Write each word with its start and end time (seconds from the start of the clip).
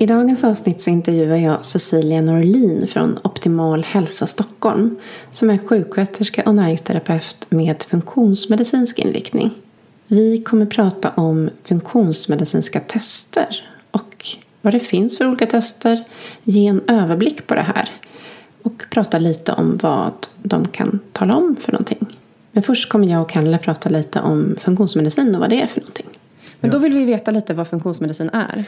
I 0.00 0.06
dagens 0.06 0.44
avsnitt 0.44 0.80
så 0.80 0.90
intervjuar 0.90 1.36
jag 1.36 1.64
Cecilia 1.64 2.22
Norlin 2.22 2.86
från 2.86 3.18
Optimal 3.24 3.84
Hälsa 3.84 4.26
Stockholm 4.26 4.96
som 5.30 5.50
är 5.50 5.58
sjuksköterska 5.58 6.42
och 6.46 6.54
näringsterapeut 6.54 7.46
med 7.48 7.82
funktionsmedicinsk 7.82 8.98
inriktning. 8.98 9.50
Vi 10.06 10.42
kommer 10.42 10.66
prata 10.66 11.10
om 11.10 11.50
funktionsmedicinska 11.64 12.80
tester 12.80 13.68
och 13.90 14.26
vad 14.60 14.74
det 14.74 14.80
finns 14.80 15.18
för 15.18 15.26
olika 15.28 15.46
tester, 15.46 16.04
ge 16.42 16.66
en 16.66 16.80
överblick 16.86 17.46
på 17.46 17.54
det 17.54 17.62
här 17.76 17.90
och 18.62 18.84
prata 18.90 19.18
lite 19.18 19.52
om 19.52 19.78
vad 19.82 20.26
de 20.42 20.68
kan 20.68 21.00
tala 21.12 21.36
om 21.36 21.56
för 21.60 21.72
någonting. 21.72 22.06
Men 22.52 22.62
först 22.62 22.88
kommer 22.88 23.08
jag 23.08 23.22
och 23.22 23.30
Kalle 23.30 23.58
prata 23.58 23.88
lite 23.88 24.20
om 24.20 24.56
funktionsmedicin 24.60 25.34
och 25.34 25.40
vad 25.40 25.50
det 25.50 25.62
är 25.62 25.66
för 25.66 25.80
någonting. 25.80 26.06
Men 26.60 26.70
då 26.70 26.78
vill 26.78 26.92
vi 26.92 27.04
veta 27.04 27.30
lite 27.30 27.54
vad 27.54 27.68
funktionsmedicin 27.68 28.30
är. 28.32 28.64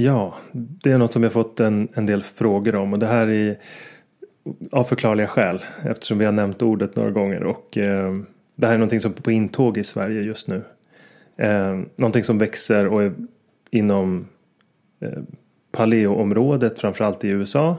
Ja, 0.00 0.34
det 0.52 0.92
är 0.92 0.98
något 0.98 1.12
som 1.12 1.22
jag 1.22 1.32
fått 1.32 1.60
en, 1.60 1.88
en 1.94 2.06
del 2.06 2.22
frågor 2.22 2.74
om 2.74 2.92
och 2.92 2.98
det 2.98 3.06
här 3.06 3.28
är 3.28 3.58
av 4.72 4.84
förklarliga 4.84 5.26
skäl 5.26 5.64
eftersom 5.84 6.18
vi 6.18 6.24
har 6.24 6.32
nämnt 6.32 6.62
ordet 6.62 6.96
några 6.96 7.10
gånger 7.10 7.42
och 7.42 7.78
eh, 7.78 8.14
det 8.56 8.66
här 8.66 8.74
är 8.74 8.78
någonting 8.78 9.00
som 9.00 9.12
är 9.12 9.22
på 9.22 9.30
intåg 9.30 9.78
i 9.78 9.84
Sverige 9.84 10.22
just 10.22 10.48
nu. 10.48 10.62
Eh, 11.36 11.80
någonting 11.96 12.24
som 12.24 12.38
växer 12.38 12.86
och 12.86 13.02
är 13.02 13.12
inom 13.70 14.26
eh, 15.00 15.22
paleoområdet 15.72 16.78
framförallt 16.78 17.24
i 17.24 17.28
USA 17.28 17.76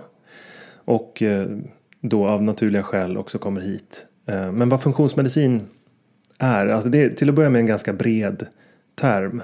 och 0.76 1.22
eh, 1.22 1.48
då 2.02 2.28
av 2.28 2.44
naturliga 2.44 2.84
skäl 2.84 3.18
också 3.18 3.38
kommer 3.38 3.62
hit. 3.62 4.06
Eh, 4.26 4.52
men 4.52 4.70
vad 4.70 4.82
funktionsmedicin 4.82 5.62
är, 6.40 6.68
alltså 6.68 6.90
det 6.90 7.02
är 7.02 7.10
till 7.10 7.30
att 7.30 7.36
börja 7.36 7.50
med 7.50 7.60
en 7.60 7.66
ganska 7.66 7.94
bred 7.94 8.46
term. 8.96 9.42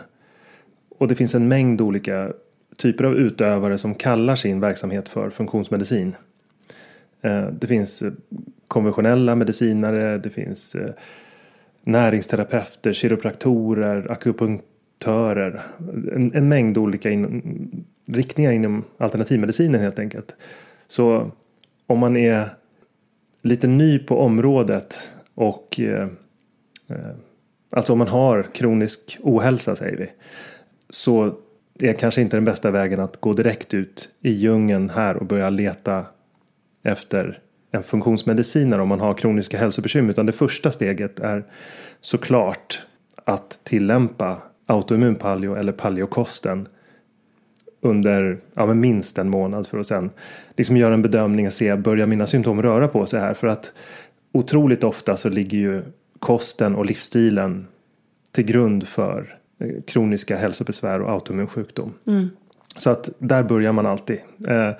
Och 0.97 1.07
det 1.07 1.15
finns 1.15 1.35
en 1.35 1.47
mängd 1.47 1.81
olika 1.81 2.31
typer 2.77 3.03
av 3.03 3.15
utövare 3.15 3.77
som 3.77 3.95
kallar 3.95 4.35
sin 4.35 4.59
verksamhet 4.59 5.09
för 5.09 5.29
funktionsmedicin. 5.29 6.15
Eh, 7.21 7.47
det 7.47 7.67
finns 7.67 8.01
eh, 8.01 8.11
konventionella 8.67 9.35
medicinare, 9.35 10.17
det 10.17 10.29
finns 10.29 10.75
eh, 10.75 10.93
näringsterapeuter, 11.83 12.93
kiropraktorer, 12.93 14.11
akupunktörer. 14.11 15.61
En, 16.11 16.35
en 16.35 16.47
mängd 16.47 16.77
olika 16.77 17.09
in, 17.09 17.85
riktningar 18.07 18.51
inom 18.51 18.83
alternativmedicinen 18.97 19.81
helt 19.81 19.99
enkelt. 19.99 20.35
Så 20.87 21.31
om 21.87 21.99
man 21.99 22.17
är 22.17 22.49
lite 23.41 23.67
ny 23.67 23.99
på 23.99 24.19
området 24.19 25.09
och 25.35 25.79
eh, 25.79 26.07
alltså 27.69 27.93
om 27.93 27.99
man 27.99 28.07
har 28.07 28.43
kronisk 28.53 29.17
ohälsa 29.21 29.75
säger 29.75 29.97
vi. 29.97 30.09
Så 30.89 31.35
det 31.79 31.89
är 31.89 31.93
kanske 31.93 32.21
inte 32.21 32.37
den 32.37 32.45
bästa 32.45 32.71
vägen 32.71 32.99
att 32.99 33.21
gå 33.21 33.33
direkt 33.33 33.73
ut 33.73 34.09
i 34.21 34.31
djungeln 34.31 34.89
här 34.89 35.15
och 35.15 35.25
börja 35.25 35.49
leta 35.49 36.05
efter 36.83 37.39
en 37.71 37.83
funktionsmedicinare 37.83 38.81
om 38.81 38.87
man 38.87 38.99
har 38.99 39.13
kroniska 39.13 39.57
hälsobekymmer. 39.57 40.09
Utan 40.09 40.25
det 40.25 40.31
första 40.31 40.71
steget 40.71 41.19
är 41.19 41.45
såklart 42.01 42.85
att 43.25 43.59
tillämpa 43.63 44.41
autoimmun 44.65 45.15
paleo 45.15 45.55
eller 45.55 45.71
paleokosten 45.71 46.67
under 47.81 48.39
ja, 48.53 48.65
minst 48.65 49.17
en 49.17 49.29
månad 49.29 49.67
för 49.67 49.79
att 49.79 49.87
sen 49.87 50.09
liksom 50.57 50.77
göra 50.77 50.93
en 50.93 51.01
bedömning 51.01 51.47
och 51.47 51.53
se, 51.53 51.75
börjar 51.75 52.07
mina 52.07 52.27
symptom 52.27 52.61
röra 52.61 52.87
på 52.87 53.05
sig 53.05 53.19
här? 53.19 53.33
För 53.33 53.47
att 53.47 53.71
otroligt 54.31 54.83
ofta 54.83 55.17
så 55.17 55.29
ligger 55.29 55.57
ju 55.57 55.83
kosten 56.19 56.75
och 56.75 56.85
livsstilen 56.85 57.67
till 58.31 58.45
grund 58.45 58.87
för 58.87 59.37
kroniska 59.87 60.37
hälsobesvär 60.37 61.01
och 61.01 61.11
autoimmun 61.11 61.47
sjukdom. 61.47 61.93
Mm. 62.07 62.29
Så 62.75 62.89
att 62.89 63.09
där 63.19 63.43
börjar 63.43 63.71
man 63.71 63.85
alltid. 63.85 64.17
Eh, 64.47 64.71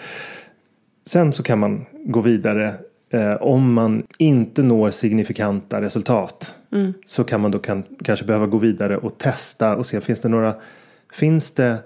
sen 1.06 1.34
så 1.34 1.44
kan 1.44 1.60
man 1.60 1.86
gå 2.06 2.22
vidare 2.22 2.74
eh, 3.10 3.34
om 3.34 3.74
man 3.74 4.04
inte 4.18 4.64
når 4.64 4.92
signifikanta 4.92 5.82
resultat. 5.82 6.56
Mm. 6.72 6.94
Så 7.06 7.24
kan 7.24 7.42
man 7.42 7.52
då 7.52 7.60
kan, 7.60 7.84
kanske 8.04 8.26
behöva 8.26 8.46
gå 8.46 8.58
vidare 8.58 8.98
och 8.98 9.18
testa 9.18 9.76
och 9.76 9.86
se 9.86 10.02
finns 10.02 10.20
det 10.20 10.30
några 10.30 10.56
Finns 11.16 11.52
det 11.52 11.78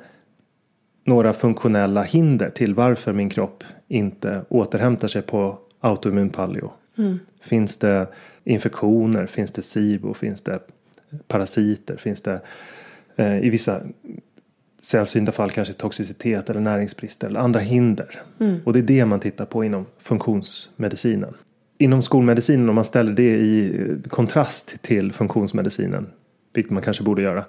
några 1.04 1.34
funktionella 1.34 2.04
hinder 2.04 2.50
till 2.50 2.74
varför 2.74 3.14
min 3.14 3.30
kropp 3.30 3.64
inte 3.88 4.42
återhämtar 4.50 5.08
sig 5.08 5.22
på 5.22 5.60
autoimmun 5.80 6.30
paleo? 6.30 6.72
Mm. 6.98 7.20
Finns 7.42 7.78
det 7.78 8.08
infektioner? 8.44 9.26
Finns 9.26 9.52
det 9.52 9.62
SIBO? 9.62 10.14
Finns 10.14 10.42
det 10.42 10.60
parasiter? 11.28 11.98
Finns 11.98 12.22
det 12.22 12.42
i 13.20 13.50
vissa 13.50 13.82
sällsynta 14.82 15.32
fall 15.32 15.50
kanske 15.50 15.74
toxicitet 15.74 16.50
eller 16.50 16.60
näringsbrist 16.60 17.24
eller 17.24 17.40
andra 17.40 17.60
hinder. 17.60 18.22
Mm. 18.40 18.60
Och 18.66 18.74
det 18.74 18.80
är 18.80 18.84
det 18.84 19.06
man 19.06 19.20
tittar 19.20 19.46
på 19.46 19.64
inom 19.64 19.86
funktionsmedicinen. 19.98 21.34
Inom 21.78 22.02
skolmedicinen 22.02 22.70
om 22.70 22.76
man 22.76 22.84
ställer 22.84 23.12
det 23.12 23.36
i 23.36 23.86
kontrast 24.10 24.82
till 24.82 25.14
funktionsmedicinen, 25.14 26.08
vilket 26.54 26.72
man 26.72 26.84
kanske 26.84 27.04
borde 27.04 27.22
göra, 27.22 27.46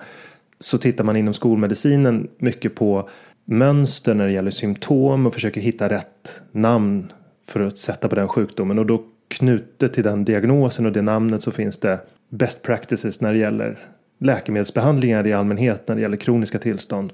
så 0.60 0.78
tittar 0.78 1.04
man 1.04 1.16
inom 1.16 1.34
skolmedicinen 1.34 2.28
mycket 2.38 2.74
på 2.74 3.08
mönster 3.44 4.14
när 4.14 4.26
det 4.26 4.32
gäller 4.32 4.50
symptom 4.50 5.26
och 5.26 5.34
försöker 5.34 5.60
hitta 5.60 5.88
rätt 5.88 6.40
namn 6.52 7.12
för 7.46 7.60
att 7.60 7.78
sätta 7.78 8.08
på 8.08 8.14
den 8.14 8.28
sjukdomen. 8.28 8.78
Och 8.78 8.86
då 8.86 9.04
knutet 9.28 9.92
till 9.92 10.04
den 10.04 10.24
diagnosen 10.24 10.86
och 10.86 10.92
det 10.92 11.02
namnet 11.02 11.42
så 11.42 11.50
finns 11.50 11.78
det 11.78 12.00
best 12.28 12.62
practices 12.62 13.20
när 13.20 13.32
det 13.32 13.38
gäller 13.38 13.78
läkemedelsbehandlingar 14.20 15.26
i 15.26 15.32
allmänhet 15.32 15.88
när 15.88 15.94
det 15.94 16.02
gäller 16.02 16.16
kroniska 16.16 16.58
tillstånd. 16.58 17.12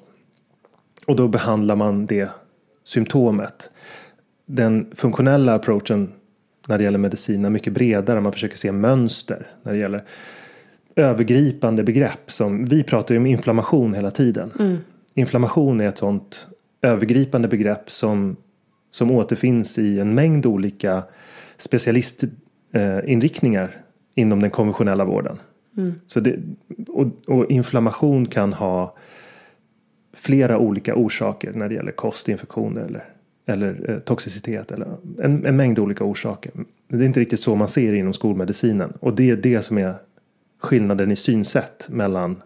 Och 1.07 1.17
då 1.17 1.29
behandlar 1.29 1.77
man 1.77 2.07
det 2.07 2.31
symptomet. 2.85 3.71
Den 4.47 4.93
funktionella 4.95 5.55
approachen 5.55 6.13
när 6.69 6.79
det 6.79 6.85
gäller 6.85 6.99
medicin 6.99 7.45
är 7.45 7.51
mycket 7.51 7.73
bredare. 7.73 8.21
Man 8.21 8.33
försöker 8.33 8.57
se 8.57 8.73
mönster 8.73 9.47
när 9.63 9.73
det 9.73 9.79
gäller 9.79 10.05
övergripande 10.97 11.83
begrepp 11.83 12.33
som 12.33 12.65
vi 12.65 12.83
pratar 12.83 13.15
ju 13.15 13.19
om 13.19 13.27
inflammation 13.27 13.95
hela 13.95 14.11
tiden. 14.11 14.53
Mm. 14.59 14.77
Inflammation 15.15 15.81
är 15.81 15.89
ett 15.89 15.99
sånt 15.99 16.49
övergripande 16.83 17.49
begrepp 17.49 17.91
som, 17.91 18.37
som 18.91 19.11
återfinns 19.11 19.79
i 19.79 20.01
en 20.01 20.15
mängd 20.15 20.47
olika 20.47 21.03
specialistinriktningar 21.57 23.83
inom 24.15 24.43
den 24.43 24.51
konventionella 24.51 25.05
vården. 25.05 25.39
Mm. 25.77 25.93
Så 26.07 26.21
det, 26.21 26.39
och, 26.89 27.07
och, 27.27 27.51
inflammation 27.51 28.27
kan 28.27 28.53
ha 28.53 28.97
flera 30.13 30.59
olika 30.59 30.95
orsaker 30.95 31.53
när 31.53 31.69
det 31.69 31.75
gäller 31.75 31.93
kostinfektioner 31.93 32.81
eller, 32.81 33.05
eller 33.47 33.91
eh, 33.91 33.99
toxicitet 33.99 34.73
eller 34.73 34.87
en, 35.23 35.47
en, 35.47 35.57
mängd 35.57 35.79
olika 35.79 36.05
orsaker. 36.05 36.53
Det 36.89 36.97
är 36.97 37.03
inte 37.03 37.21
riktigt 37.21 37.41
så 37.41 37.55
man 37.55 37.69
ser 37.69 37.93
inom 37.93 38.13
skolmedicinen 38.13 38.93
och 39.01 39.17
det 39.17 39.31
är 39.31 39.37
det 39.37 39.63
som 39.63 39.79
är 39.79 39.95
skillnaden 40.59 41.13
i 41.13 41.17
synsätt 41.17 41.87
mellan 41.91 42.43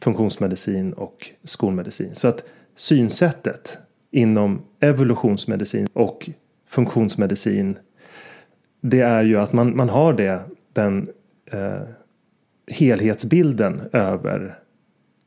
funktionsmedicin 0.00 0.92
och 0.92 1.30
skolmedicin. 1.44 2.14
Så 2.14 2.28
att 2.28 2.44
synsättet 2.76 3.78
inom 4.10 4.62
evolutionsmedicin 4.80 5.88
och 5.92 6.30
funktionsmedicin 6.66 7.78
det 8.80 9.00
är 9.00 9.22
ju 9.22 9.40
att 9.40 9.52
man, 9.52 9.76
man 9.76 9.88
har 9.88 10.12
det, 10.12 10.40
den 10.72 11.08
eh, 11.46 11.80
helhetsbilden 12.66 13.82
över 13.92 14.58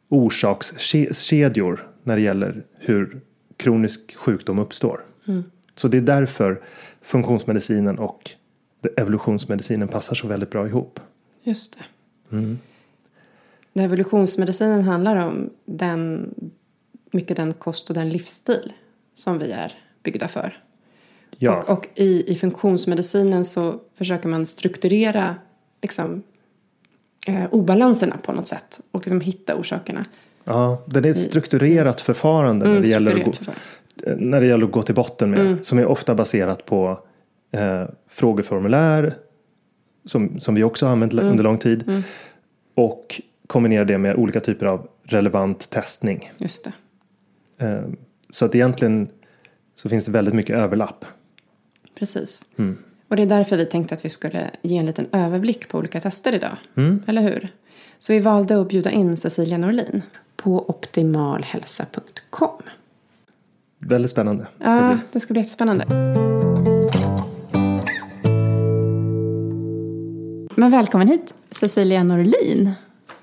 orsakskedjor 0.10 1.88
när 2.04 2.16
det 2.16 2.22
gäller 2.22 2.64
hur 2.78 3.22
kronisk 3.58 4.16
sjukdom 4.16 4.60
uppstår. 4.60 5.06
Mm. 5.28 5.44
Så 5.76 5.88
det 5.88 5.98
är 5.98 6.02
därför 6.02 6.62
funktionsmedicinen 7.02 8.00
och 8.00 8.32
evolutionsmedicinen 8.98 9.88
passar 9.88 10.16
så 10.16 10.28
väldigt 10.28 10.50
bra 10.50 10.68
ihop. 10.68 11.00
Just 11.44 11.78
det. 11.78 12.36
Mm. 12.36 12.60
Evolutionsmedicinen 13.74 14.84
handlar 14.84 15.16
om 15.16 15.50
den, 15.66 16.30
mycket 17.12 17.38
den 17.38 17.54
kost 17.54 17.90
och 17.90 17.96
den 17.96 18.10
livsstil 18.10 18.74
som 19.14 19.40
vi 19.40 19.52
är 19.52 19.74
byggda 20.04 20.28
för. 20.28 20.58
Ja. 21.38 21.58
Och, 21.58 21.70
och 21.70 21.88
i, 21.96 22.32
i 22.32 22.36
funktionsmedicinen 22.36 23.46
så 23.46 23.80
försöker 23.96 24.30
man 24.30 24.46
strukturera 24.46 25.36
liksom, 25.82 26.24
eh, 27.28 27.54
obalanserna 27.54 28.18
på 28.24 28.32
något 28.32 28.48
sätt 28.48 28.80
och 28.92 29.02
liksom 29.02 29.22
hitta 29.22 29.56
orsakerna. 29.56 30.06
Ja, 30.44 30.84
det 30.86 31.00
är 31.00 31.12
ett 31.12 31.22
strukturerat 31.22 32.02
förfarande 32.02 32.66
mm, 32.66 32.76
när, 32.76 32.82
det 32.82 32.88
gäller 32.88 33.24
gå, 33.24 33.34
när 34.18 34.42
det 34.42 34.48
gäller 34.48 34.66
att 34.66 34.72
gå 34.72 34.82
till 34.82 34.96
botten 34.96 35.30
med. 35.30 35.40
Mm. 35.40 35.64
Som 35.64 35.80
är 35.80 35.86
ofta 35.86 36.16
baserat 36.16 36.66
på 36.66 37.00
eh, 37.52 37.84
frågeformulär 38.10 39.16
som, 40.06 40.40
som 40.40 40.56
vi 40.56 40.64
också 40.64 40.86
har 40.86 40.92
använt 40.92 41.14
mm. 41.14 41.28
under 41.28 41.44
lång 41.44 41.58
tid. 41.58 41.88
Mm. 41.88 42.04
Och 42.76 43.22
kombinera 43.48 43.86
det 43.86 43.98
med 43.98 44.16
olika 44.16 44.40
typer 44.40 44.66
av 44.66 44.88
relevant 45.04 45.70
testning. 45.70 46.32
Just 46.38 46.64
det. 46.64 46.74
Eh, 47.66 47.82
så 48.30 48.46
att 48.46 48.56
egentligen 48.56 49.10
så 49.76 49.90
finns 49.90 50.06
det 50.06 50.12
väldigt 50.12 50.34
mycket 50.34 50.56
överlapp. 50.56 51.06
Precis. 52.00 52.46
Mm. 52.58 52.78
Och 53.08 53.16
det 53.16 53.22
är 53.22 53.28
därför 53.28 53.58
vi 53.58 53.66
tänkte 53.66 53.96
att 53.96 54.06
vi 54.06 54.10
skulle 54.10 54.50
ge 54.62 54.78
en 54.78 54.86
liten 54.86 55.08
överblick 55.12 55.70
på 55.70 55.78
olika 55.78 56.00
tester 56.00 56.34
idag. 56.34 56.58
Mm. 56.78 57.04
Eller 57.08 57.22
hur? 57.22 57.50
Så 58.00 58.14
vi 58.14 58.20
valde 58.20 58.62
att 58.62 58.70
bjuda 58.70 58.92
in 58.92 59.18
Cecilia 59.18 59.58
Norlin 59.58 60.04
på 60.36 60.70
optimalhälsa.com. 60.70 62.62
Väldigt 63.80 64.12
spännande. 64.12 64.48
Ska 64.60 64.70
ja, 64.70 64.74
det, 64.74 65.00
det 65.12 65.20
ska 65.20 65.34
bli 65.34 65.42
jättespännande. 65.42 65.86
Men 70.56 70.72
välkommen 70.72 71.08
hit 71.08 71.34
Cecilia 71.52 72.04
Norlin. 72.04 72.72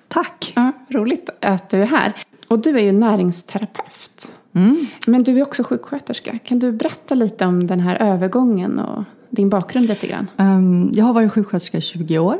Tack. 0.08 0.52
Ja, 0.56 0.72
roligt 0.88 1.30
att 1.40 1.70
du 1.70 1.82
är 1.82 1.86
här. 1.86 2.12
Och 2.48 2.58
du 2.58 2.78
är 2.78 2.82
ju 2.82 2.92
näringsterapeut. 2.92 4.32
Mm. 4.52 4.86
Men 5.06 5.22
du 5.22 5.38
är 5.38 5.42
också 5.42 5.62
sjuksköterska. 5.64 6.38
Kan 6.44 6.58
du 6.58 6.72
berätta 6.72 7.14
lite 7.14 7.46
om 7.46 7.66
den 7.66 7.80
här 7.80 7.96
övergången 7.96 8.78
och 8.78 9.04
din 9.34 9.48
bakgrund 9.48 9.86
lite 9.86 10.06
grann? 10.06 10.30
Um, 10.36 10.90
jag 10.94 11.04
har 11.04 11.12
varit 11.12 11.32
sjuksköterska 11.32 11.78
i 11.78 11.80
20 11.80 12.18
år. 12.18 12.38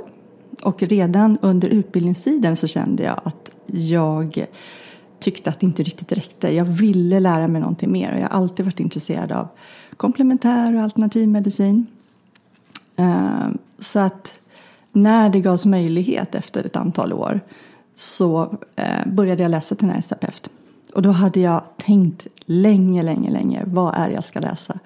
Och 0.62 0.82
redan 0.82 1.38
under 1.42 1.68
utbildningstiden 1.68 2.56
så 2.56 2.66
kände 2.66 3.02
jag 3.02 3.20
att 3.24 3.50
jag 3.66 4.46
tyckte 5.18 5.50
att 5.50 5.60
det 5.60 5.66
inte 5.66 5.82
riktigt 5.82 6.12
räckte. 6.12 6.54
Jag 6.54 6.64
ville 6.64 7.20
lära 7.20 7.48
mig 7.48 7.60
någonting 7.60 7.92
mer 7.92 8.12
och 8.12 8.18
jag 8.18 8.28
har 8.28 8.38
alltid 8.38 8.64
varit 8.64 8.80
intresserad 8.80 9.32
av 9.32 9.48
komplementär 9.96 10.76
och 10.76 10.82
alternativmedicin. 10.82 11.86
Um, 12.96 13.06
ehm, 13.06 13.58
så 13.78 14.00
att 14.00 14.38
när 14.92 15.30
det 15.30 15.40
gavs 15.40 15.66
möjlighet 15.66 16.34
efter 16.34 16.64
ett 16.64 16.76
antal 16.76 17.12
år 17.12 17.40
så 17.94 18.58
eh, 18.76 19.06
började 19.06 19.42
jag 19.42 19.50
läsa 19.50 19.74
till 19.74 19.86
näringsterapeut. 19.86 20.50
Och 20.94 21.02
då 21.02 21.10
hade 21.10 21.40
jag 21.40 21.62
tänkt 21.76 22.26
länge, 22.46 23.02
länge, 23.02 23.30
länge 23.30 23.62
vad 23.66 23.94
är 23.94 24.08
jag 24.08 24.24
ska 24.24 24.40
läsa. 24.40 24.78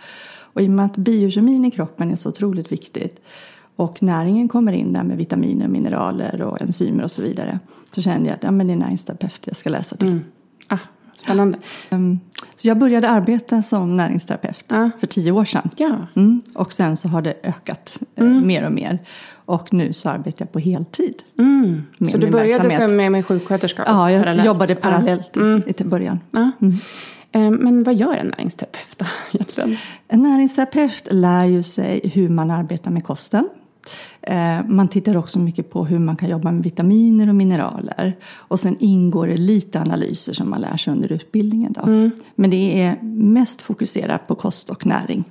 Och 0.58 0.62
i 0.62 0.66
och 0.66 0.70
med 0.70 0.84
att 0.86 0.96
biokemin 0.96 1.64
i 1.64 1.70
kroppen 1.70 2.10
är 2.10 2.16
så 2.16 2.28
otroligt 2.28 2.72
viktigt 2.72 3.20
och 3.76 4.02
näringen 4.02 4.48
kommer 4.48 4.72
in 4.72 4.92
där 4.92 5.02
med 5.02 5.16
vitaminer, 5.16 5.68
mineraler 5.68 6.42
och 6.42 6.62
enzymer 6.62 7.04
och 7.04 7.10
så 7.10 7.22
vidare. 7.22 7.58
Så 7.94 8.02
kände 8.02 8.28
jag 8.28 8.36
att 8.36 8.42
ja, 8.42 8.50
men 8.50 8.66
det 8.66 8.72
är 8.72 8.76
näringsterapeut 8.76 9.40
jag 9.44 9.56
ska 9.56 9.70
läsa 9.70 9.96
till. 9.96 10.08
Mm. 10.08 10.20
Ah, 10.68 10.78
spännande. 11.12 11.58
Um, 11.90 12.20
så 12.56 12.68
jag 12.68 12.78
började 12.78 13.08
arbeta 13.08 13.62
som 13.62 13.96
näringsterapeut 13.96 14.64
Ja. 14.68 14.90
för 15.00 15.06
tio 15.06 15.32
år 15.32 15.44
sedan. 15.44 15.70
Ja. 15.76 15.96
Mm. 16.16 16.42
Och 16.54 16.72
sen 16.72 16.96
så 16.96 17.08
har 17.08 17.22
det 17.22 17.34
ökat 17.42 17.98
eh, 18.16 18.26
Mm. 18.26 18.46
mer 18.46 18.66
och 18.66 18.72
mer. 18.72 18.98
Och 19.32 19.72
nu 19.72 19.92
så 19.92 20.08
arbetar 20.08 20.44
jag 20.44 20.52
på 20.52 20.58
heltid. 20.58 21.14
Mm. 21.38 21.82
Så 22.10 22.18
du 22.18 22.30
började 22.30 22.62
verksamhet. 22.62 22.88
som 22.88 22.96
med, 22.96 23.12
med 23.12 23.26
sjuksköterska? 23.26 23.82
Ja, 23.86 24.10
jag 24.10 24.22
parallellt? 24.22 24.46
jobbade 24.46 24.74
parallellt. 24.74 25.36
Mm. 25.36 25.62
i, 25.66 25.70
i 25.70 25.72
till 25.72 25.86
början. 25.86 26.20
Eh, 27.38 27.50
Men 27.50 27.82
vad 27.82 27.94
gör 27.94 28.14
en 28.14 28.26
näringsterapeut 28.26 28.98
då 28.98 29.06
egentligen? 29.32 29.76
En 30.08 30.22
näringsterapeut 30.22 31.08
lär 31.10 31.44
ju 31.44 31.62
sig 31.62 32.00
hur 32.14 32.28
man 32.28 32.50
arbetar 32.50 32.90
med 32.90 33.04
kosten. 33.04 33.48
Eh, 34.22 34.64
Man 34.66 34.88
tittar 34.88 35.16
också 35.16 35.38
mycket 35.38 35.70
på 35.70 35.84
hur 35.84 35.98
man 35.98 36.16
kan 36.16 36.28
jobba 36.28 36.50
med 36.52 36.62
vitaminer 36.62 37.28
och 37.28 37.34
mineraler. 37.34 38.16
Och 38.34 38.60
sen 38.60 38.76
ingår 38.80 39.26
det 39.26 39.36
lite 39.36 39.80
analyser 39.80 40.32
som 40.32 40.50
man 40.50 40.60
lär 40.60 40.76
sig 40.76 40.92
under 40.92 41.12
utbildningen. 41.12 41.72
Då. 41.72 42.10
Men 42.34 42.50
det 42.50 42.82
är 42.82 42.98
mest 43.02 43.62
fokuserat 43.62 44.26
på 44.26 44.34
kost 44.34 44.70
och 44.70 44.86
näring. 44.86 45.24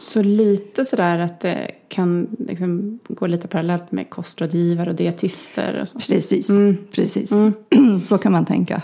Så 0.00 0.22
lite 0.22 0.84
sådär 0.84 1.18
att 1.18 1.40
det 1.40 1.70
kan 1.88 2.36
liksom 2.38 2.98
gå 3.08 3.26
lite 3.26 3.48
parallellt 3.48 3.92
med 3.92 4.10
kostrådgivare 4.10 4.90
och 4.90 4.96
dietister 4.96 5.78
och 5.82 5.88
så. 5.88 5.98
Precis, 5.98 6.50
precis. 6.94 7.32
så 8.04 8.18
kan 8.18 8.32
man 8.32 8.44
tänka. 8.44 8.82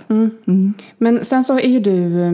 Men 0.98 1.24
sen 1.24 1.44
så 1.44 1.58
är 1.58 1.68
ju 1.68 1.80
du 1.80 2.22
eh, 2.22 2.32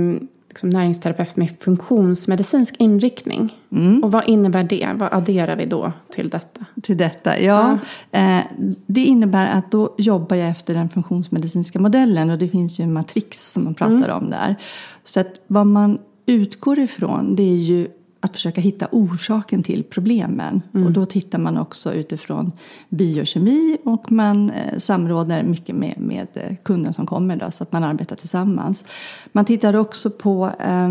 liksom 0.48 0.70
näringsterapeut 0.70 1.36
med 1.36 1.48
funktionsmedicinsk 1.60 2.74
inriktning. 2.78 3.56
Och 4.02 4.12
vad 4.12 4.28
innebär 4.28 4.64
det? 4.64 4.88
Vad 4.94 5.12
adderar 5.12 5.56
vi 5.56 5.66
då 5.66 5.92
till 6.10 6.30
detta? 6.30 6.64
till 6.82 6.96
detta? 6.96 7.40
Ja, 7.40 7.78
Eh, 8.10 8.40
det 8.86 9.00
innebär 9.00 9.46
att 9.46 9.70
då 9.70 9.94
jobbar 9.98 10.36
jag 10.36 10.48
efter 10.48 10.74
den 10.74 10.88
funktionsmedicinska 10.88 11.80
modellen 11.80 12.30
och 12.30 12.38
det 12.38 12.48
finns 12.48 12.80
ju 12.80 12.82
en 12.82 12.92
matrix 12.92 13.52
som 13.52 13.64
man 13.64 13.74
pratar 13.74 14.08
om 14.08 14.30
där. 14.30 14.56
Så 15.04 15.20
att 15.20 15.40
vad 15.46 15.66
man 15.66 15.98
utgår 16.26 16.78
ifrån 16.78 17.36
det 17.36 17.42
är 17.42 17.56
ju 17.56 17.88
att 18.24 18.32
försöka 18.32 18.60
hitta 18.60 18.88
orsaken 18.92 19.62
till 19.62 19.84
problemen. 19.84 20.62
Och 20.72 20.92
då 20.92 21.06
tittar 21.06 21.38
man 21.38 21.58
också 21.58 21.92
utifrån 21.94 22.52
biokemi 22.88 23.78
och 23.84 24.12
man 24.12 24.50
eh, 24.50 24.78
samråder 24.78 25.42
mycket 25.42 25.76
med, 25.76 25.94
med 25.98 26.26
eh, 26.34 26.56
kunden 26.62 26.92
som 26.92 27.06
kommer 27.06 27.36
då, 27.36 27.50
så 27.50 27.62
att 27.62 27.72
man 27.72 27.84
arbetar 27.84 28.16
tillsammans. 28.16 28.84
Man 29.32 29.44
tittar 29.44 29.76
också 29.76 30.10
på 30.10 30.50
eh, 30.60 30.88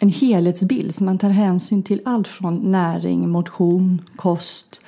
en 0.00 0.08
helhetsbild 0.08 0.94
så 0.94 1.04
man 1.04 1.18
tar 1.18 1.30
hänsyn 1.30 1.82
till 1.82 2.00
allt 2.04 2.28
från 2.28 2.72
näring, 2.72 3.28
motion, 3.28 4.02
kost, 4.16 4.80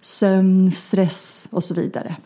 sömn, 0.00 0.70
stress 0.72 1.48
och 1.52 1.64
så 1.64 1.74
vidare. 1.74 2.16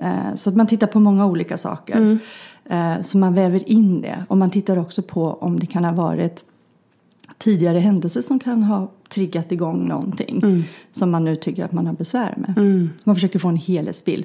Eh, 0.00 0.34
Så 0.36 0.50
att 0.50 0.56
man 0.56 0.66
tittar 0.66 0.86
på 0.86 1.00
många 1.00 1.26
olika 1.26 1.56
saker. 1.58 2.18
Eh, 2.64 3.00
Så 3.02 3.18
man 3.18 3.34
väver 3.34 3.68
in 3.68 4.00
det. 4.00 4.24
Och 4.28 4.36
man 4.38 4.50
tittar 4.50 4.76
också 4.78 5.02
på 5.02 5.32
om 5.40 5.60
det 5.60 5.66
kan 5.66 5.84
ha 5.84 5.92
varit 5.92 6.44
tidigare 7.42 7.78
händelser 7.78 8.22
som 8.22 8.38
kan 8.38 8.62
ha 8.62 8.90
triggat 9.08 9.52
igång 9.52 9.86
någonting. 9.88 10.40
Som 10.92 11.10
man 11.10 11.24
nu 11.24 11.36
tycker 11.36 11.64
att 11.64 11.72
man 11.72 11.86
har 11.86 11.94
besvär 11.94 12.34
med. 12.36 12.54
Så 13.02 13.08
man 13.08 13.16
försöker 13.16 13.38
få 13.38 13.48
en 13.48 13.56
helhetsbild. 13.56 14.24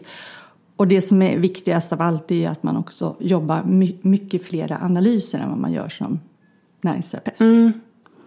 Och 0.75 0.87
det 0.87 1.01
som 1.01 1.21
är 1.21 1.37
viktigast 1.37 1.93
av 1.93 2.01
allt 2.01 2.31
är 2.31 2.49
att 2.49 2.63
man 2.63 2.77
också 2.77 3.15
jobbar 3.19 3.63
my- 3.63 3.95
mycket 4.01 4.43
flera 4.45 4.77
analyser 4.81 5.39
än 5.39 5.49
vad 5.49 5.57
man 5.57 5.71
gör 5.73 5.89
som 5.89 6.19
näringsterapeut. 6.81 7.39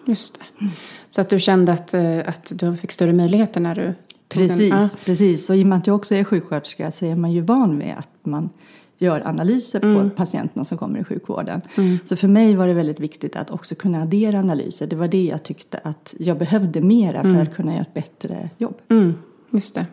Just 0.07 0.39
det. 0.39 0.67
Så 1.09 1.21
att 1.21 1.29
du 1.31 1.39
kände 1.39 1.73
att, 1.73 1.95
eh, 1.95 2.19
att 2.19 2.53
du 2.55 2.77
fick 2.77 2.93
större 2.93 3.13
möjligheter 3.13 3.61
när 3.61 3.75
du 3.75 3.95
tog 4.31 4.41
den- 4.43 4.49
Precis, 4.49 4.71
Ja. 4.71 4.89
precis. 5.05 5.51
Och 5.51 5.57
i 5.57 5.63
och 5.63 5.67
med 5.67 5.79
att 5.79 5.87
jag 5.87 5.97
också 5.97 6.15
är 6.15 6.25
sjuksköterska 6.25 6.91
så 6.91 7.07
är 7.07 7.17
man 7.17 7.33
ju 7.33 7.41
van 7.41 7.79
vid 7.79 7.95
att 7.97 8.09
man 8.23 8.51
gör 8.99 9.23
analyser 9.27 9.81
på 9.81 10.11
patienterna 10.17 10.65
som 10.65 10.79
kommer 10.79 10.99
i 11.01 11.05
sjukvården. 11.05 11.61
Så 12.05 12.17
för 12.17 12.29
mig 12.29 12.57
var 12.57 12.67
det 12.67 12.75
väldigt 12.75 13.01
viktigt 13.01 13.37
att 13.37 13.51
också 13.51 13.75
kunna 13.75 14.03
addera 14.03 14.39
analyser. 14.39 14.87
Det 14.87 14.97
var 14.97 15.09
det 15.09 15.25
jag 15.25 15.43
tyckte 15.43 15.81
att 15.85 16.15
jag 16.19 16.39
behövde 16.39 16.81
mera 16.81 17.23
för 17.23 17.43
att 17.43 17.55
kunna 17.55 17.73
göra 17.73 17.83
ett 17.83 17.95
bättre 17.95 18.51
jobb. 18.59 18.75
Mm, 18.89 19.15
just 19.51 19.75
det. 19.75 19.87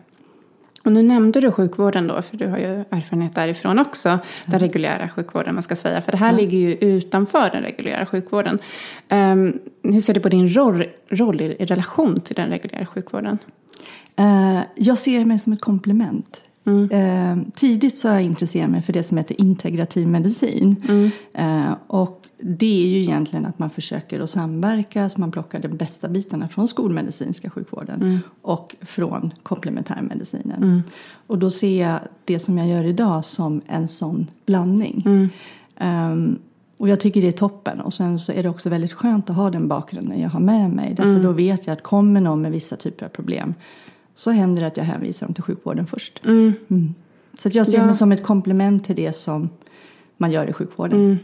Och 0.84 0.92
nu 0.92 1.02
nämnde 1.02 1.40
du 1.40 1.50
sjukvården 1.50 2.06
då, 2.06 2.22
för 2.22 2.36
du 2.36 2.46
har 2.46 2.58
ju 2.58 2.64
erfarenhet 2.90 3.34
därifrån 3.34 3.78
också. 3.78 4.18
Den 4.46 4.60
reguljära 4.60 5.08
sjukvården, 5.08 5.54
man 5.54 5.62
ska 5.62 5.76
säga. 5.76 6.00
För 6.00 6.12
det 6.12 6.18
här 6.18 6.32
ligger 6.32 6.58
ju 6.58 6.74
utanför 6.74 7.50
den 7.52 7.62
reguljära 7.62 8.06
sjukvården. 8.06 8.58
Ehm, 9.08 9.58
hur 9.82 10.00
ser 10.00 10.14
du 10.14 10.20
på 10.20 10.28
din 10.28 10.48
roll, 10.56 10.84
roll 11.08 11.40
i, 11.40 11.44
i 11.44 11.64
relation 11.66 12.20
till 12.20 12.36
den 12.36 12.48
reguljära 12.48 12.86
sjukvården? 12.86 13.38
Eh, 14.18 14.60
jag 14.74 14.98
ser 14.98 15.24
mig 15.24 15.38
som 15.38 15.52
ett 15.52 15.60
komplement. 15.60 16.42
Eh, 16.90 17.36
tidigt 17.54 17.98
så 17.98 18.08
har 18.08 18.14
jag 18.14 18.24
intresserat 18.24 18.70
mig 18.70 18.82
för 18.82 18.92
det 18.92 19.02
som 19.02 19.16
heter 19.18 19.40
integrativ 19.40 20.08
medicin. 20.08 20.76
Eh, 21.32 21.72
och 21.86 22.24
det 22.40 22.84
är 22.84 22.86
ju 22.86 23.00
egentligen 23.02 23.46
att 23.46 23.58
man 23.58 23.70
försöker 23.70 24.20
att 24.20 24.30
samverka 24.30 25.08
så 25.08 25.20
man 25.20 25.30
plockar 25.30 25.60
de 25.60 25.68
bästa 25.68 26.08
bitarna 26.08 26.48
från 26.48 26.68
skolmedicinska 26.68 27.50
sjukvården 27.50 28.20
och 28.42 28.76
från 28.80 29.32
komplementärmedicinen. 29.42 30.82
Och 31.26 31.38
då 31.38 31.50
ser 31.50 31.80
jag 31.80 32.00
det 32.24 32.38
som 32.38 32.58
jag 32.58 32.68
gör 32.68 32.84
idag 32.84 33.24
som 33.24 33.60
en 33.66 33.88
sån 33.88 34.26
blandning. 34.46 35.30
Ehm, 35.76 36.38
och 36.78 36.88
jag 36.88 37.00
tycker 37.00 37.22
det 37.22 37.28
är 37.28 37.32
toppen. 37.32 37.80
Och 37.80 37.94
sen 37.94 38.18
så 38.18 38.32
är 38.32 38.42
det 38.42 38.48
också 38.48 38.68
väldigt 38.68 38.92
skönt 38.92 39.30
att 39.30 39.36
ha 39.36 39.50
den 39.50 39.68
bakgrunden 39.68 40.20
jag 40.20 40.30
har 40.30 40.40
med 40.40 40.70
mig. 40.70 40.94
Därför 40.96 41.22
då 41.22 41.32
vet 41.32 41.66
jag 41.66 41.72
att 41.72 41.82
kommer 41.82 42.20
någon 42.20 42.42
med 42.42 42.52
vissa 42.52 42.76
typer 42.76 43.06
av 43.06 43.10
problem 43.10 43.54
så 44.18 44.30
händer 44.30 44.62
det 44.62 44.66
att 44.66 44.76
jag 44.76 44.84
hänvisar 44.84 45.26
dem 45.26 45.34
till 45.34 45.44
sjukvården 45.44 45.86
först. 45.86 46.20
Mm. 46.24 46.94
Så 47.38 47.48
att 47.48 47.54
jag 47.54 47.66
ser 47.66 47.78
Ja. 47.78 47.86
mig 47.86 47.94
som 47.94 48.12
ett 48.12 48.22
komplement 48.22 48.84
till 48.84 48.96
det 48.96 49.16
som 49.16 49.50
man 50.16 50.30
gör 50.30 50.46
i 50.50 50.52
sjukvården. 50.52 51.18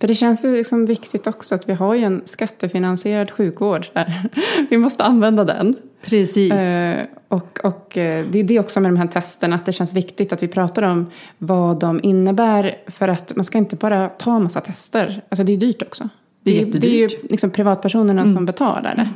För 0.00 0.08
det 0.08 0.14
känns 0.14 0.44
ju 0.44 0.56
liksom 0.56 0.86
viktigt 0.86 1.26
också 1.26 1.54
att 1.54 1.68
vi 1.68 1.72
har 1.72 1.94
ju 1.94 2.02
en 2.04 2.22
skattefinansierad 2.24 3.30
sjukvård. 3.30 3.86
Där. 3.92 4.28
Vi 4.70 4.78
måste 4.78 5.04
använda 5.04 5.44
den. 5.44 5.76
Precis. 6.04 6.52
Eh, 6.52 7.04
och 7.28 7.60
och 7.64 7.98
eh, 7.98 8.26
det 8.30 8.38
är 8.38 8.44
det 8.44 8.58
också 8.60 8.80
med 8.80 8.92
de 8.92 8.96
här 8.96 9.06
testerna, 9.06 9.56
att 9.56 9.66
det 9.66 9.72
känns 9.72 9.94
viktigt 9.94 10.32
att 10.32 10.42
vi 10.42 10.48
pratar 10.48 10.82
om 10.82 11.10
vad 11.38 11.80
de 11.80 12.00
innebär. 12.02 12.76
För 12.86 13.08
att 13.08 13.36
man 13.36 13.44
ska 13.44 13.58
inte 13.58 13.76
bara 13.76 14.08
ta 14.08 14.36
en 14.36 14.42
massa 14.42 14.60
tester. 14.60 15.22
Alltså 15.28 15.44
det 15.44 15.52
är 15.52 15.56
dyrt 15.56 15.82
också. 15.82 16.08
Det 16.44 16.60
är 16.60 16.66
det 16.66 16.86
är 16.86 16.90
ju. 16.90 17.04
Mm. 17.04 17.26
liksom 17.30 17.50
privatpersonerna 17.50 18.26
som 18.26 18.46
betalar 18.46 18.94
det. 18.96 19.08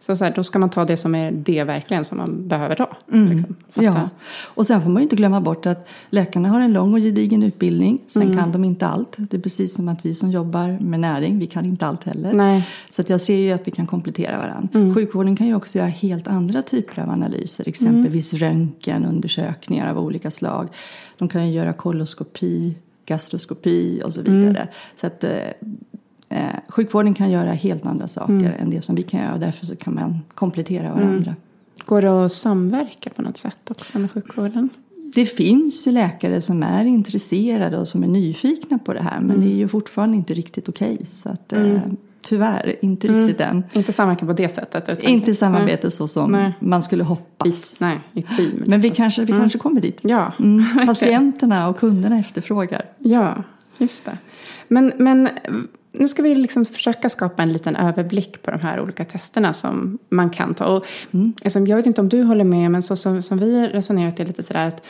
Så, 0.00 0.16
så 0.16 0.24
här, 0.24 0.32
då 0.36 0.42
ska 0.44 0.58
man 0.58 0.70
ta 0.70 0.84
det 0.84 0.96
som 0.96 1.14
är 1.14 1.32
det 1.32 1.64
verkligen 1.64 2.04
som 2.04 2.18
man 2.18 2.48
behöver 2.48 2.74
ta. 2.74 2.96
Liksom. 3.06 3.56
Mm. 3.74 3.94
Ja, 3.94 4.08
och 4.44 4.66
sen 4.66 4.82
får 4.82 4.90
man 4.90 5.02
ju 5.02 5.02
inte 5.02 5.16
glömma 5.16 5.40
bort 5.40 5.66
att 5.66 5.88
läkarna 6.10 6.48
har 6.48 6.60
en 6.60 6.72
lång 6.72 6.94
och 6.94 7.00
gedigen 7.00 7.42
utbildning. 7.42 7.98
Sen 8.08 8.22
Mm. 8.22 8.36
kan 8.36 8.52
de 8.52 8.64
inte 8.64 8.86
allt. 8.86 9.14
Det 9.16 9.36
är 9.36 9.40
precis 9.40 9.74
som 9.74 9.88
att 9.88 10.06
vi 10.06 10.14
som 10.14 10.30
jobbar 10.30 10.78
med 10.80 11.00
näring, 11.00 11.38
vi 11.38 11.46
kan 11.46 11.64
inte 11.64 11.86
allt 11.86 12.04
heller. 12.04 12.32
Nej. 12.32 12.68
Så 12.90 13.02
att 13.02 13.08
jag 13.10 13.20
ser 13.20 13.36
ju 13.36 13.52
att 13.52 13.66
vi 13.66 13.70
kan 13.70 13.86
komplettera 13.86 14.38
varandra. 14.38 14.94
Sjukvården 14.94 15.36
kan 15.36 15.46
ju 15.46 15.54
också 15.54 15.78
göra 15.78 15.88
helt 15.88 16.28
andra 16.28 16.62
typer 16.62 17.02
av 17.02 17.10
analyser. 17.10 17.68
Exempelvis 17.68 18.34
röntgen, 18.34 19.04
undersökningar 19.04 19.90
av 19.90 19.98
olika 19.98 20.30
slag. 20.30 20.68
De 21.18 21.28
kan 21.28 21.48
ju 21.48 21.54
göra 21.54 21.72
koloskopi, 21.72 22.74
gastroskopi 23.06 24.02
och 24.04 24.12
så 24.14 24.22
vidare. 24.22 24.68
Så 25.00 25.06
att 25.06 25.24
eh, 26.28 26.46
sjukvården 26.68 27.14
kan 27.14 27.30
göra 27.30 27.52
helt 27.52 27.86
andra 27.86 28.08
saker 28.08 28.56
än 28.58 28.70
det 28.70 28.82
som 28.82 28.94
vi 28.94 29.02
kan 29.02 29.20
göra. 29.20 29.34
Och 29.34 29.40
därför 29.40 29.66
så 29.66 29.76
kan 29.76 29.94
man 29.94 30.20
komplettera 30.34 30.94
varandra. 30.94 31.34
Går 31.84 32.02
det 32.02 32.24
att 32.24 32.32
samverka 32.32 33.10
på 33.10 33.22
något 33.22 33.36
sätt 33.38 33.70
också 33.70 33.98
med 33.98 34.10
sjukvården? 34.10 34.68
Det 35.14 35.26
finns 35.26 35.86
ju 35.86 35.92
läkare 35.92 36.40
som 36.40 36.62
är 36.62 36.84
intresserade 36.84 37.78
och 37.78 37.88
som 37.88 38.02
är 38.02 38.08
nyfikna 38.08 38.78
på 38.78 38.92
det 38.94 39.02
här. 39.02 39.20
Men 39.20 39.40
det 39.40 39.46
är 39.46 39.56
ju 39.56 39.68
fortfarande 39.68 40.16
inte 40.16 40.34
riktigt 40.34 40.68
okej. 40.68 41.06
så 41.06 41.28
att, 41.28 41.52
eh, 41.52 41.78
tyvärr, 42.22 42.76
inte 42.80 43.08
riktigt 43.08 43.40
än. 43.40 43.62
Inte 43.72 43.92
samverka 43.92 44.26
på 44.26 44.32
det 44.32 44.48
sättet? 44.48 44.88
Utan 44.88 45.10
Inte 45.10 45.34
samarbete 45.34 45.90
så 45.90 46.08
som 46.08 46.32
Nej. 46.32 46.52
man 46.60 46.82
skulle 46.82 47.04
hoppas. 47.04 47.80
nej, 47.80 47.98
i 48.12 48.22
team. 48.22 48.62
Men 48.66 48.80
vi 48.80 48.88
liksom. 48.88 49.02
kanske, 49.04 49.24
vi 49.24 49.32
kanske 49.32 49.58
kommer 49.58 49.80
dit. 49.80 50.00
Ja, 50.02 50.32
Mm. 50.38 50.64
Patienterna 50.86 51.68
och 51.68 51.78
kunderna 51.78 52.18
efterfrågar. 52.18 52.82
Ja, 52.98 53.34
just 53.78 54.04
det. 54.04 54.18
Men, 54.68 54.92
men 54.98 55.28
nu 55.98 56.08
ska 56.08 56.22
vi 56.22 56.34
liksom 56.34 56.64
försöka 56.64 57.08
skapa 57.08 57.42
en 57.42 57.52
liten 57.52 57.76
överblick 57.76 58.42
på 58.42 58.50
de 58.50 58.60
här 58.60 58.80
olika 58.80 59.04
testerna 59.04 59.52
som 59.52 59.98
man 60.08 60.30
kan 60.30 60.54
ta. 60.54 60.64
Och, 60.64 60.86
alltså, 61.44 61.58
jag 61.58 61.76
vet 61.76 61.86
inte 61.86 62.00
om 62.00 62.08
du 62.08 62.22
håller 62.22 62.44
med, 62.44 62.70
men 62.70 62.82
så 62.82 62.96
som, 62.96 63.22
som 63.22 63.38
vi 63.38 63.68
resonerat 63.68 64.20
är 64.20 64.24
lite 64.24 64.42
sådär 64.42 64.66
att 64.66 64.82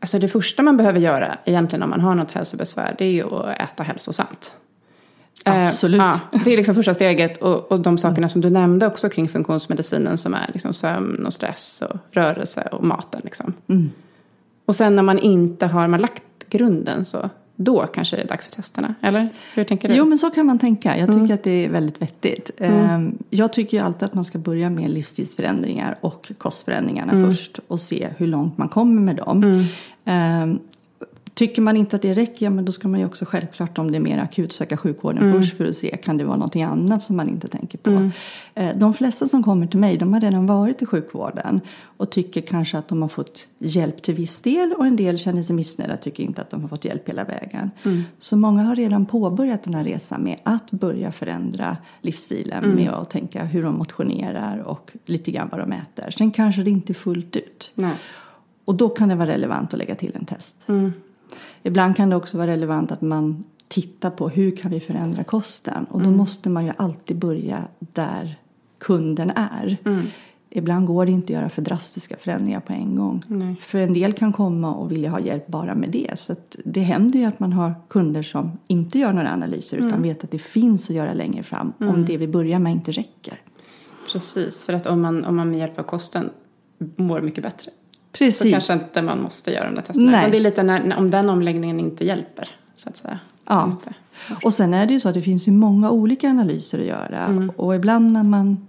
alltså, 0.00 0.18
det 0.18 0.28
första 0.28 0.62
man 0.62 0.76
behöver 0.76 1.00
göra 1.00 1.38
egentligen 1.44 1.82
om 1.82 1.90
man 1.90 2.00
har 2.00 2.14
något 2.14 2.30
hälsobesvär 2.30 2.94
det 2.98 3.04
är 3.04 3.12
ju 3.12 3.34
att 3.34 3.60
äta 3.60 3.82
hälsosamt. 3.82 4.54
Eh, 5.46 5.66
Absolut. 5.66 6.00
ja, 6.00 6.20
det 6.44 6.52
är 6.52 6.56
liksom 6.56 6.74
första 6.74 6.94
steget 6.94 7.42
och, 7.42 7.72
och 7.72 7.80
de 7.80 7.98
sakerna 7.98 8.28
som 8.28 8.40
du 8.40 8.50
nämnde 8.50 8.86
också 8.86 9.08
kring 9.08 9.28
funktionsmedicinen 9.28 10.18
som 10.18 10.34
är 10.34 10.50
liksom 10.52 10.72
sömn 10.72 11.26
och 11.26 11.32
stress 11.32 11.82
och 11.90 11.96
rörelse 12.10 12.68
och 12.72 12.84
maten. 12.84 13.20
Liksom. 13.24 13.54
Och 14.66 14.76
sen 14.76 14.96
när 14.96 15.02
man 15.02 15.18
inte 15.18 15.66
har 15.66 15.88
man 15.88 16.00
lagt 16.00 16.22
grunden 16.50 17.04
så 17.04 17.30
då 17.56 17.86
kanske 17.86 18.16
det 18.16 18.22
är 18.22 18.26
dags 18.28 18.46
för 18.46 18.52
testerna. 18.52 18.94
Eller 19.00 19.28
hur 19.54 19.64
tänker 19.64 19.88
du? 19.88 19.94
Jo, 19.94 20.04
men 20.04 20.18
så 20.18 20.30
kan 20.30 20.46
man 20.46 20.58
tänka. 20.58 20.98
Jag 20.98 21.08
tycker 21.08 21.18
Mm. 21.20 21.34
att 21.34 21.42
det 21.44 21.64
är 21.64 21.68
väldigt 21.68 22.02
vettigt. 22.02 22.50
Mm. 22.58 23.18
Jag 23.30 23.52
tycker 23.52 23.76
ju 23.78 23.84
alltid 23.84 24.02
att 24.02 24.14
man 24.14 24.24
ska 24.24 24.38
börja 24.38 24.70
med 24.70 24.90
livsstilsförändringar 24.90 25.96
och 26.00 26.32
kostförändringarna 26.38 27.12
Mm. 27.12 27.30
först 27.30 27.60
och 27.68 27.80
se 27.80 28.08
hur 28.16 28.26
långt 28.26 28.58
man 28.58 28.68
kommer 28.68 29.00
med 29.02 29.16
dem. 29.16 29.66
Tycker 31.34 31.62
man 31.62 31.76
inte 31.76 31.96
att 31.96 32.02
det 32.02 32.14
räcker, 32.14 32.46
ja, 32.46 32.50
men 32.50 32.64
då 32.64 32.72
ska 32.72 32.88
man 32.88 33.00
ju 33.00 33.06
också 33.06 33.24
självklart 33.24 33.78
om 33.78 33.90
det 33.90 33.98
är 33.98 34.00
mer 34.00 34.18
akut 34.18 34.52
söka 34.52 34.76
sjukvården 34.76 35.32
först 35.32 35.56
för 35.56 35.66
att 35.66 35.76
se, 35.76 35.96
kan 35.96 36.16
det 36.16 36.24
vara 36.24 36.36
någonting 36.36 36.62
annat 36.62 37.02
som 37.02 37.16
man 37.16 37.28
inte 37.28 37.48
tänker 37.48 37.78
på. 37.78 38.10
Eh, 38.54 38.76
De 38.76 38.94
flesta 38.94 39.28
som 39.28 39.42
kommer 39.42 39.66
till 39.66 39.78
mig, 39.78 39.96
de 39.96 40.12
har 40.12 40.20
redan 40.20 40.46
varit 40.46 40.82
i 40.82 40.86
sjukvården 40.86 41.60
och 41.96 42.10
tycker 42.10 42.40
kanske 42.40 42.78
att 42.78 42.88
de 42.88 43.02
har 43.02 43.08
fått 43.08 43.48
hjälp 43.58 44.02
till 44.02 44.14
viss 44.14 44.42
del 44.42 44.72
och 44.72 44.86
en 44.86 44.96
del 44.96 45.18
känner 45.18 45.42
sig 45.42 45.56
missnöjda 45.56 45.94
och 45.94 46.00
tycker 46.00 46.22
inte 46.22 46.40
att 46.40 46.50
de 46.50 46.62
har 46.62 46.68
fått 46.68 46.84
hjälp 46.84 47.08
hela 47.08 47.24
vägen. 47.24 47.70
Så 48.18 48.36
många 48.36 48.62
har 48.62 48.76
redan 48.76 49.06
påbörjat 49.06 49.62
den 49.62 49.74
här 49.74 49.84
resan 49.84 50.22
med 50.22 50.40
att 50.42 50.70
börja 50.70 51.12
förändra 51.12 51.76
livsstilen 52.02 52.74
med 52.74 52.90
att 52.90 53.10
tänka 53.10 53.44
hur 53.44 53.62
de 53.62 53.74
motionerar 53.74 54.58
och 54.58 54.92
lite 55.06 55.30
grann 55.30 55.48
vad 55.50 55.60
de 55.60 55.72
äter. 55.72 56.10
Sen 56.10 56.30
kanske 56.30 56.62
det 56.62 56.70
inte 56.70 56.92
är 56.92 56.94
fullt 56.94 57.36
ut. 57.36 57.72
Nej. 57.74 57.94
Och 58.64 58.74
då 58.74 58.88
kan 58.88 59.08
det 59.08 59.14
vara 59.14 59.28
relevant 59.28 59.72
att 59.74 59.78
lägga 59.78 59.94
till 59.94 60.12
en 60.14 60.24
test. 60.24 60.66
Ibland 61.66 61.96
kan 61.96 62.10
det 62.10 62.16
också 62.16 62.38
vara 62.38 62.46
relevant 62.46 62.92
att 62.92 63.00
man 63.00 63.44
tittar 63.68 64.10
på 64.10 64.28
hur 64.28 64.56
kan 64.56 64.70
vi 64.70 64.80
förändra 64.80 65.24
kosten. 65.24 65.84
Och 65.84 66.02
då 66.02 66.10
måste 66.10 66.50
man 66.50 66.64
ju 66.64 66.72
alltid 66.76 67.16
börja 67.16 67.64
där 67.78 68.36
kunden 68.78 69.30
är. 69.30 69.76
Ibland 70.50 70.86
går 70.86 71.06
det 71.06 71.12
inte 71.12 71.24
att 71.24 71.40
göra 71.40 71.48
för 71.48 71.62
drastiska 71.62 72.16
förändringar 72.16 72.60
på 72.60 72.72
en 72.72 72.96
gång. 72.96 73.24
För 73.60 73.78
en 73.78 73.92
del 73.92 74.12
kan 74.12 74.32
komma 74.32 74.74
och 74.74 74.92
vilja 74.92 75.10
ha 75.10 75.20
hjälp 75.20 75.46
bara 75.46 75.74
med 75.74 75.90
det. 75.90 76.18
Så 76.18 76.34
det 76.64 76.80
händer 76.80 77.18
ju 77.18 77.24
att 77.24 77.40
man 77.40 77.52
har 77.52 77.74
kunder 77.88 78.22
som 78.22 78.58
inte 78.66 78.98
gör 78.98 79.12
några 79.12 79.32
analyser 79.32 79.76
utan 79.76 80.02
vet 80.02 80.24
att 80.24 80.30
det 80.30 80.38
finns 80.38 80.90
att 80.90 80.96
göra 80.96 81.14
längre 81.14 81.42
fram 81.42 81.72
om 81.78 82.04
det 82.04 82.16
vi 82.16 82.28
börjar 82.28 82.58
med 82.58 82.72
inte 82.72 82.92
räcker. 82.92 83.40
Precis, 84.12 84.64
för 84.64 84.72
att 84.72 84.86
om 84.86 85.00
man, 85.02 85.24
om 85.24 85.36
man 85.36 85.50
med 85.50 85.58
hjälp 85.58 85.78
av 85.78 85.82
kosten 85.82 86.30
mår 86.96 87.20
mycket 87.20 87.42
bättre. 87.42 87.70
Så 88.14 88.18
Precis. 88.18 88.52
kanske 88.52 88.72
inte 88.72 89.02
man 89.02 89.22
måste 89.22 89.50
göra 89.52 89.64
de 89.64 89.74
där 89.74 89.82
testerna. 89.82 90.10
Nej. 90.10 90.20
Utan 90.20 90.30
det 90.30 90.36
är 90.36 90.40
lite 90.40 90.62
när, 90.62 90.98
om 90.98 91.10
den 91.10 91.30
omläggningen 91.30 91.80
inte 91.80 92.06
hjälper, 92.06 92.48
så 92.74 92.88
att 92.88 92.96
säga. 92.96 93.18
Ja. 93.46 93.64
Inte. 93.64 93.94
Och 94.44 94.54
sen 94.54 94.74
är 94.74 94.86
det 94.86 94.92
ju 94.92 95.00
så 95.00 95.08
att 95.08 95.14
det 95.14 95.20
finns 95.20 95.48
ju 95.48 95.52
många 95.52 95.90
olika 95.90 96.28
analyser 96.28 96.78
att 96.78 96.86
göra. 96.86 97.48
Och 97.56 97.74
ibland 97.74 98.12
när 98.12 98.22
man 98.22 98.66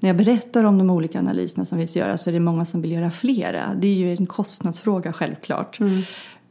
när 0.00 0.08
jag 0.08 0.16
berättar 0.16 0.64
om 0.64 0.78
de 0.78 0.90
olika 0.90 1.18
analyserna 1.18 1.64
som 1.64 1.78
finns 1.78 1.90
att 1.90 1.96
göra 1.96 2.18
så 2.18 2.30
är 2.30 2.34
det 2.34 2.40
många 2.40 2.64
som 2.64 2.82
vill 2.82 2.92
göra 2.92 3.10
flera. 3.10 3.74
Det 3.74 3.86
är 3.86 3.94
ju 3.94 4.12
en 4.12 4.26
kostnadsfråga 4.26 5.12
självklart. 5.12 5.78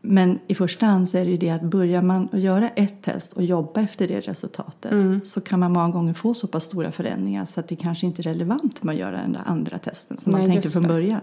Men 0.02 0.40
i 0.48 0.56
första 0.56 0.86
hand 0.86 1.10
så 1.10 1.18
är 1.18 1.26
det 1.26 1.32
ju 1.32 1.38
det 1.38 1.50
att 1.50 1.62
börjar 1.62 2.02
man 2.02 2.30
att 2.32 2.40
göra 2.40 2.70
ett 2.70 3.02
test 3.02 3.34
och 3.34 3.44
jobba 3.44 3.82
efter 3.82 4.08
det 4.08 4.20
resultatet 4.20 5.28
så 5.28 5.42
kan 5.42 5.60
man 5.60 5.72
många 5.72 5.90
gånger 5.90 6.14
få 6.14 6.34
så 6.34 6.48
pass 6.48 6.64
stora 6.64 6.92
förändringar 6.92 7.46
så 7.46 7.60
att 7.60 7.68
det 7.68 7.76
kanske 7.76 8.06
inte 8.06 8.22
är 8.22 8.24
relevant 8.24 8.84
med 8.84 8.94
att 8.94 9.00
göra 9.00 9.18
den 9.18 9.34
där 9.34 9.42
andra 9.46 9.78
testen 9.78 10.18
som 10.18 10.32
man 10.32 10.42
Nej, 10.42 10.50
tänkte 10.50 10.68
just 10.68 10.74
från 10.74 10.88
början. 10.88 11.22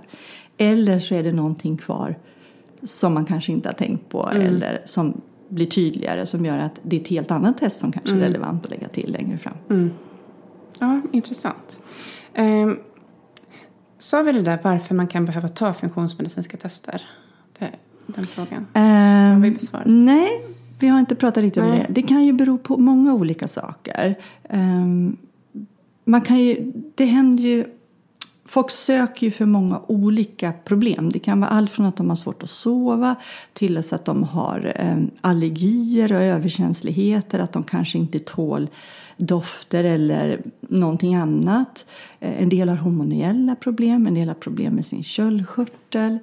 Eller 0.63 0.99
så 0.99 1.15
är 1.15 1.23
det 1.23 1.33
någonting 1.33 1.77
kvar 1.77 2.19
som 2.83 3.15
man 3.15 3.25
kanske 3.25 3.53
inte 3.53 3.69
har 3.69 3.75
tänkt 3.75 4.09
på 4.09 4.29
eller 4.29 4.83
som 4.85 5.21
blir 5.49 5.67
tydligare 5.67 6.27
som 6.27 6.47
gör 6.47 6.59
att 6.59 6.81
det 6.83 6.97
är 6.97 7.01
ett 7.01 7.09
helt 7.09 7.31
annat 7.31 7.59
test 7.59 7.81
som 7.81 7.93
kanske 7.93 8.13
är 8.13 8.17
relevant 8.17 8.65
att 8.65 8.71
lägga 8.71 8.89
till 8.89 9.13
längre 9.13 9.39
fram. 9.39 9.91
Ja, 10.79 11.01
intressant. 11.13 11.79
Ehm, 12.35 12.79
sa 13.99 14.23
vi 14.23 14.33
det 14.33 14.43
där 14.43 14.59
varför 14.63 14.95
man 14.95 15.07
kan 15.07 15.25
behöva 15.25 15.49
ta 15.49 15.73
funktionsmedicinska 15.73 16.57
tester? 16.57 17.03
Det, 17.59 17.71
den 18.07 18.27
frågan. 18.27 18.67
Ehm, 18.75 19.43
vi 19.43 19.51
besvarat? 19.51 19.87
nej, 19.87 20.29
vi 20.79 20.89
har 20.89 21.01
inte 21.01 21.15
pratat 21.15 21.43
riktigt 21.43 21.63
om 21.63 21.71
det. 21.71 21.87
Det 21.89 22.03
kan 22.03 22.25
ju 22.25 22.33
bero 22.33 22.59
på 22.59 22.77
många 22.77 23.15
olika 23.15 23.49
saker. 23.49 24.15
Ehm, 24.49 25.17
man 26.05 26.21
kan 26.21 26.39
ju, 26.39 26.73
det 26.95 27.05
händer 27.05 27.45
ju 27.45 27.65
Folk 28.51 28.71
söker 28.71 29.27
ju 29.27 29.31
för 29.31 29.47
många 29.47 29.81
olika 29.87 30.53
problem. 30.65 31.11
Det 31.11 31.19
kan 31.19 31.41
vara 31.41 31.51
allt 31.51 31.71
från 31.71 31.87
att 31.87 31.97
de 31.97 32.09
har 32.09 32.17
svårt 32.17 32.43
att 32.43 32.51
sova 32.51 33.17
till 33.53 33.79
att 33.79 34.05
de 34.05 34.23
har 34.25 34.73
ehm, 34.77 35.11
allergier 35.21 36.13
och 36.13 36.23
överkänsligheter, 36.23 37.39
att 37.39 37.53
de 37.53 37.63
kanske 37.63 37.99
inte 37.99 38.19
tål 38.19 38.69
dofter 39.17 39.85
eller 39.85 40.43
någonting 40.61 41.15
annat. 41.15 41.87
Eh, 42.21 42.43
en 42.43 42.49
del 42.49 42.69
har 42.69 42.77
hormoniella 42.77 43.57
problem, 43.57 44.07
en 44.07 44.15
del 44.15 44.29
har 44.29 44.35
problem 44.35 44.75
med 44.75 44.87
sin 44.87 45.03
köldkörtel. 45.03 46.19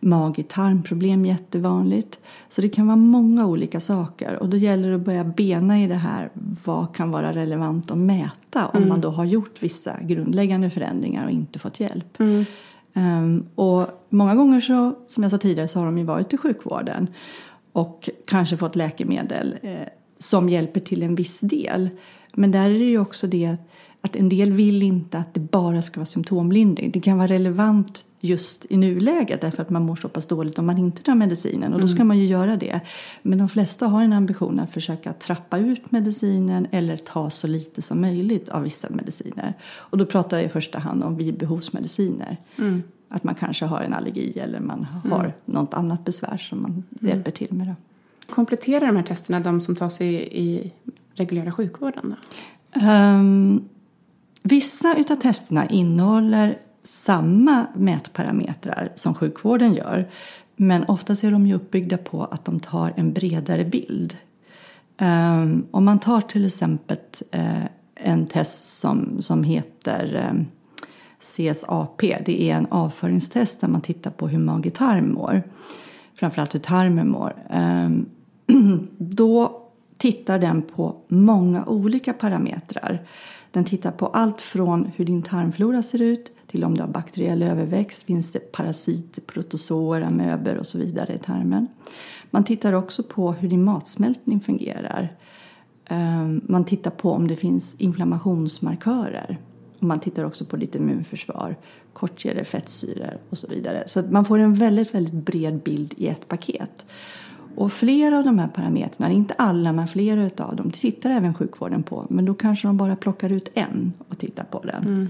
Mag-tarmproblem 0.00 1.24
jättevanligt. 1.24 2.18
Så 2.48 2.60
det 2.60 2.68
kan 2.68 2.86
vara 2.86 2.96
många 2.96 3.46
olika 3.46 3.80
saker 3.80 4.36
och 4.36 4.48
då 4.48 4.56
gäller 4.56 4.88
det 4.88 4.96
att 4.96 5.04
börja 5.04 5.24
bena 5.24 5.82
i 5.82 5.86
det 5.86 5.94
här. 5.94 6.30
Vad 6.64 6.94
kan 6.94 7.10
vara 7.10 7.34
relevant 7.34 7.90
att 7.90 7.98
mäta 7.98 8.41
om 8.56 8.88
man 8.88 9.00
då 9.00 9.10
har 9.10 9.24
gjort 9.24 9.62
vissa 9.62 9.96
grundläggande 10.02 10.70
förändringar 10.70 11.24
och 11.24 11.30
inte 11.30 11.58
fått 11.58 11.80
hjälp. 11.80 12.20
Ehm, 12.94 13.46
och 13.54 13.86
många 14.08 14.34
gånger 14.34 14.60
så, 14.60 14.94
som 15.06 15.22
jag 15.22 15.30
sa 15.30 15.38
tidigare, 15.38 15.68
så 15.68 15.78
har 15.78 15.86
de 15.86 15.98
ju 15.98 16.04
varit 16.04 16.32
i 16.32 16.36
sjukvården 16.36 17.08
och 17.72 18.10
kanske 18.26 18.56
fått 18.56 18.76
läkemedel 18.76 19.54
eh, 19.62 19.88
som 20.18 20.48
hjälper 20.48 20.80
till 20.80 21.02
en 21.02 21.14
viss 21.14 21.40
del. 21.40 21.88
Men 22.34 22.50
där 22.50 22.70
är 22.70 22.78
det 22.78 22.84
ju 22.84 22.98
också 22.98 23.26
det 23.26 23.56
att 24.00 24.16
en 24.16 24.28
del 24.28 24.52
vill 24.52 24.82
inte 24.82 25.18
att 25.18 25.34
det 25.34 25.40
bara 25.40 25.82
ska 25.82 26.00
vara 26.00 26.06
symptomlindring. 26.06 26.90
Det 26.90 27.00
kan 27.00 27.18
vara 27.18 27.28
relevant 27.28 28.04
just 28.24 28.66
i 28.68 28.76
nuläget 28.76 29.40
därför 29.40 29.62
att 29.62 29.70
man 29.70 29.82
mår 29.82 29.96
så 29.96 30.08
pass 30.08 30.26
dåligt 30.26 30.58
om 30.58 30.66
man 30.66 30.78
inte 30.78 31.02
tar 31.02 31.14
medicinen 31.14 31.74
och 31.74 31.80
då 31.80 31.88
ska 31.88 32.04
man 32.04 32.18
ju 32.18 32.26
göra 32.26 32.56
det. 32.56 32.80
Men 33.22 33.38
de 33.38 33.48
flesta 33.48 33.86
har 33.86 34.02
en 34.02 34.12
ambition 34.12 34.60
att 34.60 34.70
försöka 34.70 35.12
trappa 35.12 35.58
ut 35.58 35.90
medicinen 35.90 36.66
eller 36.70 36.96
ta 36.96 37.30
så 37.30 37.46
lite 37.46 37.82
som 37.82 38.00
möjligt 38.00 38.48
av 38.48 38.62
vissa 38.62 38.90
mediciner. 38.90 39.54
Och 39.74 39.98
då 39.98 40.06
pratar 40.06 40.36
jag 40.36 40.46
i 40.46 40.48
första 40.48 40.78
hand 40.78 41.04
om 41.04 41.16
bibehovsmediciner. 41.16 42.36
Att 43.08 43.24
man 43.24 43.34
kanske 43.34 43.64
har 43.64 43.80
en 43.80 43.94
allergi 43.94 44.38
eller 44.38 44.60
man 44.60 44.86
har 45.04 45.32
något 45.44 45.74
annat 45.74 46.04
besvär 46.04 46.36
som 46.36 46.62
man 46.62 46.84
hjälper 47.00 47.30
till 47.30 47.52
med. 47.52 47.66
Då. 47.66 47.74
Kompletterar 48.34 48.86
de 48.86 48.96
här 48.96 49.02
testerna 49.02 49.40
de 49.40 49.60
som 49.60 49.76
tas 49.76 50.00
i, 50.00 50.14
i 50.14 50.72
reguljära 51.14 51.52
sjukvården? 51.52 52.14
Ehm, 52.72 53.64
vissa 54.42 54.96
utav 54.96 55.16
testerna 55.16 55.66
innehåller 55.66 56.58
samma 56.82 57.66
mätparametrar 57.74 58.92
som 58.94 59.14
sjukvården 59.14 59.74
gör. 59.74 60.10
Men 60.56 60.84
oftast 60.84 61.24
är 61.24 61.30
de 61.30 61.46
ju 61.46 61.54
uppbyggda 61.54 61.98
på 61.98 62.24
att 62.24 62.44
de 62.44 62.60
tar 62.60 62.92
en 62.96 63.12
bredare 63.12 63.64
bild. 63.64 64.16
Ehm, 64.98 65.66
om 65.70 65.84
man 65.84 65.98
tar 65.98 66.20
till 66.20 66.46
exempel 66.46 66.96
eh, 67.30 67.64
en 67.94 68.26
test 68.26 68.78
som, 68.78 69.22
som 69.22 69.44
heter 69.44 70.14
eh, 70.14 70.44
CSAP. 71.20 72.00
Det 72.00 72.42
är 72.42 72.54
en 72.54 72.66
avföringstest 72.70 73.60
där 73.60 73.68
man 73.68 73.80
tittar 73.80 74.10
på 74.10 74.28
hur 74.28 74.38
mage-tarm 74.38 75.12
mår. 75.12 75.42
Framförallt 76.14 76.54
hur 76.54 76.60
tarmen 76.60 77.10
mår. 77.10 77.34
Ehm, 77.50 78.06
då 78.98 79.62
tittar 79.98 80.38
den 80.38 80.62
på 80.62 80.96
många 81.08 81.64
olika 81.64 82.12
parametrar. 82.12 83.06
Den 83.50 83.64
tittar 83.64 83.90
på 83.90 84.06
allt 84.06 84.40
från 84.40 84.92
hur 84.96 85.04
din 85.04 85.22
tarmflora 85.22 85.82
ser 85.82 86.02
ut 86.02 86.32
till 86.52 86.64
om 86.64 86.74
du 86.74 86.80
har 86.80 86.88
bakteriell 86.88 87.42
överväxt, 87.42 88.02
finns 88.02 88.32
det 88.32 88.52
parasiter, 88.52 89.22
protozoer, 89.22 90.00
amöber 90.00 90.56
och 90.56 90.66
så 90.66 90.78
vidare 90.78 91.14
i 91.14 91.18
tarmen. 91.18 91.68
Man 92.30 92.44
tittar 92.44 92.72
också 92.72 93.02
på 93.02 93.32
hur 93.32 93.48
din 93.48 93.64
matsmältning 93.64 94.40
fungerar. 94.40 95.16
Ehm, 95.84 96.40
man 96.44 96.64
tittar 96.64 96.90
på 96.90 97.12
om 97.12 97.28
det 97.28 97.36
finns 97.36 97.74
inflammationsmarkörer. 97.78 99.38
Man 99.78 100.00
tittar 100.00 100.24
också 100.24 100.44
på 100.44 100.56
ditt 100.56 100.74
immunförsvar, 100.74 101.56
kortkedjor, 101.92 102.44
fettsyror 102.44 103.18
och 103.30 103.38
så 103.38 103.46
vidare. 103.46 103.84
Så 103.86 104.00
att 104.00 104.10
man 104.10 104.24
får 104.24 104.38
en 104.38 104.54
väldigt, 104.54 104.94
väldigt 104.94 105.14
bred 105.14 105.62
bild 105.62 105.94
i 105.96 106.08
ett 106.08 106.28
paket. 106.28 106.86
Och 107.56 107.72
flera 107.72 108.18
av 108.18 108.24
de 108.24 108.38
här 108.38 108.48
parametrarna, 108.48 109.12
inte 109.12 109.34
alla 109.34 109.72
men 109.72 109.88
flera 109.88 110.44
av 110.44 110.56
dem, 110.56 110.70
tittar 110.70 111.10
även 111.10 111.34
sjukvården 111.34 111.82
på. 111.82 112.06
Men 112.10 112.24
då 112.24 112.34
kanske 112.34 112.68
de 112.68 112.76
bara 112.76 112.96
plockar 112.96 113.30
ut 113.32 113.50
en 113.54 113.92
och 114.08 114.18
tittar 114.18 114.44
på 114.44 114.60
den. 114.60 114.82
Mm. 114.82 115.08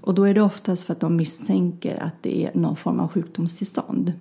Och 0.00 0.14
då 0.14 0.24
är 0.24 0.34
det 0.34 0.42
oftast 0.42 0.84
för 0.84 0.92
att 0.92 1.00
de 1.00 1.16
misstänker 1.16 2.02
att 2.02 2.14
det 2.22 2.46
är 2.46 2.50
någon 2.54 2.76
form 2.76 3.00
av 3.00 3.08
sjukdomstillstånd. 3.08 4.12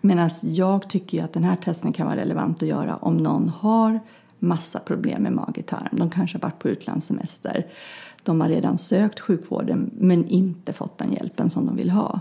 Medan 0.00 0.30
jag 0.42 0.88
tycker 0.90 1.18
ju 1.18 1.24
att 1.24 1.32
den 1.32 1.44
här 1.44 1.56
testen 1.56 1.92
kan 1.92 2.06
vara 2.06 2.16
relevant 2.16 2.62
att 2.62 2.68
göra 2.68 2.96
om 2.96 3.16
någon 3.16 3.48
har 3.48 4.00
massa 4.38 4.78
problem 4.78 5.22
med 5.22 5.32
mage-tarm. 5.32 5.88
De 5.98 6.10
kanske 6.10 6.38
har 6.38 6.42
varit 6.42 6.58
på 6.58 6.68
utlandssemester. 6.68 7.66
De 8.22 8.40
har 8.40 8.48
redan 8.48 8.78
sökt 8.78 9.20
sjukvården 9.20 9.90
men 9.98 10.28
inte 10.28 10.72
fått 10.72 10.98
den 10.98 11.12
hjälpen 11.12 11.50
som 11.50 11.66
de 11.66 11.76
vill 11.76 11.90
ha. 11.90 12.20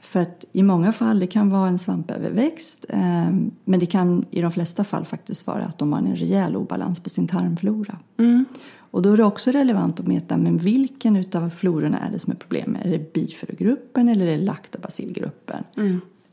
För 0.00 0.20
att 0.20 0.44
i 0.52 0.62
många 0.62 0.92
fall 0.92 1.20
det 1.20 1.26
kan 1.26 1.50
vara 1.50 1.68
en 1.68 1.78
svampöverväxt 1.78 2.86
eh, 2.88 3.30
men 3.64 3.80
det 3.80 3.86
kan 3.86 4.24
i 4.30 4.40
de 4.40 4.52
flesta 4.52 4.84
fall 4.84 5.04
faktiskt 5.04 5.46
vara 5.46 5.64
att 5.64 5.78
de 5.78 5.92
har 5.92 6.00
en 6.00 6.16
rejäl 6.16 6.56
obalans 6.56 7.00
på 7.00 7.10
sin 7.10 7.28
tarmflora. 7.28 7.98
Och 8.96 9.02
då 9.02 9.12
är 9.12 9.16
det 9.16 9.24
också 9.24 9.50
relevant 9.50 10.00
att 10.00 10.06
mäta 10.06 10.36
men 10.36 10.58
vilken 10.58 11.16
utav 11.16 11.50
flororna 11.50 11.98
är 11.98 12.10
det 12.10 12.18
som 12.18 12.32
är 12.32 12.36
problemet? 12.36 12.86
Är 12.86 12.90
det 12.90 13.12
bifurogruppen 13.12 14.08
eller 14.08 14.26
är 14.26 14.30
det 14.30 14.44
laktobacillgruppen? 14.44 15.64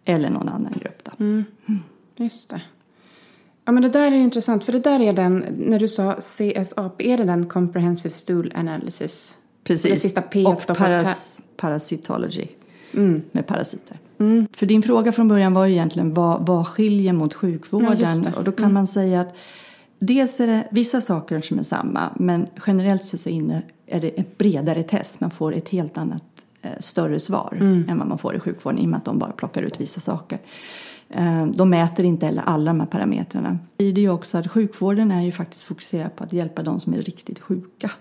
Eller 0.06 0.30
någon 0.30 0.50
annan 0.50 0.74
grupp 0.80 1.04
då? 1.04 1.44
Just 2.24 2.50
det. 2.50 2.62
Ja, 3.66 3.72
men 3.72 3.84
det 3.84 3.90
där 3.90 4.12
är 4.12 4.16
ju 4.16 4.22
intressant, 4.24 4.64
för 4.64 4.72
det 4.72 4.80
där 4.80 5.00
är 5.00 5.14
den, 5.14 5.46
när 5.58 5.80
du 5.80 5.88
sa 5.88 6.14
CSAP, 6.14 7.02
är 7.02 7.18
det 7.18 7.24
den 7.24 7.46
Comprehensive 7.46 8.16
Stool 8.16 8.52
Analysis? 8.56 9.36
Precis. 9.64 9.92
Det 9.92 9.98
sista 9.98 10.22
P 10.22 10.46
och 10.46 10.68
paras, 10.68 11.42
parasitology 11.58 12.48
med 13.32 13.48
parasiter. 13.48 13.98
För 14.54 14.66
din 14.66 14.82
fråga 14.82 15.12
från 15.12 15.28
början 15.28 15.54
var 15.54 15.66
ju 15.66 15.74
egentligen 15.74 16.14
vad, 16.14 16.46
vad 16.46 16.68
skiljer 16.68 17.14
mot 17.14 17.34
Ja, 17.34 17.40
sjukvården? 17.40 18.22
det. 18.22 18.34
och 18.34 18.44
då 18.44 18.52
kan 18.52 18.74
man 18.74 18.88
säga 18.88 19.22
att 19.22 19.36
dels 20.06 20.40
är 20.40 20.48
det 20.48 20.68
vissa 20.72 21.02
saker 21.02 21.42
som 21.42 21.60
är 21.60 21.64
samma 21.64 22.10
men 22.20 22.48
generellt 22.68 23.04
så 23.04 23.30
är 23.30 24.00
det 24.00 24.10
ett 24.10 24.38
bredare 24.38 24.84
test. 24.84 25.20
Man 25.20 25.32
får 25.32 25.56
ett 25.56 25.70
helt 25.70 25.98
annat 25.98 26.24
eh, 26.62 26.72
större 26.80 27.20
svar 27.20 27.58
än 27.88 27.98
vad 27.98 28.08
man 28.08 28.18
får 28.18 28.36
i 28.36 28.40
sjukvården 28.40 28.80
i 28.80 28.86
och 28.86 28.90
med 28.90 28.98
att 28.98 29.06
de 29.06 29.20
bara 29.20 29.32
plockar 29.32 29.62
ut 29.62 29.82
vissa 29.82 30.00
saker. 30.00 30.40
Eh, 31.10 31.46
de 31.46 31.70
mäter 31.70 32.06
inte 32.06 32.26
heller 32.26 32.44
alla 32.46 32.72
de 32.72 32.80
här 32.80 32.88
parametrarna. 32.88 33.60
Det 33.78 33.86
är 33.86 33.92
ju 33.92 34.10
också 34.10 34.38
att 34.38 34.52
sjukvården 34.52 35.12
är 35.12 35.22
ju 35.22 35.32
faktiskt 35.32 35.64
fokuserad 35.64 36.16
på 36.16 36.24
att 36.24 36.34
hjälpa 36.34 36.64
de 36.64 36.80
som 36.80 36.94
är 36.94 37.02
riktigt 37.02 37.40
sjuka. 37.40 37.92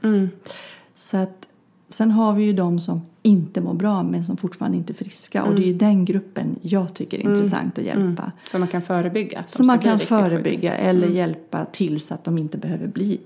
Så 0.94 1.16
att, 1.16 1.46
sen 1.92 2.10
har 2.10 2.32
vi 2.34 2.44
ju 2.44 2.52
de 2.52 2.80
som 2.80 3.02
inte 3.22 3.60
mår 3.60 3.74
bra 3.74 4.02
men 4.02 4.24
som 4.24 4.36
fortfarande 4.36 4.78
inte 4.78 4.92
är 4.92 4.94
friska. 4.94 5.44
Och 5.44 5.54
det 5.54 5.62
är 5.62 5.66
ju 5.66 5.72
den 5.74 6.04
gruppen 6.04 6.56
jag 6.62 6.94
tycker 6.94 7.18
är 7.18 7.22
intressant 7.22 7.78
att 7.78 7.84
hjälpa. 7.84 8.32
Så 8.50 8.58
man 8.58 8.68
kan 8.68 8.82
förebygga 8.82 9.38
att 9.38 9.48
de 9.48 9.52
Som 9.52 9.66
man 9.66 9.78
kan 9.78 9.92
riktigt 9.92 10.08
sjuka. 10.08 10.24
förebygga 10.24 10.74
eller 10.74 11.08
hjälpa 11.08 11.64
till 11.64 12.00
så 12.00 12.14
att 12.14 12.24
de 12.24 12.38
inte 12.38 12.58
behöver 12.58 12.86
bli 12.86 13.20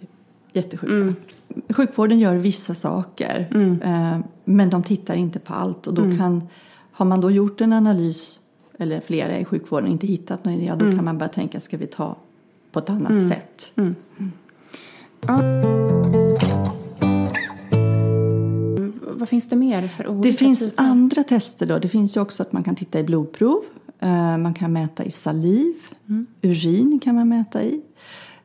jättesjuka. 0.52 1.14
Sjukvården 1.68 2.18
gör 2.18 2.36
vissa 2.36 2.74
saker 2.74 3.48
eh, 3.82 4.18
men 4.44 4.70
de 4.70 4.82
tittar 4.82 5.14
inte 5.14 5.38
på 5.38 5.54
allt. 5.54 5.86
Och 5.86 5.94
då 5.94 6.02
kan, 6.16 6.48
har 6.92 7.06
man 7.06 7.20
då 7.20 7.30
gjort 7.30 7.60
en 7.60 7.72
analys 7.72 8.40
eller 8.78 9.00
flera 9.00 9.38
i 9.38 9.44
sjukvården 9.44 9.86
och 9.86 9.92
inte 9.92 10.06
hittat 10.06 10.44
någon 10.44 10.54
idé, 10.54 10.72
då 10.78 10.84
kan 10.84 11.04
man 11.04 11.18
börja 11.18 11.32
tänka 11.32 11.60
ska 11.60 11.76
vi 11.76 11.86
ta 11.86 12.16
på 12.72 12.78
ett 12.78 12.90
annat 12.90 13.28
sätt. 13.28 13.72
Vad 19.18 19.28
finns 19.28 19.48
det 19.48 19.56
mer 19.56 19.88
för 19.88 20.08
olika 20.08 20.28
Det 20.28 20.32
finns 20.32 20.70
typer? 20.70 20.82
andra 20.82 21.22
tester 21.22 21.66
då. 21.66 21.78
Det 21.78 21.88
finns 21.88 22.16
ju 22.16 22.20
också 22.20 22.42
att 22.42 22.52
man 22.52 22.64
kan 22.64 22.74
titta 22.74 22.98
i 22.98 23.02
blodprov. 23.02 23.62
Eh, 24.00 24.36
man 24.38 24.54
kan 24.54 24.72
mäta 24.72 25.04
i 25.04 25.10
saliv. 25.10 25.74
Urin 26.42 27.00
kan 27.00 27.14
man 27.14 27.28
mäta 27.28 27.62
i. 27.62 27.82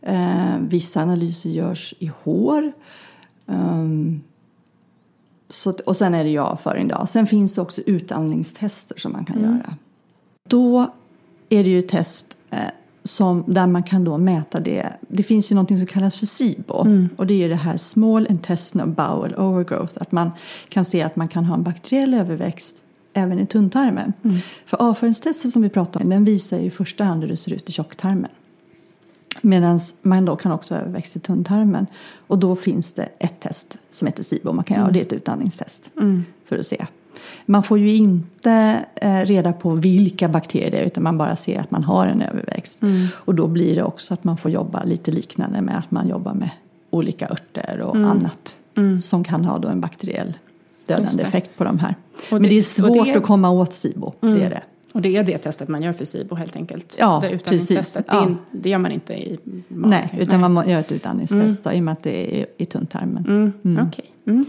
Eh, 0.02 0.58
vissa 0.60 1.02
analyser 1.02 1.50
görs 1.50 1.94
i 2.00 2.12
hår. 2.24 2.72
Um, 3.46 4.22
så, 5.50 5.74
och 5.86 5.98
sen 5.98 6.14
är 6.14 6.24
det 6.24 6.30
ju 6.30 6.40
avföring 6.40 6.88
då. 6.88 7.06
Sen 7.06 7.28
finns 7.28 7.56
det 7.56 7.62
också 7.62 7.82
utandningstester 7.82 9.00
som 9.00 9.12
man 9.12 9.26
kan 9.26 9.42
göra. 9.42 9.76
Då 10.50 10.94
är 11.50 11.64
det 11.64 11.70
ju 11.70 11.82
test 11.82 12.38
eh, 12.50 12.60
som, 13.04 13.44
där 13.48 13.68
man 13.68 13.84
kan 13.84 14.04
då 14.04 14.18
mäta 14.18 14.60
det. 14.60 14.94
Det 15.08 15.24
finns 15.24 15.52
ju 15.52 15.56
någonting 15.56 15.78
som 15.78 15.88
kallas 15.88 16.18
för 16.18 16.26
SIBO. 16.26 16.86
Och 17.16 17.28
det 17.28 17.34
är 17.34 17.38
ju 17.38 17.50
det 17.50 17.56
här 17.56 17.78
Small 17.78 18.28
Intestinal 18.30 18.88
Bowel 18.88 19.36
Overgrowth. 19.36 19.94
Att 19.96 20.12
man 20.12 20.32
kan 20.70 20.86
se 20.86 21.02
att 21.02 21.16
man 21.16 21.28
kan 21.28 21.46
ha 21.46 21.56
en 21.56 21.64
bakteriell 21.64 22.14
överväxt 22.14 22.76
även 23.14 23.40
i 23.40 23.46
tunntarmen. 23.46 24.14
För 24.66 24.82
avföringstestet 24.82 25.52
som 25.52 25.62
vi 25.62 25.70
pratar 25.70 26.02
om, 26.04 26.10
den 26.10 26.26
visar 26.26 26.60
ju 26.60 26.64
i 26.66 26.70
första 26.70 27.04
hand 27.04 27.22
hur 27.22 27.30
det 27.30 27.38
ser 27.38 27.54
ut 27.54 27.70
i 27.70 27.72
tjocktarmen. 27.72 28.32
Medan 29.42 29.80
man 30.02 30.26
då 30.26 30.36
kan 30.36 30.52
också 30.52 30.74
ha 30.74 30.82
överväxt 30.82 31.16
i 31.16 31.20
tunntarmen. 31.20 31.88
Och 32.28 32.38
då 32.38 32.56
finns 32.56 32.92
det 32.92 33.10
ett 33.20 33.40
test 33.40 33.78
som 33.92 34.08
heter 34.08 34.24
SIBO. 34.24 34.54
Man 34.54 34.64
kan 34.64 34.78
göra, 34.78 34.88
och 34.88 34.94
det 34.94 35.00
är 35.00 35.06
ett 35.06 35.14
utandningstest 35.14 35.92
för 36.46 36.58
att 36.58 36.66
se. 36.66 36.86
Man 37.46 37.64
får 37.64 37.80
ju 37.80 37.96
inte 37.96 38.86
eh, 38.96 39.20
reda 39.20 39.54
på 39.54 39.70
vilka 39.70 40.28
bakterier 40.28 40.72
det 40.72 40.78
är 40.78 40.84
utan 40.86 41.04
man 41.04 41.18
bara 41.18 41.36
ser 41.36 41.60
att 41.60 41.72
man 41.72 41.84
har 41.84 42.08
en 42.08 42.22
överväxt. 42.22 42.82
Och 43.12 43.36
då 43.36 43.48
blir 43.48 43.76
det 43.76 43.84
också 43.84 44.14
att 44.14 44.24
man 44.24 44.38
får 44.38 44.52
jobba 44.52 44.84
lite 44.84 45.12
liknande 45.12 45.62
med 45.62 45.78
att 45.78 45.92
man 45.92 46.08
jobbar 46.08 46.34
med 46.34 46.50
olika 46.90 47.28
örter 47.30 47.82
och 47.82 47.96
annat. 47.96 48.58
Som 49.02 49.24
kan 49.24 49.46
ha 49.46 49.58
då 49.58 49.68
en 49.68 49.82
bakteriell 49.82 50.34
dödande 50.88 51.12
det. 51.18 51.24
effekt 51.24 51.58
på 51.58 51.64
de 51.64 51.80
här. 51.80 51.96
Och 52.16 52.32
Men 52.32 52.42
det- 52.44 52.50
det 52.50 52.56
är 52.58 52.62
svårt 52.62 53.06
det- 53.08 53.16
att 53.18 53.24
komma 53.24 53.50
åt 53.50 53.74
SIBO. 53.74 54.14
Det 54.20 54.28
är 54.44 54.50
det. 54.50 54.62
Och 54.94 55.02
det 55.02 55.18
är 55.18 55.24
det 55.24 55.38
testet 55.38 55.68
man 55.68 55.82
gör 55.82 55.94
för 55.94 56.06
SIBO 56.06 56.36
helt 56.36 56.56
enkelt? 56.56 56.96
Ja, 57.00 57.20
det 57.22 57.38
precis. 57.38 57.94
Det, 57.94 58.00
är 58.00 58.04
Ja. 58.08 58.24
in- 58.24 58.38
det 58.52 58.70
gör 58.70 58.78
man 58.78 58.92
inte 58.92 59.14
i 59.14 59.40
magen? 59.68 59.90
Nej, 59.90 60.10
utan 60.22 60.40
man 60.40 60.54
må- 60.54 60.66
gör 60.66 60.80
ett 60.80 60.92
utandningstest 60.92 61.64
då, 61.64 61.72
i 61.72 61.80
och 61.80 61.84
med 61.84 61.92
att 61.92 62.04
det 62.04 62.42
är 62.42 62.46
i 62.58 62.66
tunntarmen. 62.66 63.54
Mm. 63.64 63.88
Okej. 63.88 64.06
Mm. 64.28 64.46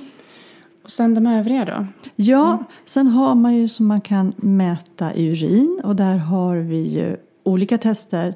Och 0.82 0.90
sen 0.90 1.14
de 1.14 1.26
övriga 1.26 1.64
då? 1.64 1.86
Ja, 2.16 2.64
sen 2.84 3.06
har 3.06 3.34
man 3.34 3.54
ju 3.54 3.68
som 3.68 3.86
man 3.86 4.00
kan 4.00 4.32
mäta 4.36 5.14
i 5.14 5.26
urin 5.26 5.80
och 5.84 5.96
där 5.96 6.16
har 6.16 6.56
vi 6.56 6.88
ju 6.88 7.16
olika 7.42 7.78
tester. 7.78 8.34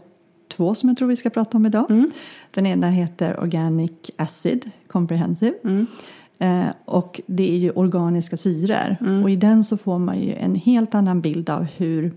Två 0.56 0.74
som 0.74 0.88
jag 0.88 0.98
tror 0.98 1.09
vi 1.09 1.16
ska 1.16 1.30
prata 1.30 1.56
om 1.56 1.66
idag. 1.66 1.87
Den 2.50 2.66
ena 2.66 2.90
heter 2.90 3.40
Organic 3.40 3.92
Acid 4.16 4.70
Comprehensive. 4.88 5.54
Eh, 6.38 6.66
och 6.85 7.20
det 7.26 7.50
är 7.52 7.56
ju 7.56 7.70
organiska 7.70 8.37
syror. 8.37 8.96
Och 9.22 9.30
i 9.30 9.37
den 9.37 9.64
så 9.64 9.76
får 9.76 9.98
man 9.98 10.20
ju 10.20 10.35
en 10.35 10.54
helt 10.54 10.94
annan 10.94 11.20
bild 11.20 11.50
av 11.50 11.62
hur 11.76 12.12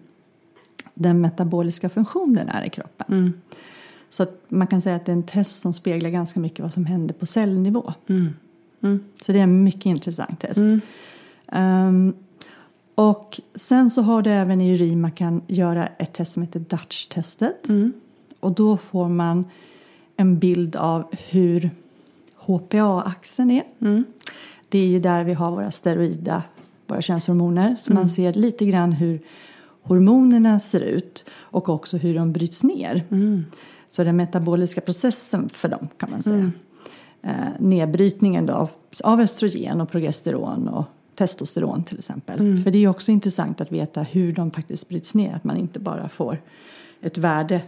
den 0.94 1.22
metaboliska 1.22 1.90
funktionen 1.90 2.50
är 2.50 2.66
i 2.66 2.70
kroppen. 2.70 3.06
Så 4.10 4.24
att 4.24 4.42
man 4.48 4.68
kan 4.68 4.82
säga 4.82 4.96
att 4.96 5.06
det 5.06 5.12
är 5.12 5.16
en 5.16 5.24
test 5.24 5.62
som 5.62 5.74
speglar 5.74 6.10
ganska 6.10 6.40
mycket 6.40 6.60
vad 6.60 6.74
som 6.74 6.86
händer 6.86 7.14
på 7.14 7.26
cellnivå. 7.26 7.94
Så 9.22 9.32
det 9.32 9.40
är 9.40 9.44
en 9.44 9.64
mycket 9.64 9.86
intressant 9.86 10.40
test. 10.40 10.60
Ehm, 11.52 12.14
och 12.96 13.40
sen 13.56 13.90
så 13.90 14.02
har 14.02 14.22
det 14.22 14.32
även 14.32 14.62
i 14.62 14.74
urin 14.74 15.02
man 15.02 15.12
kan 15.12 15.42
göra 15.48 15.88
ett 15.88 16.14
test 16.14 16.32
som 16.32 16.44
heter 16.44 16.60
Dutch-testet. 16.60 17.68
Och 18.40 18.52
då 18.52 18.78
får 18.78 19.10
man 19.10 19.46
en 20.18 20.40
bild 20.40 20.76
av 20.76 21.04
hur 21.30 21.70
HPA-axeln 22.38 23.52
är. 23.52 23.64
Det 24.70 24.80
är 24.80 24.88
ju 24.88 25.00
där 25.00 25.24
vi 25.24 25.34
har 25.34 25.52
våra 25.52 25.72
steroida, 25.72 26.44
våra 26.88 27.02
könshormoner. 27.02 27.76
Så 27.80 27.94
man 27.94 28.10
ser 28.10 28.34
lite 28.34 28.66
grann 28.66 28.92
hur 28.92 29.20
hormonerna 29.82 30.60
ser 30.60 30.80
ut 30.80 31.26
och 31.32 31.70
också 31.70 31.98
hur 31.98 32.16
de 32.16 32.32
bryts 32.34 32.64
ner. 32.64 33.04
Så 33.90 34.04
den 34.04 34.16
metaboliska 34.18 34.82
processen 34.82 35.50
för 35.54 35.70
dem 35.70 35.88
kan 35.98 36.12
man 36.12 36.22
säga. 36.24 36.52
Eh, 37.22 37.32
nedbrytningen 37.60 38.46
då 38.46 38.68
av- 39.04 39.20
östrogen 39.22 39.82
och 39.82 39.92
progesteron 39.92 40.68
och 40.68 40.86
testosteron 41.16 41.84
till 41.84 42.00
exempel. 42.00 42.38
För 42.64 42.72
det 42.72 42.84
är 42.84 42.88
också 42.88 43.12
intressant 43.12 43.62
att 43.62 43.72
veta 43.72 44.02
hur 44.02 44.34
de 44.34 44.52
faktiskt 44.52 44.90
bryts 44.90 45.16
ner. 45.16 45.34
Att 45.36 45.44
man 45.44 45.58
inte 45.58 45.80
bara 45.80 46.10
får 46.10 46.38
ett 47.02 47.18
värde 47.18 47.62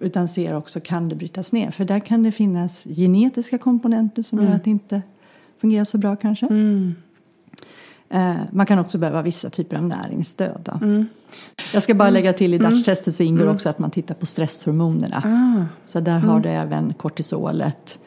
utan 0.00 0.28
ser 0.28 0.54
också 0.54 0.80
kan 0.80 1.08
det 1.08 1.16
brytas 1.16 1.52
ner. 1.52 1.70
För 1.70 1.84
där 1.84 2.00
kan 2.00 2.22
det 2.22 2.32
finnas 2.32 2.84
genetiska 2.84 3.58
komponenter 3.58 4.22
som 4.22 4.38
gör 4.42 4.52
att 4.56 4.64
det 4.64 4.70
inte 4.70 5.02
fungerar 5.60 5.84
så 5.84 5.98
bra 5.98 6.16
kanske. 6.16 6.46
Eh, 8.10 8.34
man 8.50 8.66
kan 8.66 8.78
också 8.78 8.98
behöva 8.98 9.22
vissa 9.22 9.50
typer 9.50 9.76
av 9.76 9.82
näringsstöd. 9.82 10.60
Då. 10.64 10.78
Jag 11.72 11.82
ska 11.82 11.94
bara 11.94 12.10
lägga 12.10 12.32
till 12.32 12.54
i 12.54 12.58
Dutch-testet 12.58 13.14
så 13.14 13.22
ingår 13.22 13.48
också 13.48 13.68
att 13.68 13.78
man 13.78 13.90
tittar 13.90 14.14
på 14.14 14.26
stresshormonerna. 14.26 15.22
Så 15.82 16.00
där 16.00 16.18
har 16.18 16.40
du 16.40 16.48
även 16.48 16.94
kortisolet 16.94 17.98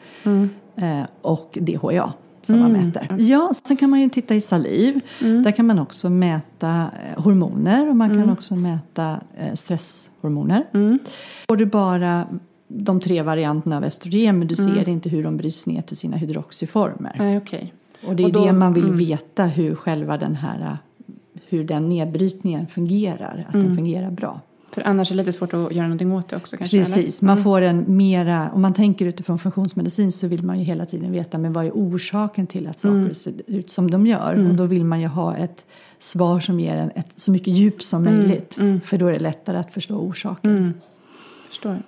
och 1.22 1.58
DHA 1.60 2.12
som 2.42 2.60
man 2.60 2.72
mäter. 2.72 3.16
Ja, 3.18 3.52
sen 3.64 3.76
kan 3.76 3.90
man 3.90 4.00
ju 4.00 4.08
titta 4.08 4.34
i 4.34 4.40
saliv. 4.40 5.00
Där 5.18 5.50
kan 5.50 5.66
man 5.66 5.78
också 5.78 6.10
mäta 6.10 6.90
eh, 7.06 7.22
hormoner 7.22 7.88
och 7.88 7.96
man 7.96 8.08
kan 8.08 8.30
också 8.30 8.54
mäta 8.54 9.20
eh, 9.38 9.54
stresshormoner. 9.54 10.64
Får 11.48 11.56
du 11.56 11.66
bara 11.66 12.26
de 12.68 13.00
tre 13.00 13.22
varianterna 13.22 13.76
av 13.76 13.84
östrogen 13.84 14.38
men 14.38 14.48
du 14.48 14.54
ser 14.54 14.88
inte 14.88 15.08
hur 15.08 15.22
de 15.24 15.36
bryts 15.36 15.66
ner 15.66 15.82
till 15.82 15.96
sina 15.96 16.16
hydroxyformer. 16.16 17.14
Nej, 17.18 17.36
okej. 17.36 17.74
Och 18.06 18.16
det 18.16 18.22
är 18.22 18.24
Och 18.24 18.32
då- 18.32 18.44
det 18.44 18.52
man 18.52 18.72
vill 18.72 18.84
mm. 18.84 18.96
veta 18.96 19.44
hur 19.44 19.74
själva 19.74 20.16
den 20.16 20.34
här 20.34 20.78
hur 21.48 21.64
den 21.64 21.88
nedbrytningen 21.88 22.66
fungerar, 22.66 23.46
att 23.48 23.52
den 23.52 23.76
fungerar 23.76 24.10
bra. 24.10 24.40
För 24.72 24.82
annars 24.82 25.10
är 25.10 25.14
det 25.14 25.22
lite 25.22 25.32
svårt 25.32 25.54
att 25.54 25.72
göra 25.72 25.86
någonting 25.86 26.12
åt 26.12 26.28
det 26.28 26.36
också 26.36 26.56
kanske? 26.56 26.78
Precis, 26.78 27.22
man 27.22 27.42
får 27.42 27.62
en 27.62 27.96
mera, 27.96 28.50
om 28.54 28.62
man 28.62 28.74
tänker 28.74 29.06
utifrån 29.06 29.38
funktionsmedicin 29.38 30.12
så 30.12 30.26
vill 30.26 30.42
man 30.42 30.58
ju 30.58 30.64
hela 30.64 30.86
tiden 30.86 31.12
veta 31.12 31.38
men 31.38 31.52
vad 31.52 31.66
är 31.66 31.70
orsaken 31.70 32.46
till 32.46 32.66
att 32.66 32.80
saker 32.80 33.14
ser 33.14 33.32
ut 33.46 33.70
som 33.70 33.90
de 33.90 34.06
gör. 34.06 34.48
Och 34.48 34.54
då 34.54 34.66
vill 34.66 34.84
man 34.84 35.00
ju 35.00 35.06
ha 35.06 35.36
ett 35.36 35.66
svar 35.98 36.40
som 36.40 36.60
ger 36.60 36.76
en 36.76 36.90
ett, 36.94 37.12
så 37.16 37.30
mycket 37.30 37.54
djup 37.54 37.82
som 37.82 38.04
möjligt. 38.04 38.58
För 38.84 38.98
då 38.98 39.06
är 39.06 39.12
det 39.12 39.18
lättare 39.18 39.58
att 39.58 39.74
förstå 39.74 39.96
orsaken. 39.96 40.56
Eller? 40.56 40.72
Förstår. 41.48 41.82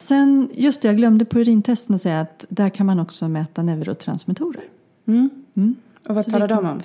Sen, 0.00 0.50
just 0.54 0.82
det, 0.82 0.88
jag 0.88 0.96
glömde 0.96 1.24
på 1.24 1.38
urintesten 1.38 1.94
att 1.94 2.00
säga 2.00 2.20
att 2.20 2.44
där 2.48 2.70
kan 2.70 2.86
man 2.86 3.00
också 3.00 3.28
mäta 3.28 3.62
neurotransmittorer. 3.62 4.64
Och 6.08 6.14
vad 6.14 6.24
Så 6.24 6.30
talar 6.30 6.48
de 6.48 6.66
om? 6.66 6.82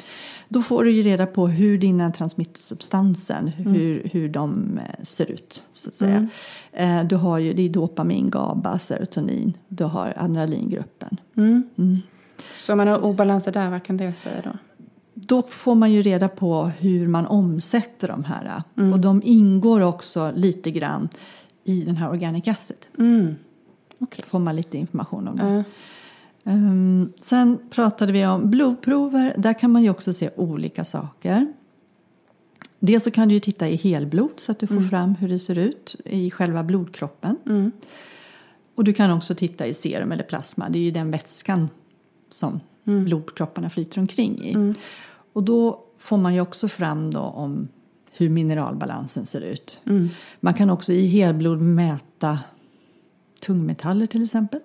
Då 0.47 0.61
får 0.61 0.83
du 0.83 0.91
ju 0.91 1.01
reda 1.01 1.25
på 1.25 1.47
hur 1.47 1.77
dina 1.77 2.09
transmittersubstanser, 2.09 3.53
hur, 3.57 4.09
hur 4.11 4.29
de 4.29 4.77
eh, 4.77 5.03
ser 5.03 5.31
ut. 5.31 5.63
Så 5.73 5.89
att 5.89 5.95
säga. 5.95 6.27
Eh, 6.71 7.03
Du 7.03 7.15
har 7.15 7.39
ju, 7.39 7.53
det 7.53 7.61
är 7.61 7.69
dopamin, 7.69 8.29
GABA, 8.29 8.79
serotonin. 8.79 9.57
Du 9.67 9.83
har 9.83 10.13
adrenalingruppen. 10.17 11.17
Så 12.57 12.71
om 12.73 12.77
man 12.77 12.87
har 12.87 13.05
obalanser 13.05 13.51
där, 13.51 13.69
vad 13.69 13.83
kan 13.83 13.97
det 13.97 14.13
säga 14.17 14.41
då? 14.43 14.51
Då 15.13 15.41
får 15.41 15.75
man 15.75 15.91
ju 15.91 16.01
reda 16.01 16.27
på 16.27 16.63
hur 16.63 17.07
man 17.07 17.25
omsätter 17.25 18.07
de 18.07 18.23
här. 18.23 18.63
Och 18.93 18.99
de 18.99 19.21
ingår 19.25 19.81
också 19.81 20.31
lite 20.35 20.71
grann 20.71 21.09
i 21.63 21.83
den 21.83 21.97
här 21.97 22.09
organic 22.09 22.47
acid. 22.47 22.77
Mm. 22.97 23.35
Okej. 23.99 24.25
Får 24.29 24.39
man 24.39 24.55
lite 24.55 24.77
information 24.77 25.27
om 25.27 25.37
det. 25.37 25.63
Ehm, 26.43 27.13
sen 27.21 27.59
pratade 27.69 28.11
vi 28.11 28.25
om 28.25 28.49
blodprover. 28.49 29.35
Där 29.37 29.59
kan 29.59 29.71
man 29.71 29.83
ju 29.83 29.89
också 29.89 30.13
se 30.13 30.29
olika 30.35 30.85
saker. 30.85 31.53
Dels 32.79 33.03
så 33.03 33.11
kan 33.11 33.27
du 33.27 33.33
ju 33.33 33.39
titta 33.39 33.67
i 33.67 33.75
helblod 33.75 34.31
så 34.37 34.51
att 34.51 34.59
du 34.59 34.67
får 34.67 34.81
fram 34.81 35.15
hur 35.15 35.29
det 35.29 35.39
ser 35.39 35.57
ut 35.57 35.95
i 36.05 36.31
själva 36.31 36.63
blodkroppen. 36.63 37.35
Mm. 37.45 37.71
Och 38.75 38.83
du 38.83 38.93
kan 38.93 39.11
också 39.11 39.35
titta 39.35 39.67
i 39.67 39.73
serum 39.73 40.11
eller 40.11 40.23
plasma. 40.23 40.69
Det 40.69 40.79
är 40.79 40.83
ju 40.83 40.91
den 40.91 41.11
vätskan 41.11 41.69
som 42.29 42.59
blodkropparna 42.83 43.69
flyter 43.69 43.99
omkring 43.99 44.45
i. 44.45 44.73
Och 45.33 45.43
då 45.43 45.83
får 45.97 46.17
man 46.17 46.33
ju 46.33 46.41
också 46.41 46.67
fram 46.67 47.11
då 47.11 47.19
om 47.19 47.67
hur 48.11 48.29
mineralbalansen 48.29 49.25
ser 49.25 49.41
ut. 49.41 49.81
Man 50.39 50.53
kan 50.53 50.69
också 50.69 50.93
i 50.93 51.07
helblod 51.07 51.61
mäta 51.61 52.39
tungmetaller 53.41 54.05
till 54.05 54.23
exempel. 54.23 54.59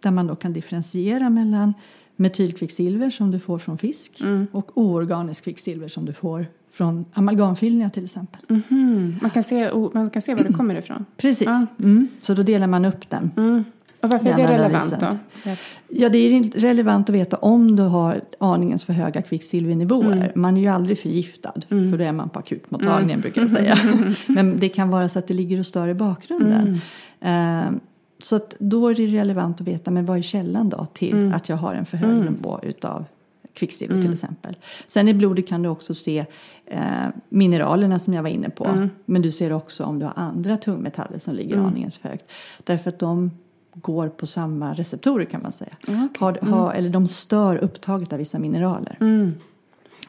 Där 0.00 0.10
man 0.10 0.26
då 0.26 0.36
kan 0.36 0.52
differentiera 0.52 1.30
mellan 1.30 1.74
metylkvicksilver 2.16 3.10
som 3.10 3.30
du 3.30 3.38
får 3.38 3.58
från 3.58 3.78
fisk 3.78 4.22
och 4.52 4.78
oorganiskt 4.78 5.44
kvicksilver 5.44 5.88
som 5.88 6.04
du 6.04 6.12
får 6.12 6.46
från 6.72 7.04
amalgamfyllningar 7.12 7.88
till 7.88 8.04
exempel. 8.04 8.40
Mhm. 8.48 9.16
Man, 9.22 9.30
kan 9.30 9.44
se, 9.44 9.70
man 9.94 10.10
kan 10.10 10.22
se 10.22 10.34
var 10.34 10.44
det 10.44 10.52
kommer 10.52 10.74
ifrån. 10.74 11.04
Precis, 11.16 11.46
Ja. 11.48 11.66
mm. 11.78 12.08
så 12.22 12.34
då 12.34 12.42
delar 12.42 12.66
man 12.66 12.84
upp 12.84 13.10
den. 13.10 13.30
Mm. 13.36 13.64
Och 14.00 14.10
varför 14.10 14.26
är 14.28 14.36
Den 14.36 14.46
det 14.46 14.52
relevant 14.52 14.92
analysen. 14.92 15.18
då? 15.44 15.50
Ja, 15.88 16.08
det 16.08 16.18
är 16.18 16.42
relevant 16.60 17.08
att 17.08 17.14
veta 17.14 17.36
om 17.36 17.76
du 17.76 17.82
har 17.82 18.20
aningens 18.40 18.84
för 18.84 18.92
höga 18.92 19.22
kvicksilvernivåer. 19.22 20.12
Mm. 20.12 20.28
Man 20.34 20.56
är 20.56 20.60
ju 20.60 20.68
aldrig 20.68 20.98
förgiftad, 20.98 21.52
för 21.68 21.96
då 21.98 22.04
är 22.04 22.12
man 22.12 22.28
på 22.28 22.38
akutmottagningen 22.38 23.20
brukar 23.20 23.40
jag 23.40 23.50
säga. 23.50 23.78
Men 24.26 24.56
det 24.58 24.68
kan 24.68 24.88
vara 24.90 25.08
så 25.08 25.18
att 25.18 25.26
det 25.28 25.34
ligger 25.34 25.58
och 25.58 25.66
stör 25.66 25.88
i 25.88 25.94
bakgrunden. 25.94 26.80
Mm. 28.18 28.22
Så 28.22 28.40
då 28.58 28.88
är 28.88 28.94
det 28.94 29.06
relevant 29.06 29.60
att 29.60 29.66
veta, 29.66 29.90
men 29.90 30.06
vad 30.06 30.18
är 30.18 30.22
källan 30.22 30.68
då 30.68 30.86
till 30.92 31.14
Mm. 31.14 31.32
att 31.34 31.48
jag 31.48 31.56
har 31.56 31.74
en 31.74 31.84
för 31.84 31.96
hög 31.96 32.24
nivå 32.30 32.60
utav 32.62 33.04
kvicksilver 33.54 34.02
till 34.02 34.12
exempel. 34.12 34.56
Sen 34.86 35.08
i 35.08 35.14
blodet 35.14 35.48
kan 35.48 35.62
du 35.62 35.68
också 35.68 35.94
se 35.94 36.24
eh, 36.66 36.80
mineralerna 37.28 37.98
som 37.98 38.14
jag 38.14 38.22
var 38.22 38.30
inne 38.30 38.50
på. 38.50 38.64
Mm. 38.64 38.90
Men 39.04 39.22
du 39.22 39.32
ser 39.32 39.52
också 39.52 39.84
om 39.84 39.98
du 39.98 40.04
har 40.04 40.12
andra 40.16 40.56
tungmetaller 40.56 41.18
som 41.18 41.34
ligger 41.34 41.56
aningens 41.56 41.98
för 41.98 42.08
högt. 42.08 42.24
Därför 42.64 42.88
att 42.90 42.98
de 42.98 43.30
går 43.74 44.08
på 44.08 44.26
samma 44.26 44.74
receptorer 44.74 45.24
kan 45.24 45.42
man 45.42 45.52
säga. 45.52 45.70
Ja, 45.86 46.08
okej. 46.14 46.40
Har, 46.42 46.50
har, 46.56 46.72
eller 46.72 46.90
de 46.90 47.06
stör 47.06 47.56
upptaget 47.56 48.12
av 48.12 48.18
vissa 48.18 48.38
mineraler. 48.38 48.96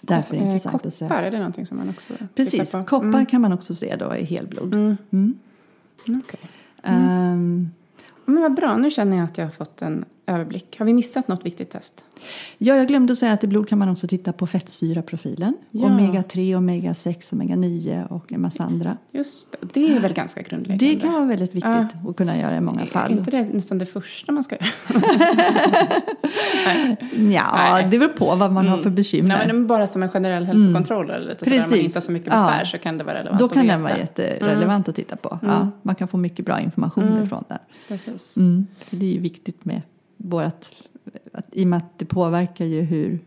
Därför 0.02 0.36
är 0.36 0.40
det 0.40 0.46
Eh, 0.46 0.54
intressant 0.54 0.86
att 0.86 0.94
se. 0.94 1.08
Koppar, 1.08 1.24
är 1.24 1.32
det 1.32 1.38
någonting 1.38 1.66
som 1.66 1.78
man 1.78 1.90
också 1.90 2.14
Precis, 2.36 2.72
tittar 2.72 2.80
på? 2.84 2.86
koppar 2.90 3.26
kan 3.26 3.42
man 3.42 3.54
också 3.54 3.76
se 3.76 3.96
då 3.96 4.16
i 4.16 4.24
helblod. 4.24 4.74
Mm. 4.74 4.98
Mm, 5.12 5.34
okej. 6.26 6.40
Ehm, 6.84 7.70
men 8.30 8.42
vad 8.42 8.54
bra, 8.54 8.78
nu 8.78 8.92
känner 8.92 9.18
jag 9.18 9.24
att 9.26 9.38
jag 9.38 9.46
har 9.46 9.52
fått 9.52 9.82
en 9.82 10.06
överblick. 10.30 10.76
Har 10.80 10.86
vi 10.86 10.94
missat 10.94 11.28
något 11.28 11.46
viktigt 11.46 11.70
test? 11.70 12.04
Ja, 12.58 12.76
jag 12.76 12.88
glömde 12.88 13.12
att 13.14 13.20
säga 13.20 13.34
att 13.34 13.44
i 13.44 13.48
blod 13.48 13.70
kan 13.70 13.78
man 13.80 13.90
också 13.90 14.08
titta 14.08 14.34
på 14.34 14.48
fettsyraprofilen. 14.48 15.54
Ja. 15.72 15.86
Omega 15.88 16.24
3, 16.24 16.56
omega 16.56 16.94
6, 16.94 17.34
omega 17.34 17.56
9 17.56 18.06
och 18.10 18.32
en 18.34 18.42
massa 18.42 18.64
andra. 18.64 18.98
Just 19.12 19.52
det, 19.62 19.68
det 19.74 19.96
är 19.96 20.00
väl 20.00 20.14
ganska 20.14 20.42
grundläggande. 20.42 20.86
Det 20.86 21.00
kan 21.00 21.14
vara 21.14 21.26
väldigt 21.26 21.56
viktigt 21.56 21.96
att 22.10 22.16
kunna 22.18 22.38
göra 22.40 22.58
i 22.58 22.62
många 22.62 22.82
Är 22.82 22.86
fall. 22.86 23.12
inte 23.12 23.32
det 23.32 23.44
nästan 23.54 23.78
det 23.78 23.86
första 23.86 24.32
man 24.32 24.44
ska 24.44 24.56
göra? 24.56 25.02
Ja, 27.32 27.52
Nej. 27.58 27.88
det 27.92 27.98
beror 28.00 28.10
på 28.14 28.36
vad 28.36 28.52
man 28.52 28.68
har 28.68 28.78
för 28.78 28.90
bekymmer. 28.90 29.38
Nej, 29.38 29.48
men 29.48 29.68
bara 29.68 29.88
som 29.88 30.04
en 30.04 30.10
generell 30.10 30.46
hälsokontroll 30.46 31.10
eller 31.10 31.28
lite 31.30 31.40
sådär, 31.46 31.52
om 31.52 31.60
man 31.60 31.70
Precis. 31.70 31.86
inte 31.86 31.98
har 32.00 32.02
så 32.02 32.12
mycket 32.12 32.34
Ja. 32.34 32.46
besvär 32.48 32.66
så 32.66 32.78
kan 32.78 32.98
det 32.98 33.04
vara 33.04 33.20
relevant 33.20 33.40
Då 33.40 33.46
att 33.46 33.54
kan 33.54 33.62
veta. 33.62 33.74
den 33.74 33.84
vara 33.84 33.98
jätterelevant 33.98 34.90
att 34.90 34.96
titta 34.96 35.16
på. 35.16 35.40
Ja, 35.42 35.68
man 35.82 35.96
kan 35.96 36.08
få 36.08 36.18
mycket 36.18 36.46
bra 36.46 36.60
information 36.62 37.24
ifrån 37.24 37.44
den. 37.48 37.58
Precis. 37.88 38.38
Mm, 38.38 38.68
för 38.90 38.96
det 38.96 39.06
är 39.06 39.12
ju 39.14 39.20
viktigt 39.20 39.66
med 39.66 39.82
vårat, 40.20 40.72
att, 41.34 41.46
i 41.52 41.64
och 41.64 41.68
med 41.68 41.78
att 41.78 42.00
det 42.00 42.06
påverkar 42.06 42.66
ju 42.66 42.82
hur 42.82 43.20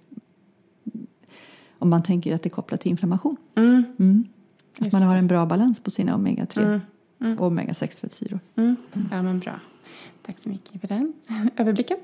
om 1.78 1.90
man 1.90 2.02
tänker 2.02 2.34
att 2.34 2.42
det 2.42 2.48
är 2.48 2.50
kopplat 2.50 2.80
till 2.80 2.90
inflammation. 2.90 3.36
Mm. 3.54 3.84
Mm. 3.98 4.24
Att 4.78 4.84
Just 4.84 4.92
man 4.92 5.02
har 5.02 5.16
en 5.16 5.26
bra 5.26 5.46
balans 5.46 5.80
på 5.80 5.90
sina 5.90 6.16
omega-3 6.16 6.80
och 7.38 7.50
omega-6 7.50 8.00
fettsyror. 8.00 8.40
Mm. 8.56 8.76
Ja, 9.10 9.22
men 9.22 9.38
bra. 9.38 9.60
Tack 10.22 10.38
så 10.38 10.48
mycket 10.48 10.80
för 10.80 10.88
den 10.88 11.12
överblicken. 11.56 11.98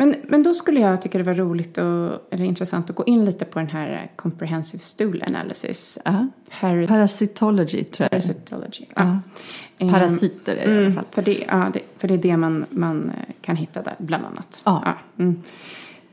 Men, 0.00 0.16
men 0.28 0.42
då 0.42 0.54
skulle 0.54 0.80
jag 0.80 1.02
tycka 1.02 1.18
det 1.18 1.24
var 1.24 1.34
roligt 1.34 1.78
och, 1.78 1.84
eller 2.30 2.44
intressant 2.44 2.90
att 2.90 2.96
gå 2.96 3.04
in 3.04 3.24
lite 3.24 3.44
på 3.44 3.58
den 3.58 3.68
här 3.68 4.10
comprehensive 4.16 4.82
stool 4.82 5.22
analysis. 5.26 5.98
Ja. 6.04 6.26
Par- 6.60 6.86
Parasitology 6.86 7.84
tror 7.84 8.04
jag. 8.04 8.10
parasitology. 8.10 8.84
Ja. 8.94 9.02
Ja. 9.04 9.18
Ehm, 9.86 9.92
Parasiter 9.92 10.56
är 10.56 10.66
det 10.66 10.72
i 10.72 10.76
alla 10.76 10.80
Mm, 10.82 10.94
fall. 10.94 11.04
för, 11.10 11.22
det, 11.22 11.44
ja, 11.48 11.66
det, 11.72 11.80
för 11.98 12.08
det 12.08 12.14
är 12.14 12.18
det 12.18 12.36
man, 12.36 12.64
man 12.70 13.08
eh, 13.10 13.34
kan 13.40 13.56
hitta 13.56 13.82
där, 13.82 13.94
bland 13.98 14.24
annat. 14.24 14.60
Ja. 14.64 14.94
mm. 15.18 15.42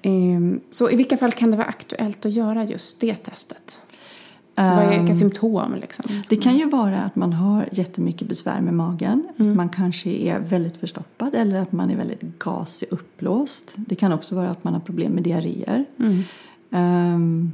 Ehm, 0.02 0.60
så 0.69 0.89
i 0.89 0.95
vilka 0.95 1.17
fall 1.17 1.32
kan 1.32 1.52
det 1.52 1.58
vara 1.58 1.67
aktuellt 1.67 2.26
att 2.26 2.32
göra 2.32 2.63
just 2.63 3.00
det 3.00 3.15
testet? 3.15 3.82
Vad 4.56 4.65
är, 4.68 4.89
vilka 4.89 5.12
Ehm, 5.12 5.13
symptom 5.13 5.76
liksom? 5.76 6.06
Det 6.30 6.36
kan 6.36 6.58
ju 6.58 6.70
vara 6.70 7.02
att 7.02 7.15
man 7.15 7.34
har 7.34 7.70
jättemycket 7.72 8.28
besvär 8.28 8.62
med 8.62 8.74
magen. 8.74 9.28
Att 9.38 9.56
man 9.56 9.70
kanske 9.70 10.10
är 10.10 10.39
väldigt 10.39 10.78
förstoppad 10.78 11.36
eller 11.36 11.62
att 11.62 11.72
man 11.72 11.89
är 11.89 11.96
väldigt 11.96 12.39
gasig 12.39 12.88
uppblåst. 12.91 13.74
Det 13.76 13.96
kan 13.96 14.12
också 14.13 14.36
vara 14.36 14.50
att 14.50 14.63
man 14.63 14.74
har 14.74 14.82
problem 14.82 15.12
med 15.12 15.24
diarréer. 15.24 15.86
Ehm, 16.72 17.52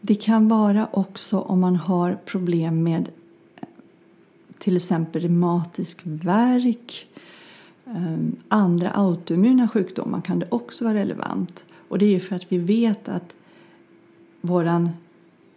det 0.00 0.14
kan 0.14 0.48
vara 0.48 0.88
också 0.92 1.38
om 1.38 1.60
man 1.60 1.76
har 1.76 2.18
problem 2.24 2.82
med 2.82 3.08
eh, 3.56 3.68
till 4.58 4.76
exempel 4.76 5.22
reumatisk 5.22 6.00
värk. 6.04 7.06
ehm, 7.86 8.36
andra 8.48 8.90
autoimmuna 8.90 9.68
sjukdomar 9.68 10.20
kan 10.20 10.38
det 10.38 10.46
också 10.48 10.84
vara 10.84 10.94
relevant. 10.94 11.64
Och 11.88 11.98
det 11.98 12.06
är 12.06 12.10
ju 12.10 12.20
för 12.20 12.36
att 12.36 12.52
vi 12.52 12.58
vet 12.58 13.08
att 13.08 13.36
våran 14.40 14.90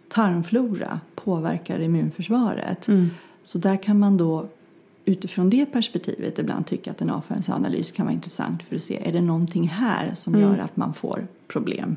tarmflora 0.08 1.00
påverkar 1.14 1.80
immunförsvaret. 1.80 2.88
Så 3.42 3.58
där 3.58 3.76
kan 3.76 3.98
man 3.98 4.16
då 4.16 4.46
utifrån 5.04 5.50
det 5.50 5.66
perspektivet 5.66 6.38
ibland 6.38 6.66
tycka 6.66 6.90
att 6.90 7.00
en 7.00 7.10
avföringsanalys 7.10 7.92
kan 7.92 8.06
vara 8.06 8.14
intressant 8.14 8.62
för 8.62 8.76
att 8.76 8.82
se 8.82 9.08
är 9.08 9.12
det 9.12 9.20
någonting 9.20 9.68
här 9.68 10.14
som 10.14 10.40
gör 10.40 10.58
att 10.58 10.76
man 10.76 10.94
får 10.94 11.26
problem 11.46 11.96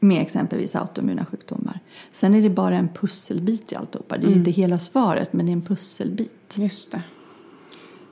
med 0.00 0.22
exempelvis 0.22 0.76
autoimmuna 0.76 1.24
sjukdomar. 1.24 1.80
Sen 2.12 2.34
är 2.34 2.42
det 2.42 2.50
bara 2.50 2.76
en 2.76 2.88
pusselbit 2.88 3.72
i 3.72 3.76
alltihopa. 3.76 4.18
Det 4.18 4.26
är 4.26 4.30
ju 4.30 4.36
inte 4.36 4.50
hela 4.50 4.78
svaret 4.78 5.32
men 5.32 5.46
det 5.46 5.52
är 5.52 5.54
en 5.54 5.62
pusselbit. 5.62 6.54
Just 6.54 6.92
det. 6.92 7.02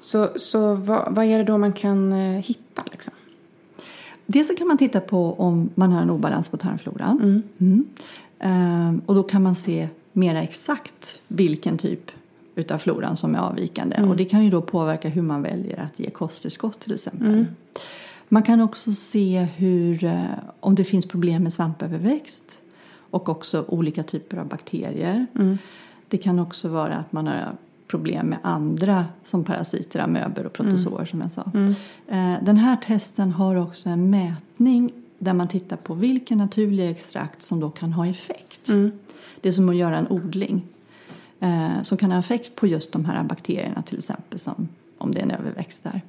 Så, 0.01 0.29
så 0.37 0.75
vad, 0.75 1.15
vad 1.15 1.25
är 1.25 1.39
det 1.39 1.45
då 1.45 1.59
man 1.59 1.73
kan 1.73 2.13
eh, 2.13 2.43
hitta 2.43 2.83
liksom? 2.93 3.13
Dels 4.27 4.49
så 4.49 4.55
kan 4.55 4.67
man 4.67 4.79
titta 4.79 5.01
på 5.01 5.35
om 5.35 5.71
man 5.75 5.93
har 5.93 6.03
en 6.03 6.11
obalans 6.11 6.49
på 6.49 6.57
tarmfloran. 6.57 7.21
Mm. 7.23 7.43
Ehm, 7.59 7.85
och 9.07 9.15
då 9.15 9.23
kan 9.23 9.43
man 9.43 9.55
se 9.55 9.89
mer 10.13 10.37
exakt 10.37 11.21
vilken 11.29 11.79
typ 11.79 12.11
utav 12.55 12.79
floran 12.79 13.17
som 13.17 13.35
är 13.35 13.39
avvikande. 13.39 13.97
Och 14.03 14.17
det 14.17 14.25
kan 14.25 14.45
ju 14.45 14.51
då 14.51 14.63
påverka 14.63 15.09
hur 15.09 15.23
man 15.23 15.43
väljer 15.43 15.81
att 15.81 15.99
ge 15.99 16.11
kosttillskott 16.11 16.81
till 16.81 16.95
exempel. 16.95 17.29
Man 18.29 18.43
kan 18.43 18.61
också 18.61 18.93
se 18.93 19.47
hur, 19.57 20.05
eh, 20.05 20.25
om 20.61 20.75
det 20.75 20.85
finns 20.85 21.07
problem 21.07 21.43
med 21.43 21.53
svampöverväxt 21.53 22.59
och 23.11 23.29
också 23.29 23.65
olika 23.69 24.03
typer 24.03 24.37
av 24.37 24.47
bakterier. 24.47 25.27
Det 26.09 26.19
kan 26.19 26.39
också 26.39 26.69
vara 26.69 26.95
att 26.97 27.13
man 27.13 27.27
har 27.27 27.53
problem 27.87 28.27
med 28.27 28.39
andra 28.43 29.05
som 29.25 29.45
parasiter, 29.45 30.01
amöber 30.01 30.47
och 30.47 30.53
protozoer 30.53 31.05
som 31.05 31.21
jag 31.21 31.33
sa. 31.33 31.51
Eh, 32.09 32.35
Den 32.43 32.57
här 32.57 32.77
testen 32.77 33.33
har 33.33 33.57
också 33.57 33.89
en 33.89 34.11
mätning 34.11 34.93
där 35.19 35.35
man 35.35 35.49
tittar 35.49 35.77
på 35.77 35.95
vilka 35.95 36.37
naturliga 36.37 36.91
extrakt 36.91 37.43
som 37.43 37.61
då 37.61 37.71
kan 37.71 37.93
ha 37.93 38.07
effekt. 38.07 38.67
Det 39.41 39.49
är 39.49 39.53
som 39.53 39.69
att 39.69 39.77
göra 39.77 39.97
en 39.97 40.09
odling 40.09 40.63
eh, 41.41 41.83
som 41.83 41.99
kan 41.99 42.11
ha 42.11 42.19
effekt 42.19 42.55
på 42.55 42.67
just 42.67 42.93
de 42.93 43.05
här 43.05 43.25
bakterierna 43.25 43.83
till 43.83 43.99
exempel 43.99 44.39
som 44.39 44.69
om 44.99 45.15
det 45.15 45.19
är 45.19 45.23
en 45.23 45.31
överväxt 45.31 45.85
där. 45.85 46.01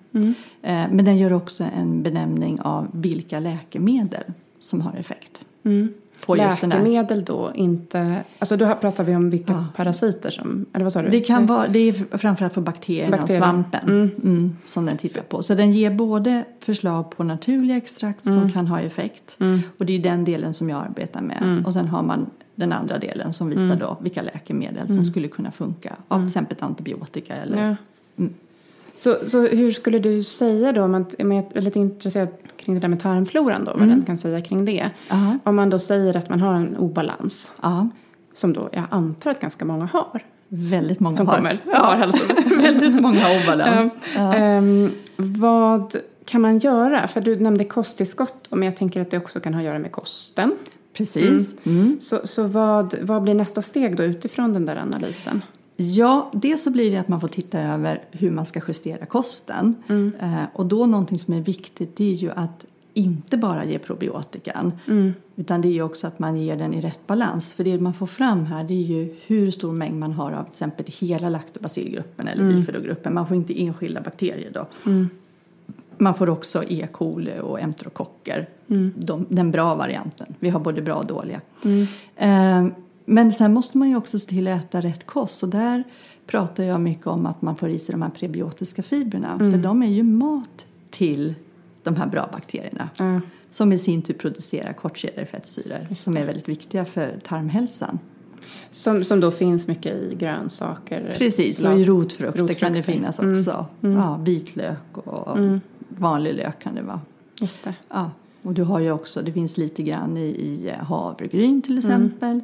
Eh, 0.62 0.92
men 0.92 1.06
den 1.06 1.18
gör 1.18 1.34
också 1.34 1.64
en 1.64 2.04
benämning 2.04 2.62
av 2.62 2.88
vilka 2.92 3.40
läkemedel 3.40 4.24
som 4.60 4.82
har 4.82 4.94
effekt. 4.94 5.46
På 6.30 6.38
just 6.38 6.62
den 6.62 6.72
här. 6.72 6.80
Läkemedel 6.80 7.24
då, 7.24 7.52
inte... 7.56 8.24
Alltså 8.40 8.58
då 8.58 8.76
pratar 8.76 9.04
vi 9.04 9.16
om 9.16 9.30
vilka 9.30 9.54
Ja. 9.54 9.66
parasiter 9.76 10.30
som... 10.30 10.66
Eller 10.74 10.86
vad 10.86 10.94
sa 10.94 11.02
du? 11.02 11.10
Det 11.10 11.22
kan 11.22 11.46
vara, 11.46 11.68
det 11.68 11.80
är 11.80 12.18
framförallt 12.18 12.54
för 12.54 12.62
bakterierna 12.62 13.18
Bakterier. 13.18 13.42
och 13.42 13.46
svampen 13.46 14.12
mm. 14.24 14.58
som 14.66 14.86
den 14.86 14.98
tittar 14.98 15.22
på. 15.22 15.44
Så 15.44 15.56
den 15.56 15.72
ger 15.72 15.92
både 15.92 16.44
förslag 16.60 17.10
på 17.10 17.24
naturliga 17.24 17.78
extrakt 17.78 18.24
som 18.24 18.52
kan 18.52 18.68
ha 18.68 18.82
effekt 18.82 19.38
och 19.78 19.86
det 19.86 19.94
är 19.94 20.00
den 20.00 20.26
delen 20.26 20.54
som 20.54 20.70
jag 20.70 20.82
arbetar 20.84 21.22
med. 21.22 21.64
Och 21.66 21.74
sen 21.74 21.88
har 21.88 22.04
man 22.04 22.30
den 22.56 22.74
andra 22.74 22.98
delen 22.98 23.34
som 23.34 23.50
visar 23.50 23.76
då 23.76 23.98
vilka 24.02 24.22
läkemedel 24.22 24.88
som 24.88 25.06
skulle 25.06 25.28
kunna 25.28 25.52
funka 25.52 25.96
av 26.08 26.18
till 26.18 26.28
exempel 26.28 26.58
antibiotika 26.60 27.36
eller 27.36 27.78
Ja. 28.16 28.26
Så, 29.00 29.18
så 29.26 29.48
hur 29.48 29.72
skulle 29.72 30.00
du 30.00 30.24
säga 30.24 30.72
då, 30.72 30.84
om 30.84 30.92
man, 30.92 31.06
jag 31.18 31.30
är 31.54 31.62
lite 31.62 31.80
intresserad 31.80 32.28
kring 32.58 32.76
det 32.76 32.82
där 32.82 32.88
med 32.88 33.00
tarmfloran 33.00 33.66
då, 33.66 33.72
vad 33.72 33.82
Mm. 33.82 33.90
den 33.96 34.06
kan 34.06 34.18
säga 34.18 34.42
kring 34.42 34.66
det. 34.66 34.90
Ja. 35.10 35.38
Om 35.44 35.56
man 35.56 35.70
då 35.70 35.80
säger 35.80 36.18
att 36.18 36.30
man 36.30 36.40
har 36.40 36.54
en 36.54 36.78
obalans, 36.78 37.52
Ja, 37.62 37.90
som 38.34 38.54
då 38.54 38.70
jag 38.72 38.84
antar 38.90 39.32
att 39.32 39.40
ganska 39.40 39.66
många 39.66 39.86
har, 39.86 40.24
väldigt 40.48 41.00
många 41.00 41.16
som 41.16 41.28
har. 41.28 41.36
kommer 41.36 41.60
och 41.66 41.72
har 41.72 41.96
hälsobesvär. 41.96 42.62
väldigt 42.62 43.02
många 43.02 43.20
har 43.20 43.44
obalans. 43.44 43.96
Ja. 44.16 44.34
Ehm, 44.34 44.92
vad 45.18 45.96
kan 46.26 46.42
man 46.42 46.60
göra? 46.60 47.08
För 47.08 47.22
du 47.22 47.40
nämnde 47.40 47.64
kosttillskott, 47.64 48.48
men 48.50 48.64
jag 48.64 48.78
tänker 48.78 49.02
att 49.02 49.12
det 49.12 49.18
också 49.18 49.40
kan 49.40 49.54
ha 49.54 49.60
att 49.62 49.66
göra 49.66 49.80
med 49.80 49.92
kosten. 49.92 50.52
Precis. 50.94 51.56
Mm. 51.66 51.98
Så, 52.02 52.20
så 52.24 52.44
vad, 52.44 52.96
vad 53.02 53.24
blir 53.24 53.34
nästa 53.34 53.62
steg 53.62 53.98
då 53.98 54.04
utifrån 54.04 54.54
den 54.54 54.66
där 54.66 54.76
analysen? 54.76 55.42
Ja, 55.82 56.32
dels 56.34 56.64
så 56.64 56.72
blir 56.72 56.92
det 56.92 56.98
att 56.98 57.08
man 57.08 57.22
får 57.22 57.28
titta 57.28 57.60
över 57.60 58.02
hur 58.12 58.32
man 58.32 58.46
ska 58.46 58.62
justera 58.68 59.06
kosten. 59.06 59.76
Eh, 60.20 60.44
och 60.54 60.66
då 60.66 60.86
någonting 60.86 61.20
som 61.20 61.34
är 61.34 61.42
viktigt 61.42 61.96
det 61.98 62.12
är 62.12 62.16
ju 62.16 62.32
att 62.32 62.66
inte 62.94 63.38
bara 63.38 63.66
ge 63.66 63.80
probiotikan. 63.80 64.72
Utan 65.36 65.62
det 65.62 65.68
är 65.68 65.72
ju 65.72 65.82
också 65.82 66.08
att 66.08 66.20
man 66.20 66.38
ger 66.38 66.56
den 66.56 66.74
i 66.74 66.82
rätt 66.82 67.08
balans. 67.08 67.54
För 67.54 67.64
det 67.64 67.80
man 67.80 67.94
får 67.94 68.08
fram 68.08 68.46
här 68.46 68.64
det 68.64 68.74
är 68.74 68.84
ju 68.84 69.16
hur 69.28 69.52
stor 69.52 69.72
mängd 69.72 70.00
man 70.00 70.14
har 70.14 70.32
av 70.32 70.44
till 70.44 70.52
exempel 70.52 70.86
hela 70.88 71.30
laktobacillgruppen 71.30 72.28
eller 72.28 72.44
bifidogruppen. 72.54 73.14
Man 73.14 73.28
får 73.28 73.38
inte 73.38 73.62
enskilda 73.64 74.02
bakterier 74.02 74.52
då. 74.54 74.66
Man 75.98 76.14
får 76.16 76.30
också 76.30 76.64
E. 76.68 76.88
coli 76.92 77.40
och 77.42 77.60
enterokocker. 77.60 78.50
De, 78.96 79.26
den 79.30 79.52
bra 79.52 79.76
varianten. 79.76 80.36
Vi 80.40 80.50
har 80.50 80.60
både 80.60 80.82
bra 80.82 80.96
och 80.96 81.06
dåliga. 81.06 81.42
Eh, 82.16 82.66
men 83.10 83.32
sen 83.32 83.54
måste 83.54 83.78
man 83.78 83.90
ju 83.90 83.96
också 83.96 84.20
se 84.20 84.28
till 84.28 84.48
att 84.48 84.64
äta 84.66 84.82
rätt 84.82 85.06
kost. 85.06 85.44
Och 85.44 85.50
där 85.50 85.84
pratar 86.28 86.64
jag 86.64 86.82
mycket 86.82 87.08
om 87.08 87.26
att 87.26 87.42
man 87.42 87.56
får 87.56 87.70
i 87.70 87.80
sig 87.80 87.94
de 87.94 88.02
här 88.02 88.10
prebiotiska 88.10 88.84
fibrerna. 88.84 89.40
För 89.40 89.58
de 89.58 89.84
är 89.84 89.88
ju 89.88 90.04
mat 90.04 90.66
till 90.90 91.36
de 91.84 91.96
här 91.96 92.08
bra 92.08 92.30
bakterierna. 92.32 92.90
Ja. 92.98 93.22
Som 93.50 93.74
i 93.74 93.78
sin 93.78 94.02
tur 94.02 94.14
producerar 94.14 94.74
kortkedjade 94.74 95.26
fettsyror. 95.26 95.96
Som 95.96 96.18
är 96.18 96.26
väldigt 96.26 96.50
viktiga 96.50 96.86
för 96.86 97.20
tarmhälsan. 97.28 98.00
Som, 98.72 99.04
som 99.04 99.20
då 99.20 99.32
finns 99.32 99.68
mycket 99.68 99.94
i 99.94 100.16
grönsaker. 100.16 101.16
Precis, 101.18 101.64
och 101.64 101.80
i 101.80 101.84
rotfrukter, 101.84 102.40
kan 102.40 102.74
det 102.74 102.80
rotfrukter. 102.80 102.94
finnas 102.94 103.20
också. 103.20 103.66
Ja, 103.82 104.18
vitlök 104.24 104.98
och 104.98 105.38
vanlig 105.88 106.34
lök 106.34 106.64
kan 106.64 106.76
det 106.76 106.82
vara. 106.82 107.02
Just 107.42 107.64
det. 107.64 107.74
Ja, 107.90 108.12
och 108.42 108.54
du 108.54 108.64
har 108.64 108.80
ju 108.80 108.92
också, 108.92 109.22
det 109.22 109.34
finns 109.34 109.58
lite 109.58 109.84
grann 109.84 110.18
i, 110.18 110.28
i 110.28 110.74
havregryn 110.80 111.62
till 111.62 111.78
exempel. 111.78 112.42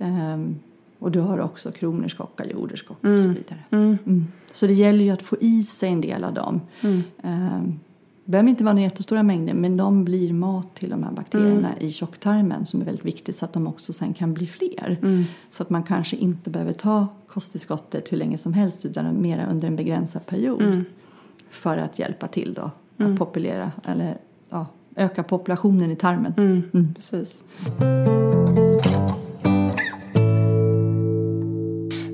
Ehm, 0.00 0.58
och 0.98 1.10
du 1.10 1.20
har 1.20 1.38
också 1.38 1.72
kronärtskocka, 1.72 2.44
jorderskocka 2.44 3.12
och 3.12 3.18
så 3.18 3.28
vidare. 3.28 3.58
Mm. 3.70 4.26
Så 4.52 4.66
det 4.66 4.72
gäller 4.72 5.04
ju 5.04 5.10
att 5.10 5.22
få 5.22 5.36
i 5.40 5.64
sig 5.64 5.88
en 5.88 6.00
del 6.00 6.24
av 6.24 6.34
dem. 6.34 6.60
Ehm, 7.22 7.78
det 8.24 8.30
behöver 8.32 8.50
inte 8.50 8.64
vara 8.64 8.74
några 8.74 8.84
jättestora 8.84 9.22
mängder 9.22 9.54
men 9.54 9.76
de 9.76 10.04
blir 10.04 10.32
mat 10.32 10.74
till 10.74 10.90
de 10.90 11.02
här 11.02 11.12
bakterierna 11.12 11.78
i 11.80 11.90
tjocktarmen 11.90 12.66
som 12.66 12.80
är 12.80 12.84
väldigt 12.84 13.04
viktigt 13.04 13.36
så 13.36 13.44
att 13.44 13.52
de 13.52 13.66
också 13.66 13.92
sen 13.92 14.14
kan 14.14 14.34
bli 14.34 14.46
fler. 14.46 14.98
Så 15.50 15.62
att 15.62 15.70
man 15.70 15.82
kanske 15.82 16.16
inte 16.16 16.50
behöver 16.50 16.72
ta 16.72 17.06
kosttillskottet 17.26 18.12
hur 18.12 18.16
länge 18.16 18.38
som 18.38 18.52
helst 18.52 18.84
utan 18.84 19.22
mer 19.22 19.46
under 19.50 19.68
en 19.68 19.76
begränsad 19.76 20.26
period. 20.26 20.84
För 21.48 21.78
att 21.78 21.98
hjälpa 21.98 22.28
till 22.28 22.54
då 22.54 22.70
att 23.04 23.18
populera 23.18 23.72
eller 23.84 24.16
ja, 24.50 24.66
öka 24.96 25.22
populationen 25.22 25.90
i 25.90 25.96
tarmen. 25.96 26.34
Mm. 26.36 26.94
Precis. 26.94 27.44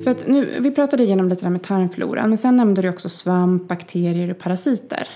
För 0.07 0.11
att 0.11 0.27
nu, 0.29 0.61
vi 0.61 0.71
pratade 0.71 1.03
igenom 1.03 1.29
lite 1.29 1.42
där 1.42 1.51
med 1.51 1.62
tarmfloran, 1.62 2.29
men 2.29 2.38
sen 2.38 2.57
nämnde 2.57 2.83
du 2.83 2.88
också 2.88 3.09
svamp, 3.09 3.69
bakterier 3.69 4.31
och 4.31 4.38
parasiter. 4.38 5.09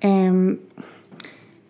Ehm, 0.00 0.58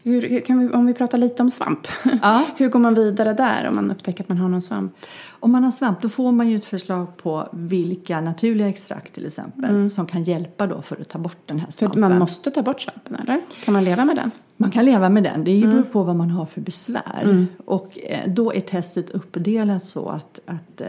hur, 0.03 0.29
hur 0.29 0.41
kan 0.41 0.59
vi, 0.59 0.69
om 0.75 0.87
vi 0.87 0.95
pratar 0.95 1.19
lite 1.19 1.43
om 1.43 1.51
svamp, 1.51 1.89
Ja. 2.23 2.45
hur 2.57 2.69
går 2.69 2.79
man 2.79 2.95
vidare 2.95 3.33
där 3.33 3.69
om 3.69 3.75
man 3.77 3.91
upptäcker 3.91 4.25
att 4.25 4.29
man 4.29 4.39
har 4.39 4.49
någon 4.49 4.61
svamp? 4.63 4.93
Om 5.29 5.53
man 5.53 5.65
har 5.65 5.71
svamp 5.71 6.03
då 6.03 6.09
får 6.09 6.33
man 6.33 6.49
ju 6.49 6.57
ett 6.57 6.65
förslag 6.65 7.17
på 7.17 7.49
vilka 7.53 8.21
naturliga 8.21 8.69
extrakt 8.69 9.13
till 9.13 9.27
exempel 9.27 9.91
som 9.91 10.07
kan 10.07 10.25
hjälpa 10.25 10.67
då 10.67 10.83
för 10.83 11.01
att 11.01 11.09
ta 11.09 11.19
bort 11.19 11.39
den 11.47 11.59
här 11.59 11.67
För 11.67 11.73
svampen. 11.73 12.01
man 12.01 12.19
måste 12.19 12.51
ta 12.51 12.63
bort 12.63 12.81
svampen, 12.81 13.17
eller? 13.23 13.41
Kan 13.65 13.75
man 13.75 13.85
leva 13.85 14.05
med 14.05 14.17
den? 14.17 14.31
Man 14.57 14.71
kan 14.71 14.85
leva 14.85 15.09
med 15.09 15.23
den, 15.23 15.45
det 15.45 15.61
beror 15.61 15.83
på 15.83 16.03
vad 16.03 16.17
man 16.17 16.31
har 16.31 16.47
för 16.47 16.61
besvär. 16.61 17.47
Och 17.65 17.99
eh, 17.99 18.31
då 18.31 18.55
är 18.55 18.61
testet 18.61 19.11
uppdelat 19.11 19.85
så 19.85 20.09
att, 20.09 20.41
att 20.47 20.81
eh, 20.81 20.89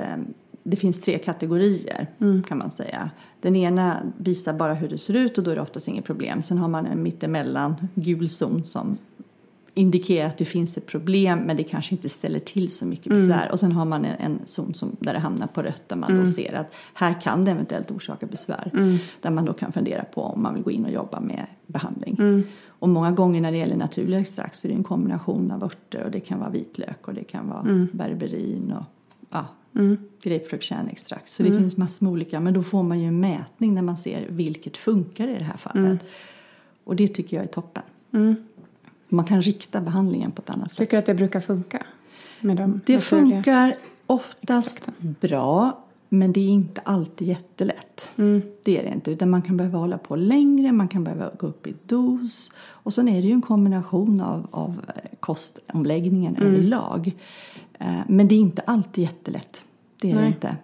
det 0.70 0.78
finns 0.78 1.02
tre 1.02 1.18
kategorier 1.18 2.08
kan 2.48 2.58
man 2.58 2.72
säga. 2.72 3.10
Den 3.42 3.56
ena 3.56 3.98
visar 4.18 4.54
bara 4.54 4.74
hur 4.74 4.90
det 4.90 4.98
ser 4.98 5.14
ut 5.14 5.38
och 5.38 5.44
då 5.44 5.52
är 5.52 5.56
det 5.56 5.62
oftast 5.62 5.88
inget 5.88 6.06
problem. 6.06 6.44
Sen 6.44 6.58
har 6.58 6.68
man 6.68 6.86
en 6.86 7.04
mittemellan 7.04 7.76
gul 7.96 8.30
zon 8.30 8.66
som 8.66 8.98
indikerar 9.74 10.28
att 10.28 10.38
det 10.38 10.46
finns 10.46 10.78
ett 10.78 10.86
problem 10.86 11.40
men 11.40 11.58
det 11.58 11.64
kanske 11.64 11.96
inte 11.96 12.10
ställer 12.10 12.40
till 12.40 12.72
så 12.72 12.86
mycket 12.86 13.12
besvär. 13.12 13.50
Och 13.52 13.60
sen 13.60 13.72
har 13.72 13.86
man 13.86 14.06
en, 14.06 14.16
en 14.20 14.40
zon 14.46 14.74
som, 14.74 14.96
där 15.00 15.14
det 15.14 15.20
hamnar 15.20 15.48
på 15.48 15.62
rött 15.62 15.90
där 15.90 15.96
man 15.96 16.20
då 16.20 16.26
ser 16.26 16.54
att 16.54 16.74
här 16.94 17.22
kan 17.22 17.46
det 17.46 17.52
eventuellt 17.52 17.92
orsaka 17.92 18.26
besvär. 18.26 18.72
Där 19.22 19.32
man 19.32 19.46
då 19.46 19.54
kan 19.54 19.72
fundera 19.72 20.04
på 20.04 20.22
om 20.22 20.44
man 20.44 20.54
vill 20.54 20.64
gå 20.64 20.72
in 20.72 20.86
och 20.86 20.92
jobba 20.92 21.20
med 21.20 21.46
behandling. 21.68 22.44
Och 22.80 22.90
många 22.90 23.12
gånger 23.12 23.42
när 23.42 23.52
det 23.52 23.58
gäller 23.58 23.78
naturliga 23.78 24.20
extrakt 24.20 24.56
så 24.56 24.68
är 24.68 24.70
det 24.70 24.76
en 24.76 24.84
kombination 24.84 25.52
av 25.52 25.64
örter 25.64 26.04
och 26.04 26.12
det 26.12 26.20
kan 26.20 26.40
vara 26.40 26.50
vitlök 26.50 27.08
och 27.08 27.14
det 27.14 27.24
kan 27.24 27.50
vara 27.50 27.88
berberin 27.94 28.74
och 28.78 28.84
ja, 29.78 29.96
grapefruktkärnextrakt. 30.22 31.30
Så 31.30 31.44
det 31.44 31.50
finns 31.50 31.78
massor 31.78 32.06
med 32.06 32.14
olika 32.14 32.40
men 32.40 32.54
då 32.54 32.64
får 32.64 32.84
man 32.84 33.00
ju 33.00 33.08
en 33.08 33.20
mätning 33.20 33.74
när 33.74 33.82
man 33.82 33.98
ser 33.98 34.28
vilket 34.30 34.78
funkar 34.78 35.28
i 35.28 35.34
det 35.34 35.44
här 35.44 35.58
fallet. 35.58 36.00
Och 36.84 36.96
det 36.96 37.08
tycker 37.08 37.38
jag 37.38 37.44
är 37.44 37.50
toppen. 37.50 37.84
Man 39.10 39.26
kan 39.26 39.42
rikta 39.42 39.82
behandlingen 39.82 40.32
på 40.32 40.42
ett 40.42 40.50
annat 40.50 40.72
sätt. 40.72 40.78
Tycker 40.78 40.92
du 40.92 41.00
att 41.00 41.06
det 41.06 41.14
brukar 41.14 41.40
funka? 41.40 41.86
Med 42.42 42.58
de 42.58 42.82
Det 42.86 43.00
funkar 43.00 43.76
oftast 44.08 44.90
bra 44.98 45.84
men 46.10 46.34
det 46.34 46.40
är 46.40 46.50
inte 46.50 46.82
alltid 46.82 47.28
jättelätt. 47.28 48.14
Det 48.64 48.80
är 48.80 48.84
det 48.84 48.90
inte. 48.90 49.12
Utan 49.12 49.30
man 49.30 49.42
kan 49.42 49.58
behöva 49.58 49.78
hålla 49.78 49.98
på 49.98 50.16
längre, 50.16 50.72
man 50.72 50.88
kan 50.88 51.04
behöva 51.04 51.32
gå 51.40 51.48
upp 51.48 51.68
i 51.68 51.74
dos. 51.86 52.52
Och 52.58 52.94
sen 52.94 53.08
är 53.08 53.22
det 53.22 53.28
ju 53.28 53.34
en 53.34 53.42
kombination 53.42 54.22
av, 54.22 54.48
av 54.52 54.86
eh, 54.88 55.18
kostomläggningen 55.20 56.36
överlag. 56.36 57.16
Eh, 57.80 58.00
Men 58.08 58.28
det 58.28 58.36
är 58.36 58.40
inte 58.40 58.62
alltid 58.62 59.04
jättelätt. 59.04 59.66
Det 60.02 60.12
är 60.12 60.22
det 60.22 60.28
inte. 60.28 60.56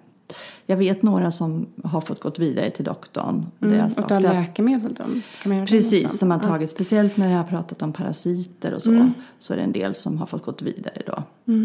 Jag 0.65 0.77
vet 0.77 1.01
några 1.01 1.31
som 1.31 1.65
har 1.83 2.01
fått 2.01 2.19
gått 2.19 2.39
vidare 2.39 2.69
till 2.69 2.85
doktorn. 2.85 3.45
Mm, 3.61 3.85
och 3.85 4.07
ta 4.07 4.19
läkemedel 4.19 4.93
då? 4.93 5.03
Kan 5.03 5.13
man 5.45 5.57
göra 5.57 5.65
det 5.65 5.71
Precis, 5.71 6.05
också? 6.05 6.17
som 6.17 6.29
man 6.29 6.41
tagit. 6.41 6.69
Speciellt 6.69 7.17
när 7.17 7.29
jag 7.29 7.37
har 7.37 7.43
pratat 7.43 7.81
om 7.81 7.93
parasiter 7.93 8.73
och 8.73 8.81
så. 8.81 9.09
Så 9.39 9.53
är 9.53 9.57
det 9.57 9.63
en 9.63 9.71
del 9.71 9.95
som 9.95 10.17
har 10.17 10.25
fått 10.25 10.43
gått 10.43 10.61
vidare 10.61 11.01
då. 11.05 11.23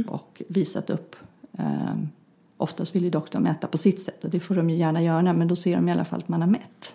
Och 0.09 0.43
visat 0.49 0.91
upp. 0.91 1.17
Um, 1.53 2.09
oftast 2.57 2.95
vill 2.95 3.05
ju 3.05 3.11
doktorn 3.11 3.43
mäta 3.43 3.67
på 3.67 3.79
sitt 3.79 4.01
sätt. 4.01 4.25
Och 4.25 4.31
det 4.31 4.41
får 4.41 4.55
de 4.55 4.71
ju 4.71 4.77
gärna 4.77 5.03
göra. 5.03 5.33
Men 5.33 5.49
då 5.49 5.57
ser 5.57 5.77
de 5.77 5.89
i 5.89 5.93
alla 5.93 6.05
fall 6.05 6.21
att 6.21 6.29
man 6.29 6.41
har 6.41 6.49
mätt. 6.49 6.95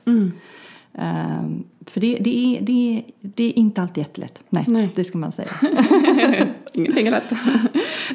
Ehm, 0.93 1.63
för 1.85 2.01
det, 2.01 2.17
det, 2.21 2.57
är, 2.57 2.61
det, 2.61 2.97
är, 2.97 3.03
det 3.21 3.43
är 3.43 3.57
inte 3.59 3.81
alltid 3.81 4.01
jättelätt. 4.01 4.39
Nej, 4.49 4.65
Nej. 4.67 4.89
det 4.95 5.03
ska 5.03 5.17
man 5.17 5.31
säga. 5.31 5.49
Ingenting 6.73 7.07
är 7.07 7.11
lätt. 7.11 7.33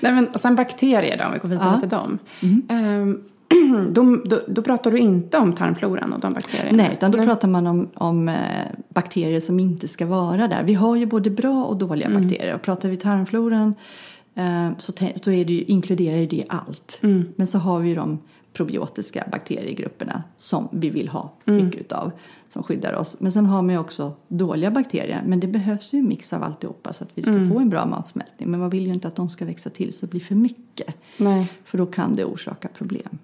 Nej, 0.03 0.13
men 0.13 0.29
sen 0.35 0.57
bakterier 0.57 1.19
då, 1.19 1.25
om 1.25 1.33
vi 1.33 1.39
går 1.39 1.49
vidare 1.49 1.67
Ja. 1.67 1.69
Mm. 1.69 1.81
till 1.81 1.89
dem. 1.89 2.19
Ehm, 2.69 3.21
de, 3.95 4.23
då, 4.25 4.41
då 4.49 4.63
pratar 4.63 4.91
du 4.91 4.99
inte 4.99 5.39
om 5.39 5.53
tarmfloran 5.53 6.13
och 6.13 6.21
de 6.21 6.33
bakterierna? 6.33 6.77
Nej, 6.77 6.91
utan 6.93 7.11
då 7.11 7.19
pratar 7.23 7.49
man 7.49 7.67
om, 7.67 7.89
om 7.95 8.29
eh, 8.29 8.35
bakterier 8.89 9.41
som 9.41 9.61
inte 9.61 9.89
ska 9.89 10.07
vara 10.07 10.49
där. 10.49 10.63
Vi 10.63 10.75
har 10.75 10.97
ju 10.97 11.07
både 11.07 11.31
bra 11.31 11.65
och 11.65 11.77
dåliga 11.77 12.09
bakterier. 12.11 12.55
Och 12.55 12.63
pratar 12.63 12.89
vi 12.89 12.97
tarmfloran 12.97 13.75
eh, 14.35 14.71
så, 14.79 14.93
så 15.23 15.31
är 15.31 15.45
det 15.45 15.53
ju, 15.53 15.63
inkluderar 15.63 16.17
ju 16.17 16.27
det 16.27 16.45
allt. 16.49 16.99
Men 17.37 17.47
så 17.47 17.59
har 17.59 17.79
vi 17.79 17.89
ju 17.89 17.95
de 17.95 18.19
probiotiska 18.53 19.25
bakteriegrupperna 19.33 20.23
som 20.37 20.69
vi 20.73 20.91
vill 20.91 21.09
ha 21.09 21.33
mycket 21.45 21.81
utav. 21.81 22.13
Som 22.49 22.63
skyddar 22.63 22.93
oss. 22.95 23.17
Men 23.21 23.33
sen 23.33 23.47
har 23.47 23.63
man 23.63 23.75
ju 23.75 23.79
också 23.81 24.13
dåliga 24.29 24.71
bakterier. 24.71 25.23
Men 25.27 25.41
det 25.41 25.47
behövs 25.47 25.93
ju 25.93 25.99
en 25.99 26.09
mix 26.09 26.33
av 26.33 26.43
alltihopa 26.43 26.93
så 26.93 27.05
att 27.05 27.11
vi 27.15 27.23
ska 27.23 27.33
få 27.53 27.59
en 27.59 27.69
bra 27.71 27.87
matsmältning. 27.87 28.51
Men 28.51 28.61
man 28.61 28.71
vill 28.71 28.87
ju 28.87 28.93
inte 28.93 29.09
att 29.09 29.17
de 29.17 29.29
ska 29.29 29.45
växa 29.45 29.71
till 29.71 29.93
så 29.93 30.07
det 30.07 30.11
blir 30.11 30.21
för 30.21 30.35
mycket. 30.35 30.95
Nej, 31.17 31.53
För 31.65 31.79
då 31.79 31.87
kan 31.87 32.17
det 32.17 32.25
orsaka 32.25 32.69
problem. 32.69 33.19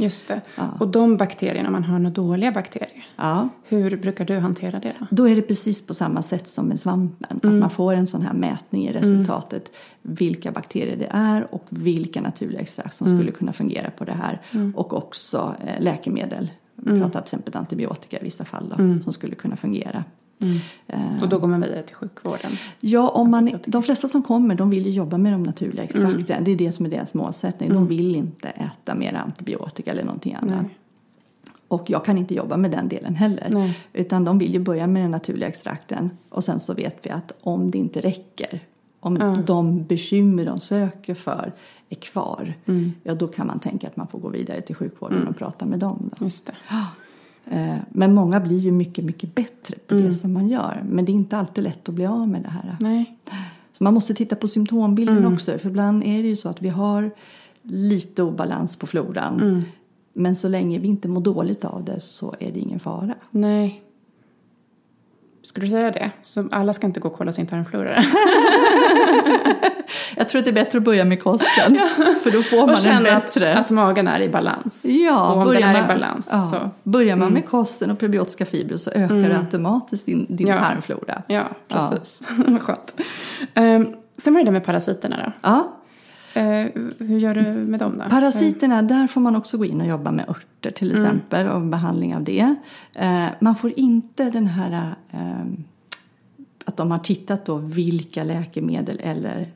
just 0.00 0.28
det. 0.28 0.40
Ja. 0.56 0.68
Och 0.80 0.88
de 0.88 1.16
bakterierna, 1.16 1.68
om 1.68 1.72
man 1.72 1.84
har 1.84 1.98
några 1.98 2.14
dåliga 2.14 2.52
bakterier, 2.52 3.06
Ja. 3.16 3.48
hur 3.68 3.96
brukar 3.96 4.24
du 4.24 4.38
hantera 4.38 4.78
det 4.80 4.94
då? 5.00 5.06
Då 5.10 5.28
är 5.28 5.36
det 5.36 5.42
precis 5.42 5.86
på 5.86 5.94
samma 5.94 6.22
sätt 6.22 6.48
som 6.48 6.66
med 6.66 6.80
svampen. 6.80 7.36
Att 7.36 7.52
man 7.60 7.70
får 7.70 7.94
en 7.94 8.06
sån 8.06 8.22
här 8.22 8.32
mätning 8.34 8.88
i 8.88 8.92
resultatet. 8.92 9.72
Vilka 10.02 10.52
bakterier 10.52 10.96
det 10.96 11.08
är 11.10 11.54
och 11.54 11.64
vilka 11.68 12.20
naturliga 12.20 12.60
extrakt 12.60 12.94
som 12.96 13.08
skulle 13.08 13.30
kunna 13.30 13.52
fungera 13.52 13.90
på 13.90 14.04
det 14.04 14.12
här. 14.12 14.40
Och 14.76 14.92
också 14.92 15.54
eh, 15.66 15.82
läkemedel. 15.82 16.50
Vi 16.82 17.00
pratar 17.00 17.10
till 17.10 17.18
exempel 17.18 17.56
antibiotika 17.56 18.20
i 18.20 18.24
vissa 18.24 18.44
fall 18.44 18.74
då, 18.76 19.02
som 19.02 19.12
skulle 19.12 19.34
kunna 19.34 19.56
fungera. 19.56 20.04
Eh, 20.86 21.22
Och 21.22 21.28
då 21.28 21.38
går 21.38 21.48
man 21.48 21.60
vidare 21.60 21.82
till 21.82 21.96
sjukvården? 21.96 22.52
Ja, 22.80 23.08
om 23.08 23.30
man, 23.30 23.50
de 23.66 23.82
flesta 23.82 24.08
som 24.08 24.22
kommer 24.22 24.54
de 24.54 24.70
vill 24.70 24.86
ju 24.86 24.92
jobba 24.92 25.18
med 25.18 25.32
de 25.32 25.42
naturliga 25.42 25.84
extrakten. 25.84 26.44
Det 26.44 26.50
är 26.50 26.56
det 26.56 26.72
som 26.72 26.86
är 26.86 26.90
deras 26.90 27.14
målsättning. 27.14 27.72
De 27.72 27.86
vill 27.86 28.16
inte 28.16 28.48
äta 28.48 28.94
mer 28.94 29.14
antibiotika 29.14 29.90
eller 29.90 30.04
någonting 30.04 30.34
annat. 30.34 30.62
Nej. 30.62 30.78
Och 31.68 31.90
jag 31.90 32.04
kan 32.04 32.18
inte 32.18 32.34
jobba 32.34 32.56
med 32.56 32.70
den 32.70 32.88
delen 32.88 33.14
heller. 33.14 33.48
Nej. 33.52 33.78
Utan 33.92 34.24
de 34.24 34.38
vill 34.38 34.52
ju 34.52 34.58
börja 34.60 34.86
med 34.86 35.02
den 35.02 35.10
naturliga 35.10 35.48
extrakten. 35.48 36.10
Och 36.28 36.44
sen 36.44 36.60
så 36.60 36.74
vet 36.74 37.06
vi 37.06 37.10
att 37.10 37.32
om 37.40 37.70
det 37.70 37.78
inte 37.78 38.00
räcker, 38.00 38.60
om 39.00 39.42
de 39.46 39.84
bekymmer 39.84 40.44
de 40.44 40.60
söker 40.60 41.14
för 41.14 41.52
är 41.88 41.96
kvar, 41.96 42.54
ja 43.02 43.14
då 43.14 43.28
kan 43.28 43.46
man 43.46 43.58
tänka 43.60 43.86
att 43.88 43.96
man 43.96 44.06
får 44.06 44.18
gå 44.18 44.28
vidare 44.28 44.60
till 44.60 44.74
sjukvården 44.74 45.28
och 45.28 45.36
prata 45.36 45.66
med 45.66 45.78
dem. 45.78 46.10
Då. 46.18 46.24
Just 46.24 46.46
det. 46.46 46.54
Eh, 47.50 47.76
Men 47.90 48.14
många 48.14 48.40
blir 48.40 48.58
ju 48.58 48.72
mycket, 48.72 49.04
mycket 49.04 49.34
bättre 49.34 49.74
på 49.86 49.94
det 49.94 50.14
som 50.14 50.32
man 50.32 50.48
gör. 50.48 50.82
Men 50.88 51.04
det 51.04 51.12
är 51.12 51.14
inte 51.14 51.36
alltid 51.36 51.64
lätt 51.64 51.88
att 51.88 51.94
bli 51.94 52.06
av 52.06 52.28
med 52.28 52.42
det 52.42 52.48
här. 52.48 52.76
Nej. 52.80 53.18
Så 53.72 53.84
man 53.84 53.94
måste 53.94 54.14
titta 54.14 54.36
på 54.36 54.48
symptombilden 54.48 55.26
också. 55.26 55.58
För 55.58 55.68
ibland 55.68 56.04
är 56.04 56.22
det 56.22 56.28
ju 56.28 56.36
så 56.36 56.48
att 56.48 56.62
vi 56.62 56.68
har 56.68 57.10
lite 57.62 58.22
obalans 58.22 58.76
på 58.76 58.86
floran. 58.86 59.64
Men 60.12 60.36
så 60.36 60.48
länge 60.48 60.78
vi 60.78 60.88
inte 60.88 61.08
mår 61.08 61.20
dåligt 61.20 61.64
av 61.64 61.84
det 61.84 62.00
så 62.00 62.34
är 62.40 62.52
det 62.52 62.58
ingen 62.58 62.80
fara. 62.80 63.14
Nej. 63.30 63.82
Skulle 65.48 65.66
du 65.66 65.70
säga 65.70 65.90
det? 65.90 66.10
Så 66.22 66.48
alla 66.52 66.72
ska 66.72 66.86
inte 66.86 67.00
gå 67.00 67.08
och 67.08 67.14
kolla 67.14 67.32
sin 67.32 67.46
tarmflora? 67.46 67.94
Jag 70.16 70.28
tror 70.28 70.38
att 70.38 70.44
det 70.44 70.50
är 70.50 70.52
bättre 70.52 70.78
att 70.78 70.84
börja 70.84 71.04
med 71.04 71.22
kosten. 71.22 71.78
För 72.22 72.30
då 72.30 72.42
får 72.42 72.56
man 72.56 72.64
och 72.64 72.70
en 72.70 72.76
känna 72.76 73.10
att, 73.10 73.24
bättre... 73.24 73.58
att 73.58 73.70
magen 73.70 74.08
är 74.08 74.20
i 74.20 74.28
balans. 74.28 74.84
Ja, 74.84 75.32
och 75.32 75.38
om 75.38 75.44
börjar 75.44 75.60
den 75.60 75.70
är 75.70 75.72
man, 75.72 75.84
i 75.84 75.88
balans 75.88 76.28
ja, 76.30 76.42
så... 76.42 76.70
Börjar 76.82 77.16
man 77.16 77.32
med 77.32 77.46
kosten 77.46 77.90
och 77.90 77.98
prebiotiska 77.98 78.46
fibrer 78.46 78.76
så 78.76 78.90
ökar 78.90 79.38
automatiskt 79.38 80.06
din, 80.06 80.26
din 80.28 80.46
Ja. 80.46 80.64
tarmflora. 80.64 81.22
Ja, 81.26 81.48
precis. 81.68 82.20
Vad 82.46 82.62
skönt. 82.62 82.94
Um, 83.54 83.94
sen 84.18 84.34
var 84.34 84.40
det 84.40 84.46
det 84.46 84.52
med 84.52 84.64
parasiterna 84.64 85.16
då. 85.24 85.32
Ja. 85.40 85.77
Eh, 86.38 86.66
hur 86.98 87.18
gör 87.18 87.34
du 87.34 87.42
med 87.42 87.80
dem 87.80 87.98
då? 87.98 88.10
Parasiterna, 88.10 88.82
där 88.82 89.06
får 89.06 89.20
man 89.20 89.36
också 89.36 89.58
gå 89.58 89.64
in 89.64 89.80
och 89.80 89.86
jobba 89.86 90.10
med 90.10 90.28
örter 90.28 90.70
till 90.70 90.90
exempel 90.90 91.48
och 91.48 91.60
behandling 91.60 92.16
av 92.16 92.24
det. 92.24 92.54
Eh, 92.94 93.26
man 93.40 93.56
får 93.56 93.78
inte 93.78 94.30
den 94.30 94.46
här 94.46 94.94
eh, 95.10 95.46
att 96.64 96.76
de 96.76 96.90
har 96.90 96.98
tittat 96.98 97.46
då 97.46 97.56
vilka 97.56 98.24
läkemedel 98.24 99.00
eller 99.02 99.48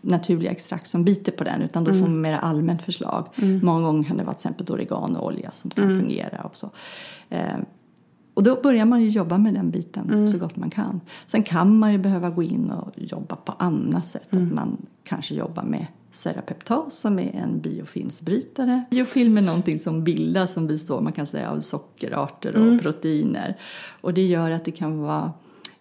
naturliga 0.00 0.50
extrakt 0.50 0.86
som 0.86 1.04
biter 1.04 1.32
på 1.32 1.44
den 1.44 1.62
utan 1.62 1.84
då 1.84 1.90
får 1.90 2.00
man 2.00 2.20
mer 2.20 2.32
allmänt 2.32 2.82
förslag. 2.82 3.28
Många 3.62 3.86
gånger 3.86 4.04
kan 4.04 4.16
det 4.16 4.24
vara 4.24 4.34
till 4.34 4.48
exempel 4.48 4.74
oreganoolja 4.74 5.50
som 5.50 5.70
kan 5.70 6.00
fungera 6.00 6.40
och 6.42 6.56
så. 6.56 6.70
Och 8.38 8.44
då 8.44 8.60
börjar 8.62 8.84
man 8.84 9.02
ju 9.02 9.08
jobba 9.08 9.38
med 9.38 9.54
den 9.54 9.70
biten 9.70 10.28
så 10.32 10.38
gott 10.38 10.56
man 10.56 10.70
kan. 10.70 11.00
Sen 11.26 11.42
kan 11.42 11.78
man 11.78 11.92
ju 11.92 11.98
behöva 11.98 12.30
gå 12.30 12.42
in 12.42 12.70
och 12.70 12.92
jobba 12.96 13.36
på 13.36 13.52
annat 13.52 14.06
sätt. 14.06 14.28
Att 14.30 14.52
man 14.52 14.86
kanske 15.04 15.34
jobbar 15.34 15.62
med 15.62 15.86
Serapeptas 16.10 16.98
som 16.98 17.18
är 17.18 17.34
en 17.34 17.60
biofilmsbrytare. 17.60 18.84
Biofilm 18.90 19.38
är 19.38 19.42
någonting 19.42 19.78
som 19.78 20.04
bildas 20.04 20.52
som 20.52 20.66
består 20.66 21.00
man 21.00 21.12
kan 21.12 21.26
säga 21.26 21.50
av 21.50 21.60
sockerarter 21.60 22.56
och 22.56 22.82
proteiner. 22.82 23.56
Och 24.00 24.14
det 24.14 24.26
gör 24.26 24.50
att 24.50 24.64
det 24.64 24.72
kan 24.72 24.98
vara 24.98 25.32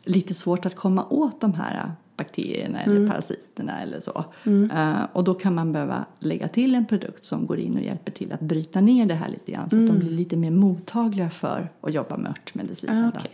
lite 0.03 0.34
svårt 0.34 0.66
att 0.66 0.76
komma 0.76 1.05
åt 1.10 1.41
de 1.41 1.53
här 1.53 1.91
bakterierna 2.18 2.82
eller 2.82 3.07
parasiterna 3.07 3.82
eller 3.82 3.99
så. 3.99 4.26
Eh, 4.74 5.03
och 5.13 5.24
då 5.24 5.34
kan 5.34 5.55
man 5.55 5.72
behöva 5.72 6.05
lägga 6.20 6.47
till 6.47 6.76
en 6.76 6.86
produkt 6.86 7.26
som 7.26 7.45
går 7.45 7.59
in 7.59 7.76
och 7.76 7.84
hjälper 7.84 8.11
till 8.11 8.32
att 8.34 8.39
bryta 8.39 8.82
ner 8.82 9.05
det 9.05 9.15
här 9.15 9.30
lite 9.30 9.51
grann 9.51 9.70
så 9.70 9.80
att 9.80 9.88
de 9.88 9.99
blir 9.99 10.09
lite 10.09 10.38
mer 10.38 10.51
mottagliga 10.51 11.30
för 11.30 11.70
att 11.82 11.93
jobba 11.93 12.18
med 12.18 12.32
örtmediciner. 12.32 13.07
Ah, 13.07 13.11
då. 13.11 13.20
okej. 13.20 13.32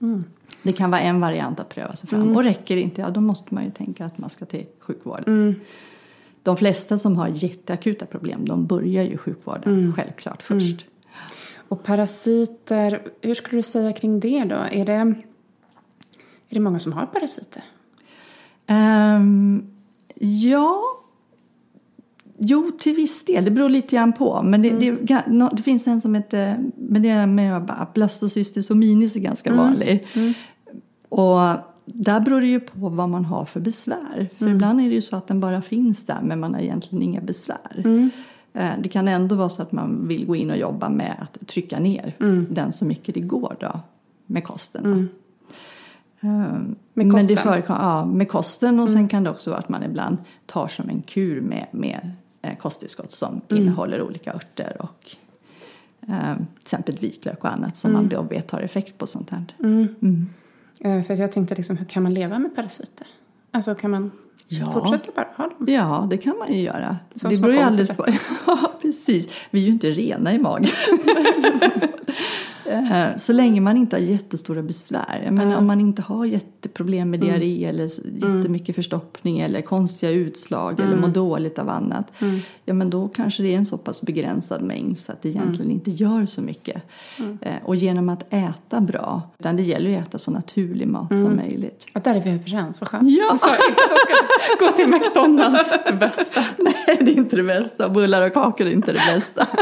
Mm. 0.00 0.24
Det 0.62 0.72
kan 0.72 0.90
vara 0.90 1.00
en 1.00 1.20
variant 1.20 1.60
att 1.60 1.68
pröva 1.68 1.96
sig 1.96 2.08
fram. 2.08 2.36
Och 2.36 2.44
räcker 2.44 2.76
det 2.76 2.82
inte, 2.82 3.00
ja 3.00 3.10
då 3.10 3.20
måste 3.20 3.54
man 3.54 3.64
ju 3.64 3.70
tänka 3.70 4.04
att 4.04 4.18
man 4.18 4.30
ska 4.30 4.44
till 4.44 4.66
sjukvården. 4.78 5.60
De 6.42 6.56
flesta 6.56 6.98
som 6.98 7.16
har 7.16 7.28
jätteakuta 7.28 8.06
problem, 8.06 8.44
de 8.44 8.66
börjar 8.66 9.04
ju 9.04 9.16
sjukvården 9.16 9.92
självklart 9.96 10.42
först. 10.42 10.86
Och 11.68 11.82
parasiter, 11.82 13.02
hur 13.20 13.34
skulle 13.34 13.58
du 13.58 13.62
säga 13.62 13.92
kring 13.92 14.20
det 14.20 14.44
då? 14.44 14.56
Är 14.56 14.84
det, 14.84 14.92
är 14.92 15.14
det 16.48 16.60
många 16.60 16.78
som 16.78 16.92
har 16.92 17.06
parasiter? 17.06 17.62
Ehm, 18.70 19.62
ja, 20.18 20.80
jo 22.38 22.70
till 22.78 22.94
viss 22.96 23.24
del. 23.24 23.44
Det 23.44 23.50
beror 23.50 23.68
lite 23.68 23.96
grann 23.96 24.12
på. 24.12 24.42
Men 24.42 24.62
det, 24.62 24.70
det, 24.70 24.90
ga- 24.90 25.22
nå- 25.30 25.50
det 25.52 25.62
finns 25.62 25.86
en 25.86 26.00
som 26.00 26.14
heter, 26.14 26.70
men 26.76 27.02
det 27.02 27.08
är 27.08 27.26
med 27.26 27.64
bara 27.64 27.88
blastocystis 27.94 28.68
hominis 28.68 29.16
är 29.16 29.20
ganska 29.20 29.50
vanlig. 29.54 30.06
Och 31.08 31.40
där 31.84 32.20
beror 32.20 32.40
det 32.40 32.46
ju 32.46 32.60
på 32.60 32.88
vad 32.88 33.08
man 33.08 33.24
har 33.24 33.44
för 33.44 33.60
besvär. 33.60 34.28
För 34.38 34.46
ibland 34.54 34.80
är 34.80 34.88
det 34.88 34.94
ju 34.94 35.02
så 35.02 35.16
att 35.16 35.26
den 35.26 35.40
bara 35.40 35.62
finns 35.62 36.04
där 36.06 36.18
men 36.22 36.40
man 36.40 36.54
har 36.54 36.60
egentligen 36.60 37.02
inga 37.02 37.20
besvär. 37.20 37.82
Eh, 38.52 38.70
Det 38.82 38.88
kan 38.88 39.08
ändå 39.08 39.34
vara 39.36 39.48
så 39.48 39.62
att 39.62 39.72
man 39.72 40.08
vill 40.08 40.26
gå 40.26 40.36
in 40.36 40.50
och 40.50 40.56
jobba 40.56 40.88
med 40.88 41.16
att 41.20 41.46
trycka 41.48 41.78
ner 41.78 42.14
den 42.50 42.72
så 42.72 42.84
mycket 42.84 43.14
det 43.14 43.20
går 43.20 43.56
då 43.60 43.80
med 44.26 44.44
kosten. 44.44 44.82
Ehm, 46.20 46.76
Med 46.94 47.06
Men 47.06 47.08
det 47.08 47.34
kosten? 47.34 47.36
förekommer, 47.52 47.80
ja, 47.80 48.04
med 48.04 48.28
kosten 48.28 48.80
och 48.80 48.90
sen 48.90 49.08
kan 49.08 49.24
det 49.24 49.30
också 49.30 49.50
vara 49.50 49.60
att 49.60 49.68
man 49.68 49.82
ibland 49.82 50.16
tar 50.46 50.68
som 50.68 50.88
en 50.88 51.02
kur 51.02 51.40
med, 51.40 51.66
med 51.70 52.10
eh, 52.42 52.56
kosttillskott 52.58 53.10
som 53.10 53.40
innehåller 53.48 54.02
olika 54.02 54.32
örter 54.34 54.76
och 54.80 55.10
eh, 56.08 56.36
till 56.36 56.44
exempel 56.62 56.98
vitlök 57.00 57.44
och 57.44 57.52
annat 57.52 57.76
som 57.76 57.92
man 57.92 58.08
då 58.08 58.22
vet 58.22 58.50
har 58.50 58.60
effekt 58.60 58.98
på 58.98 59.06
sånt 59.06 59.30
här. 59.30 59.44
Eh, 60.84 61.02
För 61.02 61.12
att 61.14 61.20
jag 61.20 61.32
tänkte 61.32 61.54
liksom, 61.54 61.76
hur 61.76 61.84
kan 61.86 62.02
man 62.02 62.14
leva 62.14 62.38
med 62.38 62.56
parasiter? 62.56 63.06
Alltså 63.50 63.74
kan 63.74 63.90
man 63.90 64.10
Ja. 64.52 64.72
fortsätta 64.72 65.12
bara 65.16 65.28
ha 65.36 65.44
dem? 65.58 65.66
Ja, 65.68 66.06
det 66.10 66.16
kan 66.16 66.38
man 66.38 66.52
ju 66.52 66.60
göra. 66.60 66.96
Som 67.14 67.30
det 67.30 67.40
beror 67.40 67.54
ju 67.54 67.60
alldeles 67.60 67.88
på. 67.96 68.04
Ja, 68.46 68.72
precis. 68.82 69.28
Vi 69.50 69.60
är 69.60 69.64
ju 69.66 69.72
inte 69.72 69.90
rena 69.90 70.32
i 70.32 70.38
magen. 70.38 70.70
Eh, 72.66 73.16
Så 73.16 73.32
länge 73.32 73.60
man 73.60 73.76
inte 73.76 73.96
har 73.96 74.00
jättestora 74.00 74.62
besvär. 74.62 75.22
Jag 75.24 75.34
menar, 75.34 75.56
om 75.56 75.66
man 75.66 75.80
inte 75.80 76.02
har 76.02 76.24
jätteproblem 76.24 77.10
med 77.10 77.20
diarré 77.20 77.64
eller 77.64 77.88
så- 77.88 78.02
jättemycket 78.14 78.74
förstoppning 78.74 79.38
eller 79.40 79.60
konstiga 79.62 80.12
utslag 80.12 80.80
eller 80.80 80.96
mår 80.96 81.08
dåligt 81.08 81.58
av 81.58 81.68
annat. 81.68 82.12
Ja, 82.64 82.74
men 82.74 82.90
då 82.90 83.08
kanske 83.08 83.42
det 83.42 83.54
är 83.54 83.56
en 83.58 83.66
så 83.66 83.78
pass 83.78 84.02
begränsad 84.02 84.62
mängd 84.62 84.98
så 84.98 85.12
att 85.12 85.22
det 85.22 85.28
egentligen 85.28 85.70
inte 85.70 85.90
gör 85.90 86.26
så 86.26 86.40
mycket. 86.42 86.82
Eh, 87.40 87.54
Och 87.64 87.76
genom 87.76 88.08
att 88.08 88.32
äta 88.32 88.80
bra, 88.80 89.22
utan 89.38 89.56
det 89.56 89.62
gäller 89.62 89.90
ju 89.90 89.96
att 89.96 90.08
äta 90.08 90.18
så 90.18 90.30
naturlig 90.30 90.88
mat 90.88 91.08
som 91.08 91.36
möjligt. 91.36 91.86
Att 91.92 92.04
där 92.04 92.14
är 92.14 92.20
vi 92.20 92.30
överens, 92.30 92.80
vad 92.80 92.88
skönt. 92.88 93.10
Ja. 93.18 93.32
Att 93.32 93.40
de 93.40 94.56
ska 94.56 94.66
gå 94.66 94.72
till 94.72 94.88
McDonalds 94.88 95.70
bästa. 96.00 96.40
Nej, 96.58 96.98
det 97.00 97.10
är 97.10 97.16
inte 97.16 97.36
det 97.36 97.42
bästa. 97.42 97.88
Bullar 97.88 98.26
och 98.26 98.32
kakor 98.34 98.66
är 98.66 98.70
inte 98.70 98.92
det 98.92 99.02
bästa. 99.14 99.46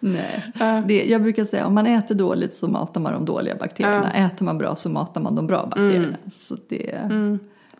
Nej. 0.00 0.52
Det, 0.86 1.04
jag 1.04 1.22
brukar 1.22 1.44
säga 1.44 1.66
om 1.66 1.74
man 1.74 1.86
äter 1.86 2.14
dåligt 2.14 2.54
så 2.54 2.68
matar 2.68 3.00
man 3.00 3.12
de 3.12 3.24
dåliga 3.24 3.54
bakterierna. 3.54 4.12
Äter 4.12 4.44
man 4.44 4.58
bra 4.58 4.76
så 4.76 4.88
matar 4.88 5.20
man 5.20 5.34
de 5.34 5.46
bra 5.46 5.62
bakterierna. 5.66 6.16
Så 6.32 6.56
det, 6.68 7.08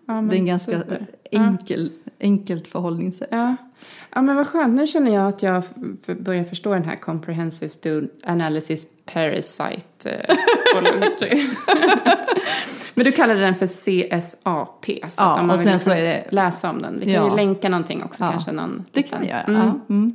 Ja, 0.07 0.15
det 0.15 0.37
är 0.37 0.39
en 0.39 0.47
ganska 0.47 0.73
super. 0.81 1.07
enkel, 1.31 1.91
enkelt 2.21 2.69
förhållningssätt. 2.69 3.29
Ja. 3.31 3.57
ja, 4.15 4.23
men 4.23 4.37
vad 4.37 4.47
skönt. 4.47 4.75
Nu 4.75 4.87
känner 4.87 5.15
jag 5.15 5.29
att 5.29 5.43
jag 5.43 5.63
börjar 6.19 6.45
förstå 6.45 6.75
den 6.75 6.85
här 6.85 6.97
Comprehensive 6.97 7.69
Stool 7.71 8.09
Analysis 8.25 8.87
Parasite 9.13 10.11
eh. 10.11 10.35
Men 12.95 13.05
du 13.05 13.13
kallade 13.13 13.41
den 13.41 13.55
för 13.55 13.67
CSAP. 13.67 14.85
Så 14.87 14.93
Ja, 15.17 15.37
man 15.43 15.51
och 15.51 15.61
sen 15.61 15.73
liksom 15.73 15.93
så 15.93 15.99
är 15.99 16.03
det- 16.03 16.25
läsa 16.31 16.71
om 16.71 16.83
den. 16.83 16.95
Vi 16.99 17.05
kan 17.05 17.15
Ja. 17.15 17.31
ju 17.31 17.37
länka 17.37 17.69
någonting 17.69 18.05
också 18.05 18.25
Ja, 18.25 18.31
kanske. 18.31 18.53
Någon 18.53 18.85
Det 18.93 19.03
kan 19.03 19.21
vi 19.21 19.29
göra. 19.29 19.41
Mm. 19.43 19.81
Mm. 19.89 20.15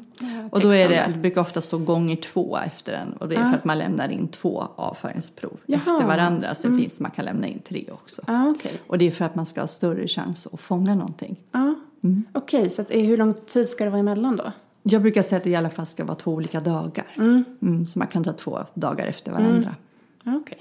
Och 0.52 0.60
då 0.60 0.74
är 0.74 0.89
det, 0.89 1.04
det 1.14 1.20
brukar 1.20 1.41
ofta 1.41 1.62
stå 1.62 1.78
gånger 1.78 2.16
två 2.16 2.58
efter 2.66 2.91
den. 2.91 3.14
Och 3.14 3.30
det 3.30 3.36
är 3.36 3.50
för 3.50 3.58
att 3.58 3.66
man 3.66 3.78
lämnar 3.78 4.10
in 4.12 4.28
två 4.28 4.68
avföringsprov 4.76 5.58
Jaha. 5.66 5.80
efter 5.80 6.08
varandra. 6.08 6.56
Sen 6.56 6.78
finns 6.80 7.00
man 7.00 7.12
kan 7.12 7.26
lämna 7.26 7.48
in 7.48 7.60
tre 7.68 7.86
också. 7.91 8.22
Ja, 8.28 8.50
okej. 8.50 8.74
Och 8.88 8.98
det 8.98 9.08
är 9.08 9.12
för 9.12 9.26
att 9.26 9.36
man 9.36 9.46
ska 9.46 9.62
ha 9.62 9.68
större 9.68 10.08
chans 10.08 10.48
att 10.54 10.60
fånga 10.60 10.96
någonting. 10.96 11.36
Ja. 11.52 11.76
Mm. 12.04 12.24
Okej, 12.34 12.70
så 12.70 12.82
att, 12.82 12.91
hur 12.91 13.18
lång 13.18 13.34
tid 13.34 13.70
ska 13.70 13.84
det 13.84 13.89
vara 13.89 14.00
emellan 14.00 14.36
då? 14.36 14.52
Jag 14.84 15.01
brukar 15.01 15.21
säga 15.21 15.38
att 15.38 15.43
det 15.43 15.49
i 15.49 15.55
alla 15.55 15.69
fall 15.69 15.86
ska 15.86 16.03
vara 16.03 16.15
två 16.15 16.31
olika 16.31 16.59
dagar. 16.59 17.05
Mm, 17.17 17.86
så 17.86 17.99
man 17.99 18.07
kan 18.07 18.23
ta 18.23 18.34
två 18.34 18.59
dagar 18.73 19.05
efter 19.05 19.31
varandra. 19.31 19.75
Ja, 20.23 20.41
okej. 20.41 20.57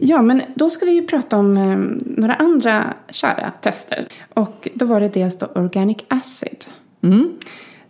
Ja, 0.00 0.22
men 0.22 0.42
då 0.54 0.70
ska 0.70 0.86
vi 0.86 0.92
ju 0.92 1.06
prata 1.06 1.38
om 1.38 1.56
eh, 1.56 1.76
några 2.16 2.34
andra 2.34 2.94
kära 3.10 3.52
tester. 3.60 4.08
Och 4.34 4.68
då 4.74 4.86
var 4.86 5.00
det 5.00 5.08
dels 5.08 5.38
då 5.38 5.46
Organic 5.46 5.98
Acid. 6.08 6.64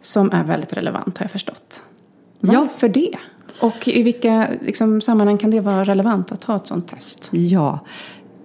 Som 0.01 0.31
är 0.33 0.45
väldigt 0.45 0.73
relevant 0.73 1.19
har 1.19 1.25
jag 1.25 1.31
förstått. 1.31 1.83
Ja. 2.41 2.61
Varför 2.61 2.89
det? 2.89 3.17
Och 3.61 3.89
i 3.89 4.03
vilka 4.03 4.49
liksom, 4.61 5.01
sammanhang 5.01 5.39
kan 5.39 5.51
det 5.51 5.61
vara 5.61 5.85
relevant 5.85 6.33
att 6.33 6.45
ha 6.45 6.57
ett 6.57 6.67
sånt 6.67 6.89
test? 6.89 7.29
Ja, 7.33 7.79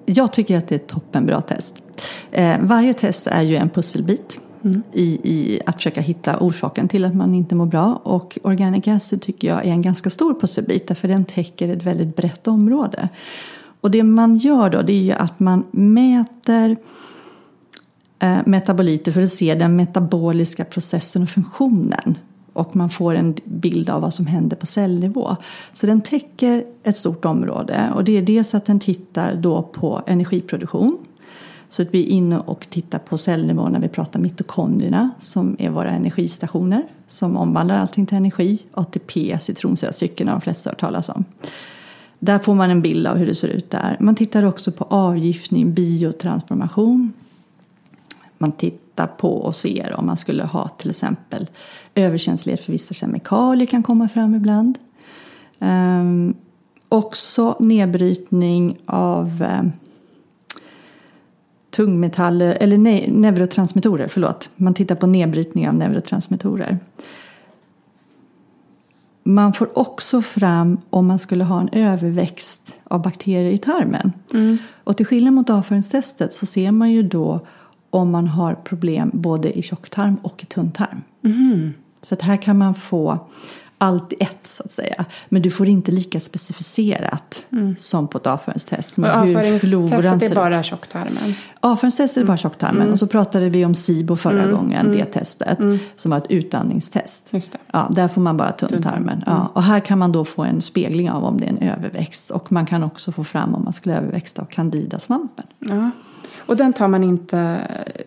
jag 0.05 0.33
tycker 0.33 0.57
att 0.57 0.67
det 0.67 0.75
är 0.75 0.79
ett 0.79 0.87
toppenbra 0.87 1.41
test. 1.41 1.83
Eh, 2.31 2.55
varje 2.61 2.93
test 2.93 3.27
är 3.27 3.41
ju 3.41 3.55
en 3.55 3.69
pusselbit 3.69 4.39
i, 4.93 5.19
i 5.23 5.61
att 5.65 5.75
försöka 5.75 6.01
hitta 6.01 6.37
orsaken 6.39 6.87
till 6.87 7.05
att 7.05 7.15
man 7.15 7.33
inte 7.33 7.55
mår 7.55 7.65
bra. 7.65 8.01
Och 8.03 8.37
Organic 8.43 8.87
Acid 8.87 9.21
tycker 9.21 9.47
jag 9.47 9.65
är 9.65 9.71
en 9.71 9.81
ganska 9.81 10.09
stor 10.09 10.39
pusselbit 10.39 10.87
därför 10.87 11.07
den 11.07 11.25
täcker 11.25 11.69
ett 11.69 11.83
väldigt 11.83 12.15
brett 12.15 12.47
område. 12.47 13.09
Och 13.81 13.91
det 13.91 14.03
man 14.03 14.37
gör 14.37 14.69
då 14.69 14.81
det 14.81 14.93
är 14.93 15.01
ju 15.01 15.11
att 15.11 15.39
man 15.39 15.63
mäter 15.71 16.77
eh, 18.19 18.37
metaboliter 18.45 19.11
för 19.11 19.21
att 19.21 19.29
se 19.29 19.55
den 19.55 19.75
metaboliska 19.75 20.65
processen 20.65 21.23
och 21.23 21.29
funktionen. 21.29 22.17
Och 22.53 22.75
man 22.75 22.89
får 22.89 23.15
en 23.15 23.35
bild 23.43 23.89
av 23.89 24.01
vad 24.01 24.13
som 24.13 24.25
händer 24.25 24.55
på 24.55 24.65
cellnivå. 24.65 25.35
Så 25.73 25.87
den 25.87 26.01
täcker 26.01 26.65
ett 26.83 26.97
stort 26.97 27.25
område. 27.25 27.91
Och 27.95 28.03
det 28.03 28.17
är 28.17 28.21
dels 28.21 28.53
att 28.53 28.65
den 28.65 28.79
tittar 28.79 29.35
då 29.35 29.61
på 29.61 30.01
energiproduktion. 30.07 30.97
Så 31.69 31.81
att 31.81 31.93
vi 31.93 32.03
är 32.03 32.07
inne 32.07 32.39
och 32.39 32.69
tittar 32.69 32.99
på 32.99 33.17
cellnivå 33.17 33.69
när 33.69 33.79
vi 33.79 33.87
pratar 33.87 34.19
mitokondrierna 34.19 35.09
som 35.19 35.55
är 35.59 35.69
våra 35.69 35.91
energistationer 35.91 36.83
som 37.07 37.37
omvandlar 37.37 37.77
allting 37.77 38.05
till 38.05 38.17
energi. 38.17 38.59
ATP, 38.73 39.39
citronsyracykeln 39.41 40.29
har 40.29 40.35
de 40.35 40.41
flesta 40.41 40.69
hört 40.69 40.79
talas 40.79 41.09
om. 41.09 41.25
Där 42.19 42.39
får 42.39 42.55
man 42.55 42.69
en 42.69 42.81
bild 42.81 43.07
av 43.07 43.17
hur 43.17 43.25
det 43.25 43.35
ser 43.35 43.47
ut 43.47 43.71
där. 43.71 43.97
Man 43.99 44.15
tittar 44.15 44.43
också 44.43 44.71
på 44.71 44.83
avgiftning, 44.83 45.73
biotransformation. 45.73 47.13
Man 48.37 48.51
tittar 48.51 49.07
på 49.07 49.33
och 49.37 49.55
ser 49.55 49.95
om 49.97 50.05
man 50.05 50.17
skulle 50.17 50.43
ha 50.43 50.67
till 50.67 50.89
exempel 50.89 51.47
överkänslighet 51.95 52.63
för 52.63 52.71
vissa 52.71 52.93
kemikalier 52.93 53.67
kan 53.67 53.83
komma 53.83 54.09
fram 54.09 54.35
ibland. 54.35 54.77
Ehm, 55.59 56.33
också 56.89 57.55
nedbrytning 57.59 58.77
av 58.85 59.45
ehm, 59.49 59.71
tungmetaller, 61.77 62.57
eller 62.61 62.77
ne 62.77 63.07
neurotransmittorer, 63.07 64.07
förlåt. 64.07 64.49
Man 64.55 64.73
tittar 64.73 64.95
på 64.95 65.07
nedbrytning 65.07 65.69
av 65.69 65.75
neurotransmittorer. 65.75 66.79
Man 69.23 69.53
får 69.53 69.77
också 69.77 70.21
fram 70.21 70.77
om 70.89 71.07
man 71.07 71.19
skulle 71.19 71.43
ha 71.43 71.61
en 71.61 71.69
överväxt 71.71 72.75
av 72.83 73.01
bakterier 73.01 73.51
i 73.51 73.57
tarmen. 73.57 74.11
Mm. 74.33 74.57
Och 74.83 74.97
till 74.97 75.05
skillnad 75.05 75.33
mot 75.33 75.49
avföringstestet 75.49 76.33
så 76.33 76.45
ser 76.45 76.71
man 76.71 76.91
ju 76.91 77.03
då 77.03 77.39
om 77.89 78.11
man 78.11 78.27
har 78.27 78.53
problem 78.53 79.11
både 79.13 79.57
i 79.57 79.61
tjocktarm 79.61 80.15
och 80.21 80.43
i 80.43 80.45
tunntarm. 80.45 81.01
Mm. 81.23 81.73
Så 82.01 82.13
att 82.13 82.21
här 82.21 82.37
kan 82.37 82.57
man 82.57 82.75
få 82.75 83.19
allt 83.77 84.13
i 84.13 84.15
ett 84.19 84.47
så 84.47 84.63
att 84.63 84.71
säga. 84.71 85.05
Men 85.29 85.41
du 85.41 85.51
får 85.51 85.67
inte 85.67 85.91
lika 85.91 86.19
specificerat 86.19 87.45
mm. 87.51 87.75
som 87.79 88.07
på 88.07 88.17
ett 88.17 88.27
avföringstest. 88.27 88.97
Men 88.97 89.11
och 89.11 89.17
avföringstestet 89.17 90.31
är 90.31 90.35
bara 90.35 90.63
tjocktarmen? 90.63 91.33
Avföringstestet 91.59 92.23
är 92.23 92.27
bara 92.27 92.37
tjocktarmen. 92.37 92.81
Mm. 92.81 92.91
Och 92.91 92.99
så 92.99 93.07
pratade 93.07 93.49
vi 93.49 93.65
om 93.65 93.75
SIBO 93.75 94.15
förra 94.15 94.43
mm. 94.43 94.55
gången, 94.55 94.85
det 94.85 94.99
mm. 94.99 95.11
testet. 95.11 95.59
Mm. 95.59 95.79
Som 95.95 96.11
var 96.11 96.17
ett 96.17 96.27
utandningstest. 96.29 97.27
Just 97.31 97.51
det. 97.51 97.57
Ja, 97.71 97.87
där 97.91 98.07
får 98.07 98.21
man 98.21 98.37
bara 98.37 98.51
tunntarmen. 98.51 99.23
Ja, 99.25 99.31
mm. 99.31 99.47
och 99.53 99.63
här 99.63 99.79
kan 99.79 99.99
man 99.99 100.11
då 100.11 100.25
få 100.25 100.43
en 100.43 100.61
spegling 100.61 101.11
av 101.11 101.23
om 101.23 101.39
det 101.39 101.45
är 101.45 101.49
en 101.49 101.69
överväxt. 101.69 102.31
Och 102.31 102.51
man 102.51 102.65
kan 102.65 102.83
också 102.83 103.11
få 103.11 103.23
fram 103.23 103.55
om 103.55 103.63
man 103.63 103.73
skulle 103.73 103.97
överväxa 103.97 104.41
av 104.41 104.45
candidasvampen. 104.45 105.45
Ja. 105.59 105.91
Och 106.47 106.57
den 106.57 106.73
tar 106.73 106.87
man 106.87 107.03
inte, 107.03 107.37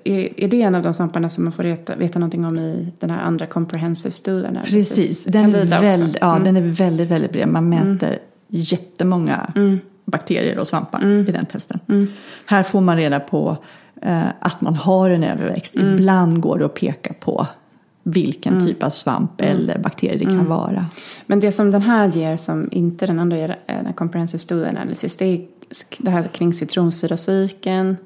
är, 0.05 0.41
är 0.41 0.49
det 0.49 0.63
en 0.63 0.75
av 0.75 0.83
de 0.83 0.95
svamparna 0.95 1.29
som 1.29 1.45
man 1.45 1.53
får 1.53 1.63
veta, 1.63 1.97
veta 1.97 2.19
någonting 2.19 2.45
om 2.45 2.59
i 2.59 2.93
den 2.99 3.11
här 3.11 3.21
andra 3.21 3.47
comprehensive 3.47 4.15
studien? 4.15 4.59
Precis, 4.65 5.25
den 5.25 5.55
är, 5.55 5.67
väldigt, 5.81 6.19
ja, 6.21 6.37
mm. 6.37 6.45
den 6.45 6.57
är 6.57 6.71
väldigt, 6.71 7.11
väldigt 7.11 7.33
bred. 7.33 7.49
Man 7.49 7.73
mm. 7.73 7.91
mäter 7.91 8.09
mm. 8.09 8.21
jättemånga 8.49 9.53
mm. 9.57 9.81
bakterier 10.05 10.59
och 10.59 10.69
svampar 10.69 10.99
mm. 10.99 11.29
i 11.29 11.33
den 11.33 11.47
testen. 11.47 11.81
Mm. 11.89 12.07
Här 12.47 12.63
får 12.63 12.81
man 12.81 12.97
reda 12.97 13.21
på 13.21 13.57
eh, 14.03 14.29
att 14.41 14.61
man 14.61 14.75
har 14.75 15.11
en 15.11 15.25
överväxt. 15.25 15.77
Mm. 15.77 15.95
Ibland 15.95 16.41
går 16.41 16.59
det 16.59 16.65
att 16.65 16.75
peka 16.75 17.15
på 17.21 17.47
vilken 18.03 18.53
mm. 18.53 18.67
typ 18.67 18.83
av 18.83 18.91
svamp 18.91 19.41
mm. 19.41 19.57
eller 19.57 19.79
bakterie 19.79 20.19
det 20.19 20.25
mm. 20.25 20.39
kan 20.39 20.47
vara. 20.47 20.87
Men 21.27 21.41
det 21.41 21.53
som 21.53 21.71
den 21.71 21.83
här 21.83 22.09
ger 22.09 22.37
som 22.37 22.69
inte 22.73 23.07
den 23.07 23.19
andra 23.19 23.37
ger, 23.37 23.59
eh, 23.67 23.83
den 23.85 23.93
comprehensive 23.93 24.39
studie 24.39 24.69
analysis, 24.69 25.17
det 25.17 25.25
är 25.25 25.47
det 25.99 26.11
här 26.11 26.23
kring 26.23 26.55
citronsyracykeln, 26.55 27.97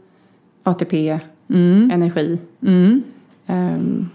ATP, 0.64 1.18
mm. 1.48 1.90
energi. 1.90 2.38
Mm. 2.62 3.02
Um, 3.46 4.10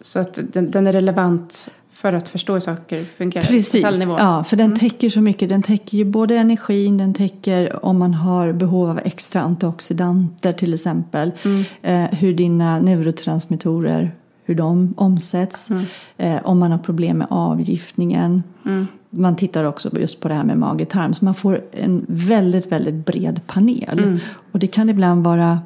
så, 0.00 0.18
att 0.18 0.38
den, 0.52 0.70
den, 0.70 0.86
är 0.86 0.92
relevant 0.92 1.68
för 1.90 2.12
att 2.12 2.28
förstå 2.28 2.52
hur 2.52 2.60
saker 2.60 3.04
fungerar 3.04 3.44
Precis, 3.44 4.06
på 4.06 4.16
ja, 4.18 4.44
för 4.44 4.56
den 4.56 4.66
mm. 4.66 4.78
täcker 4.78 5.10
så 5.10 5.20
mycket. 5.20 5.48
Den 5.48 5.62
täcker 5.62 5.98
ju 5.98 6.04
både 6.04 6.36
energin, 6.36 6.96
den 6.96 7.14
täcker 7.14 7.84
om 7.84 7.98
man 7.98 8.14
har 8.14 8.52
behov 8.52 8.90
av 8.90 9.00
extra 9.04 9.40
antioxidanter 9.40 10.52
till 10.52 10.74
exempel. 10.74 11.32
Mm. 11.44 11.64
Eh, 11.82 12.18
hur 12.18 12.34
dina 12.34 12.80
neurotransmittorer, 12.80 14.14
hur 14.44 14.54
de 14.54 14.94
omsätts. 14.96 15.70
Mm. 15.70 15.84
Eh, 16.16 16.40
om 16.44 16.58
man 16.58 16.70
har 16.70 16.78
problem 16.78 17.18
med 17.18 17.26
avgiftningen. 17.30 18.42
Mm. 18.66 18.86
Man 19.10 19.36
tittar 19.36 19.64
också 19.64 19.98
just 19.98 20.20
på 20.20 20.28
det 20.28 20.34
här 20.34 20.44
med 20.44 20.58
mage-tarm. 20.58 21.14
Så 21.14 21.24
man 21.24 21.34
får 21.34 21.64
en 21.72 22.06
väldigt, 22.08 22.72
väldigt 22.72 23.06
bred 23.06 23.40
panel. 23.46 23.98
Mm. 23.98 24.18
Och 24.52 24.58
det 24.58 24.66
kan 24.66 24.88
ibland 24.88 25.24
vara 25.24 25.60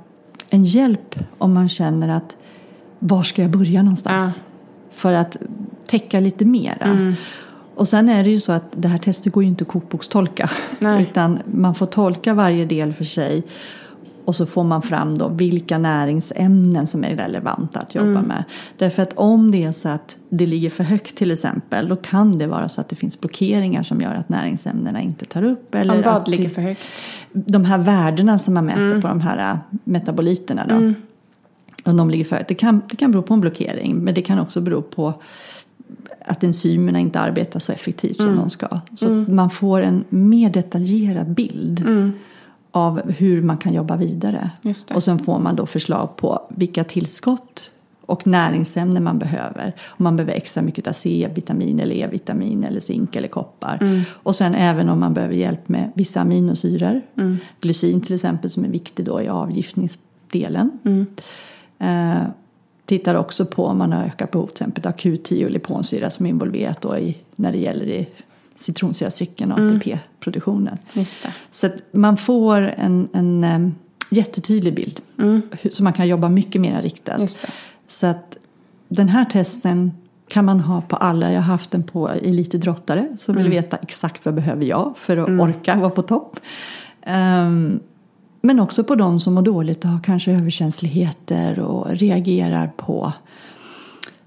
en 0.50 0.64
hjälp 0.64 1.18
om 1.38 1.54
man 1.54 1.68
känner 1.68 2.08
att 2.08 2.36
var 2.98 3.22
ska 3.22 3.42
jag 3.42 3.50
börja 3.50 3.82
någonstans? 3.82 4.42
Ja. 4.44 4.52
För 4.94 5.12
att 5.12 5.36
täcka 5.86 6.20
lite 6.20 6.44
mera. 6.44 6.84
Mm. 6.84 7.14
Och 7.74 7.88
sen 7.88 8.08
är 8.08 8.24
det 8.24 8.30
ju 8.30 8.40
så 8.40 8.52
att 8.52 8.64
det 8.76 8.88
här 8.88 8.98
testet 8.98 9.32
går 9.32 9.42
ju 9.42 9.48
inte 9.48 9.64
att 9.64 9.68
kokbokstolka. 9.68 10.50
Utan 11.00 11.38
man 11.44 11.74
får 11.74 11.86
tolka 11.86 12.34
varje 12.34 12.64
del 12.64 12.92
för 12.92 13.04
sig. 13.04 13.42
Och 14.24 14.36
så 14.36 14.46
får 14.46 14.64
man 14.64 14.82
fram 14.82 15.18
då 15.18 15.28
vilka 15.28 15.78
näringsämnen 15.78 16.86
som 16.86 17.04
är 17.04 17.16
relevanta 17.16 17.80
att 17.80 17.94
jobba 17.94 18.08
mm. 18.08 18.24
med. 18.24 18.44
Därför 18.78 19.02
att 19.02 19.12
om 19.12 19.50
det 19.50 19.64
är 19.64 19.72
så 19.72 19.88
att 19.88 20.16
det 20.28 20.46
ligger 20.46 20.70
för 20.70 20.84
högt 20.84 21.16
till 21.16 21.30
exempel 21.30 21.88
då 21.88 21.96
kan 21.96 22.38
det 22.38 22.46
vara 22.46 22.68
så 22.68 22.80
att 22.80 22.88
det 22.88 22.96
finns 22.96 23.20
blockeringar 23.20 23.82
som 23.82 24.00
gör 24.00 24.14
att 24.14 24.28
näringsämnena 24.28 25.00
inte 25.00 25.24
tar 25.24 25.42
upp. 25.42 25.74
Eller 25.74 25.94
om 25.94 26.02
vad 26.02 26.28
ligger 26.28 26.48
för 26.48 26.62
högt? 26.62 26.80
De 27.32 27.64
här 27.64 27.78
värdena 27.78 28.38
som 28.38 28.54
man 28.54 28.66
mäter 28.66 28.82
mm. 28.82 29.02
på 29.02 29.08
de 29.08 29.20
här 29.20 29.52
äh, 29.52 29.58
metaboliterna 29.84 30.66
då. 30.66 30.74
Mm. 30.74 30.94
Om 31.84 31.96
de 31.96 32.10
ligger 32.10 32.24
för 32.24 32.36
högt. 32.36 32.48
Det 32.48 32.54
kan, 32.54 32.82
det 32.90 32.96
kan 32.96 33.12
bero 33.12 33.22
på 33.22 33.34
en 33.34 33.40
blockering 33.40 33.96
men 33.96 34.14
det 34.14 34.22
kan 34.22 34.38
också 34.38 34.60
bero 34.60 34.82
på 34.82 35.14
att 36.26 36.44
enzymerna 36.44 36.98
inte 36.98 37.20
arbetar 37.20 37.60
så 37.60 37.72
effektivt 37.72 38.16
som 38.16 38.26
mm. 38.26 38.38
de 38.38 38.50
ska. 38.50 38.68
Så 38.94 39.08
mm. 39.08 39.36
man 39.36 39.50
får 39.50 39.82
en 39.82 40.04
mer 40.08 40.50
detaljerad 40.50 41.34
bild. 41.34 41.80
Av 42.74 43.10
hur 43.10 43.42
man 43.42 43.56
kan 43.56 43.74
jobba 43.74 43.96
vidare. 43.96 44.50
Och 44.94 45.02
sen 45.02 45.18
får 45.18 45.38
man 45.38 45.56
då 45.56 45.66
förslag 45.66 46.16
på 46.16 46.42
vilka 46.48 46.84
tillskott 46.84 47.72
och 48.06 48.26
näringsämnen 48.26 49.04
man 49.04 49.18
behöver. 49.18 49.74
Om 49.84 50.04
man 50.04 50.16
behöver 50.16 50.32
extra 50.32 50.62
mycket 50.62 50.88
av 50.88 50.92
C-vitamin 50.92 51.80
eller 51.80 51.94
E-vitamin 51.94 52.64
eller 52.64 52.80
zink 52.80 53.16
eller 53.16 53.28
koppar. 53.28 53.78
Mm. 53.80 54.00
Och 54.12 54.34
sen 54.34 54.54
även 54.54 54.88
om 54.88 55.00
man 55.00 55.14
behöver 55.14 55.34
hjälp 55.34 55.68
med 55.68 55.90
vissa 55.94 56.20
aminosyror. 56.20 57.00
Mm. 57.16 57.38
Glycin 57.60 58.00
till 58.00 58.14
exempel 58.14 58.50
som 58.50 58.64
är 58.64 58.68
viktig 58.68 59.04
då 59.04 59.22
i 59.22 59.28
avgiftningsdelen. 59.28 60.70
Mm. 60.84 61.06
Eh, 61.78 62.22
tittar 62.86 63.14
också 63.14 63.46
på 63.46 63.66
om 63.66 63.78
man 63.78 63.92
har 63.92 64.04
ökat 64.04 64.30
behov 64.30 64.46
till 64.46 64.54
exempel 64.54 64.86
av 64.86 64.92
Q10 64.92 65.44
och 65.44 65.50
liponsyra 65.50 66.10
som 66.10 66.26
är 66.26 66.30
involverat 66.30 66.80
då 66.80 66.98
i, 66.98 67.16
när 67.36 67.52
det 67.52 67.58
gäller 67.58 67.86
det 67.86 68.06
citronsyracykeln 68.56 69.52
och 69.52 69.58
mm. 69.58 69.76
ATP-produktionen. 69.76 70.78
Så 71.50 71.66
att 71.66 71.72
man 71.92 72.16
får 72.16 72.60
en, 72.62 73.08
en 73.12 73.44
um, 73.44 73.74
jättetydlig 74.10 74.74
bild 74.74 75.00
mm. 75.18 75.42
så 75.72 75.82
man 75.82 75.92
kan 75.92 76.08
jobba 76.08 76.28
mycket 76.28 76.60
mer 76.60 76.82
riktat. 76.82 77.40
Så 77.88 78.06
att 78.06 78.36
den 78.88 79.08
här 79.08 79.24
testen 79.24 79.92
kan 80.28 80.44
man 80.44 80.60
ha 80.60 80.80
på 80.80 80.96
alla. 80.96 81.32
Jag 81.32 81.40
har 81.40 81.52
haft 81.52 81.70
den 81.70 81.82
på 81.82 82.08
elitidrottare 82.08 83.16
som 83.20 83.34
vill 83.34 83.46
mm. 83.46 83.56
veta 83.56 83.76
exakt 83.76 84.24
vad 84.24 84.34
behöver 84.34 84.64
jag 84.64 84.94
för 84.96 85.16
att 85.16 85.28
mm. 85.28 85.40
orka 85.40 85.76
vara 85.76 85.90
på 85.90 86.02
topp. 86.02 86.40
Um, 87.06 87.80
men 88.42 88.60
också 88.60 88.84
på 88.84 88.94
de 88.94 89.20
som 89.20 89.34
mår 89.34 89.42
dåligt 89.42 89.84
och 89.84 89.90
har 89.90 90.00
kanske 90.00 90.32
överkänsligheter 90.32 91.58
och 91.58 91.90
reagerar 91.90 92.72
på 92.76 93.12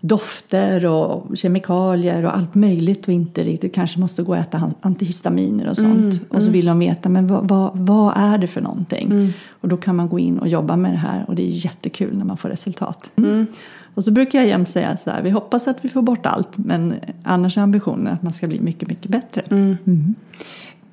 dofter 0.07 0.85
och 0.85 1.37
kemikalier 1.37 2.25
och 2.25 2.35
allt 2.35 2.55
möjligt 2.55 3.07
och 3.07 3.13
inte 3.13 3.43
riktigt 3.43 3.73
kanske 3.73 3.99
måste 3.99 4.23
gå 4.23 4.31
och 4.31 4.37
äta 4.37 4.71
antihistaminer 4.81 5.69
och 5.69 5.75
sånt. 5.75 6.13
Mm, 6.13 6.25
och 6.29 6.41
så 6.41 6.47
mm. 6.47 6.53
vill 6.53 6.65
de 6.65 6.79
veta 6.79 7.09
men 7.09 7.27
vad, 7.27 7.47
vad, 7.47 7.71
vad 7.73 8.13
är 8.17 8.37
det 8.37 8.47
för 8.47 8.61
någonting? 8.61 9.11
Mm. 9.11 9.33
Och 9.49 9.69
då 9.69 9.77
kan 9.77 9.95
man 9.95 10.09
gå 10.09 10.19
in 10.19 10.39
och 10.39 10.47
jobba 10.47 10.75
med 10.75 10.93
det 10.93 10.97
här 10.97 11.25
och 11.27 11.35
det 11.35 11.43
är 11.43 11.65
jättekul 11.65 12.17
när 12.17 12.25
man 12.25 12.37
får 12.37 12.49
resultat. 12.49 13.11
Mm. 13.15 13.31
mm. 13.31 13.47
Och 13.93 14.03
så 14.03 14.11
brukar 14.11 14.39
jag 14.39 14.47
jämt 14.47 14.69
säga 14.69 14.97
så 14.97 15.09
här, 15.09 15.21
vi 15.21 15.29
hoppas 15.29 15.67
att 15.67 15.77
vi 15.81 15.89
får 15.89 16.01
bort 16.01 16.25
allt 16.25 16.57
men 16.57 16.93
annars 17.23 17.57
är 17.57 17.61
ambitionen 17.61 18.13
att 18.13 18.23
man 18.23 18.33
ska 18.33 18.47
bli 18.47 18.59
mycket, 18.59 18.89
mycket 18.89 19.11
bättre. 19.11 19.41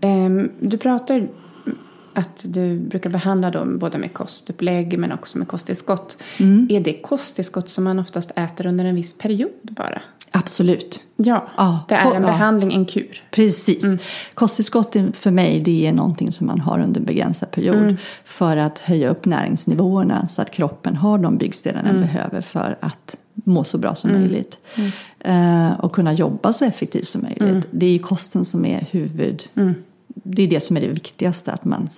Um, 0.00 0.50
du 0.60 0.78
pratar 0.78 1.28
att 2.14 2.44
du 2.48 2.78
brukar 2.78 3.10
behandla 3.10 3.50
dem 3.50 3.78
både 3.78 3.98
med 3.98 4.12
kostupplägg 4.12 4.98
men 4.98 5.12
också 5.12 5.38
med 5.38 5.48
kosttillskott. 5.48 6.18
Mm. 6.40 6.68
Är 6.70 6.80
det 6.80 6.92
kosttillskott 6.92 7.68
som 7.68 7.84
man 7.84 7.98
oftast 7.98 8.30
äter 8.36 8.66
under 8.66 8.84
en 8.84 8.94
viss 8.94 9.18
period 9.18 9.50
bara? 9.62 10.02
Absolut. 10.34 11.02
Ja, 11.16 11.46
ja 11.56 11.84
det 11.88 11.94
är 11.94 12.14
en 12.14 12.22
behandling, 12.22 12.72
en 12.72 12.84
kur. 12.84 13.22
Precis. 13.30 13.84
Mm. 13.84 13.98
Kosttillskott 14.34 14.96
för 15.12 15.30
mig 15.30 15.60
det 15.60 15.86
är 15.86 15.92
någonting 15.92 16.32
som 16.32 16.46
man 16.46 16.60
har 16.60 16.80
under 16.80 17.00
en 17.00 17.06
begränsad 17.06 17.50
period 17.50 17.76
mm. 17.76 17.96
för 18.24 18.56
att 18.56 18.78
höja 18.78 19.10
upp 19.10 19.24
näringsnivåerna 19.24 20.26
så 20.26 20.42
att 20.42 20.50
kroppen 20.50 20.96
har 20.96 21.18
de 21.18 21.38
byggstenarna 21.38 21.88
den 21.88 21.96
mm. 21.96 22.08
behöver 22.08 22.40
för 22.40 22.78
att 22.80 23.16
må 23.34 23.64
så 23.64 23.78
bra 23.78 23.94
som 23.94 24.10
mm. 24.10 24.22
möjligt. 24.22 24.58
Uh, 25.28 25.80
och 25.80 25.92
kunna 25.92 26.12
jobba 26.12 26.52
så 26.52 26.64
effektivt 26.64 27.06
som 27.06 27.22
möjligt. 27.22 27.42
Mm. 27.42 27.62
Det 27.70 27.86
är 27.86 27.92
ju 27.92 27.98
kosten 27.98 28.44
som 28.44 28.64
är 28.64 28.86
huvud 28.90 29.42
det 30.14 30.42
är 30.42 30.48
det 30.48 30.60
som 30.60 30.76
är 30.76 30.80
det 30.80 30.88
viktigaste, 30.88 31.52
att 31.52 31.64
man 31.64 31.88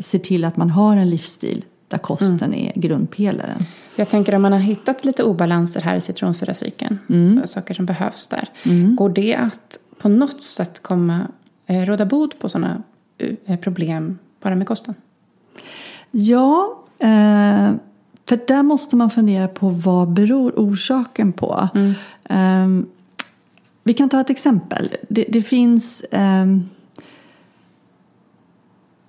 ser 0.00 0.18
till 0.18 0.44
att 0.44 0.56
man 0.56 0.70
har 0.70 0.96
en 0.96 1.10
livsstil 1.10 1.64
där 1.88 1.98
kosten 1.98 2.54
är 2.54 2.72
grundpelaren. 2.76 3.64
Jag 3.96 4.08
tänker 4.08 4.34
om 4.34 4.42
man 4.42 4.52
har 4.52 4.58
hittat 4.58 5.04
lite 5.04 5.22
obalanser 5.24 5.80
här 5.80 5.96
i 5.96 6.00
citronsyracykeln, 6.00 6.98
Mm. 7.08 7.46
saker 7.46 7.74
som 7.74 7.86
behövs 7.86 8.26
där. 8.26 8.48
Går 8.96 9.08
det 9.10 9.34
att 9.34 9.78
på 9.98 10.08
något 10.08 10.42
sätt 10.42 10.82
komma, 10.82 11.26
eh, 11.66 11.82
råda 11.86 12.06
bot 12.06 12.38
på 12.38 12.48
sådana 12.48 12.82
eh, 13.46 13.58
problem 13.58 14.18
bara 14.42 14.54
med 14.54 14.66
kosten? 14.66 14.94
Ja, 16.10 16.78
eh, 16.98 17.70
för 18.26 18.46
där 18.46 18.62
måste 18.62 18.96
man 18.96 19.10
fundera 19.10 19.48
på 19.48 19.68
vad 19.68 20.08
beror 20.12 20.52
orsaken 20.56 21.32
på. 21.32 21.68
Eh, 22.24 22.66
vi 23.84 23.94
kan 23.94 24.08
ta 24.08 24.20
ett 24.20 24.30
exempel. 24.30 24.88
Det, 25.08 25.24
det 25.28 25.42
finns... 25.42 26.04
ehm, 26.12 26.68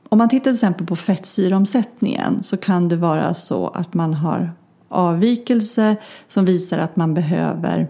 om 0.09 0.17
man 0.17 0.29
tittar 0.29 0.43
till 0.43 0.51
exempel 0.51 0.87
på 0.87 0.95
fettsyraomsättningen 0.95 2.43
så 2.43 2.57
kan 2.57 2.89
det 2.89 2.95
vara 2.95 3.33
så 3.33 3.67
att 3.67 3.93
man 3.93 4.13
har 4.13 4.51
avvikelse 4.89 5.95
som 6.27 6.45
visar 6.45 6.77
att 6.77 6.95
man 6.95 7.13
behöver 7.13 7.87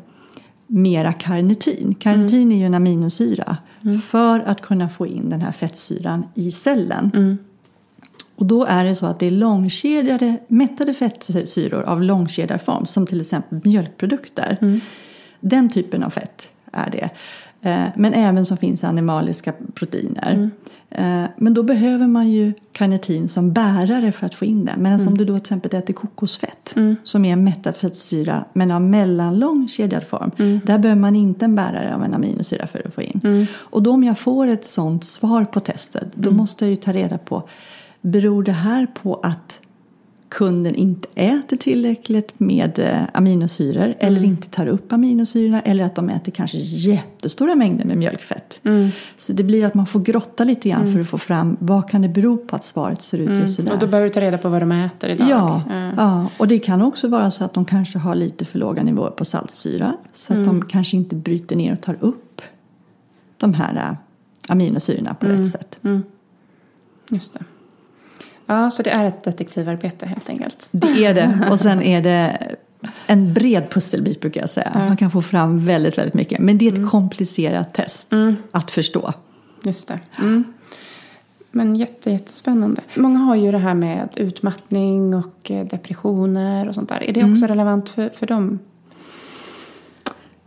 mera 0.67 1.13
karnitin. 1.13 1.95
Karnitin 1.99 2.51
är 2.51 2.57
ju 2.57 2.65
en 2.65 2.73
aminosyra 2.73 3.57
för 4.09 4.39
att 4.39 4.61
kunna 4.61 4.89
få 4.89 5.07
in 5.07 5.29
den 5.29 5.41
här 5.41 5.51
fettsyran 5.51 6.23
i 6.35 6.51
cellen. 6.51 7.37
Och 8.35 8.45
då 8.45 8.65
är 8.65 8.83
det 8.83 8.95
så 8.95 9.05
att 9.05 9.19
det 9.19 9.25
är 9.25 9.31
långkedjade 9.31 10.37
mättade 10.47 10.93
fettsyror 10.93 11.81
av 11.83 12.01
långkedjarform 12.01 12.85
som 12.85 13.05
till 13.07 13.21
exempel 13.21 13.59
mjölkprodukter. 13.63 14.81
Den 15.39 15.69
typen 15.69 16.03
av 16.03 16.09
fett 16.09 16.49
är 16.71 16.89
det. 16.91 17.09
Eh, 17.61 17.85
Men 17.95 18.13
även 18.13 18.45
som 18.45 18.57
finns 18.57 18.83
i 18.83 18.85
animaliska 18.85 19.53
proteiner. 19.73 20.49
Eh, 20.89 21.23
Men 21.37 21.53
då 21.53 21.63
behöver 21.63 22.07
man 22.07 22.29
ju 22.29 22.53
karnitin 22.71 23.27
som 23.27 23.53
bärare 23.53 24.11
för 24.11 24.25
att 24.25 24.33
få 24.35 24.45
in 24.45 24.65
den. 24.65 24.83
Medan 24.83 25.07
om 25.07 25.17
du 25.17 25.25
då 25.25 25.33
till 25.33 25.41
exempel 25.41 25.75
äter 25.75 25.93
kokosfett 25.93 26.75
som 27.03 27.25
är 27.25 27.33
en 27.33 27.43
mättad 27.43 27.75
fettsyra 27.75 28.45
men 28.53 28.71
av 28.71 28.81
mellanlång 28.81 29.67
kedjad 29.67 30.03
form. 30.03 30.31
Där 30.65 30.77
behöver 30.77 31.01
man 31.01 31.15
inte 31.15 31.45
en 31.45 31.55
bärare 31.55 31.95
av 31.95 32.03
en 32.03 32.13
aminosyra 32.13 32.67
för 32.67 32.87
att 32.87 32.93
få 32.93 33.01
in. 33.01 33.47
Och 33.55 33.83
då 33.83 33.91
om 33.91 34.03
jag 34.03 34.19
får 34.19 34.47
ett 34.47 34.67
sånt 34.67 35.03
svar 35.03 35.45
på 35.45 35.59
testet 35.59 36.07
då 36.15 36.31
måste 36.31 36.65
jag 36.65 36.69
ju 36.69 36.75
ta 36.75 36.91
reda 36.91 37.17
på 37.17 37.43
Beror 38.01 38.43
det 38.43 38.51
här 38.51 38.87
på 39.03 39.15
att 39.23 39.61
kunden 40.29 40.75
inte 40.75 41.07
äter 41.15 41.57
tillräckligt 41.57 42.39
med 42.39 42.79
eh, 42.79 43.01
aminosyror 43.13 43.95
eller 43.99 44.23
inte 44.25 44.49
tar 44.49 44.67
upp 44.67 44.93
aminosyrorna 44.93 45.61
eller 45.61 45.83
att 45.83 45.95
de 45.95 46.09
äter 46.09 46.31
kanske 46.31 46.57
jättestora 46.57 47.55
mängder 47.55 47.85
med 47.85 47.97
mjölkfett. 47.97 48.61
Så 49.17 49.33
det 49.33 49.43
blir 49.43 49.65
att 49.65 49.73
man 49.73 49.85
får 49.85 49.99
grotta 49.99 50.43
lite 50.43 50.69
grann 50.69 50.93
för 50.93 51.01
att 51.01 51.09
få 51.09 51.17
fram 51.17 51.57
vad 51.59 51.89
kan 51.89 52.01
det 52.01 52.09
bero 52.09 52.37
på 52.37 52.55
att 52.55 52.63
svaret 52.63 53.01
ser 53.01 53.17
ut 53.17 53.39
just 53.39 53.55
sådär. 53.55 53.73
Och 53.73 53.79
då 53.79 53.87
behöver 53.87 54.07
du 54.07 54.13
ta 54.13 54.21
reda 54.21 54.37
på 54.37 54.49
vad 54.49 54.61
de 54.61 54.71
äter 54.71 55.09
idag. 55.09 55.29
Ja, 55.29 55.63
Eh, 55.69 55.93
ja, 55.97 56.29
och 56.37 56.47
det 56.47 56.59
kan 56.59 56.81
också 56.81 57.07
vara 57.07 57.31
så 57.31 57.43
att 57.43 57.53
de 57.53 57.65
kanske 57.65 57.99
har 57.99 58.15
lite 58.15 58.45
för 58.45 58.59
låga 58.59 58.83
nivåer 58.83 59.11
på 59.11 59.25
saltsyra. 59.25 59.97
Så 60.15 60.33
att 60.33 60.45
de 60.45 60.61
kanske 60.65 60.97
inte 60.97 61.15
bryter 61.15 61.55
ner 61.55 61.73
och 61.73 61.81
tar 61.81 61.95
upp 61.99 62.41
de 63.37 63.53
här 63.53 63.75
äh, 63.89 63.97
aminosyrorna 64.51 65.13
på 65.13 65.25
rätt 65.27 65.49
sätt. 65.49 65.79
Just 67.09 67.33
det. 67.33 67.39
Ja, 68.49 68.71
så 68.71 68.83
det 68.83 68.89
är 68.89 69.05
ett 69.05 69.23
detektivarbete 69.23 70.05
helt 70.05 70.29
enkelt. 70.29 70.67
Det 70.71 71.05
är 71.05 71.13
det. 71.13 71.47
Och 71.51 71.59
sen 71.59 71.81
är 71.81 72.01
det 72.01 72.37
en 73.07 73.33
bred 73.33 73.69
pusselbit 73.69 74.21
brukar 74.21 74.41
jag 74.41 74.49
säga. 74.49 74.71
Man 74.75 74.97
kan 74.97 75.11
få 75.11 75.21
fram 75.21 75.65
väldigt, 75.65 75.97
väldigt 75.97 76.13
mycket. 76.13 76.39
Men 76.39 76.57
det 76.57 76.67
är 76.67 76.73
ett 76.73 76.89
komplicerat 76.89 77.73
test 77.73 78.13
att 78.51 78.71
förstå. 78.71 79.13
Just 79.63 79.87
det. 79.87 79.99
Mm. 80.19 80.43
Men 81.51 81.75
jätte, 81.75 82.11
jättespännande. 82.11 82.81
Många 82.95 83.19
har 83.19 83.35
ju 83.35 83.51
det 83.51 83.57
här 83.57 83.73
med 83.73 84.09
utmattning 84.15 85.15
och 85.15 85.51
eh, 85.51 85.65
depressioner 85.65 86.67
och 86.69 86.75
sånt 86.75 86.89
där. 86.89 87.03
Är 87.03 87.13
det 87.13 87.31
också 87.31 87.45
relevant 87.45 87.89
för, 87.89 88.09
för 88.09 88.27
dem? 88.27 88.59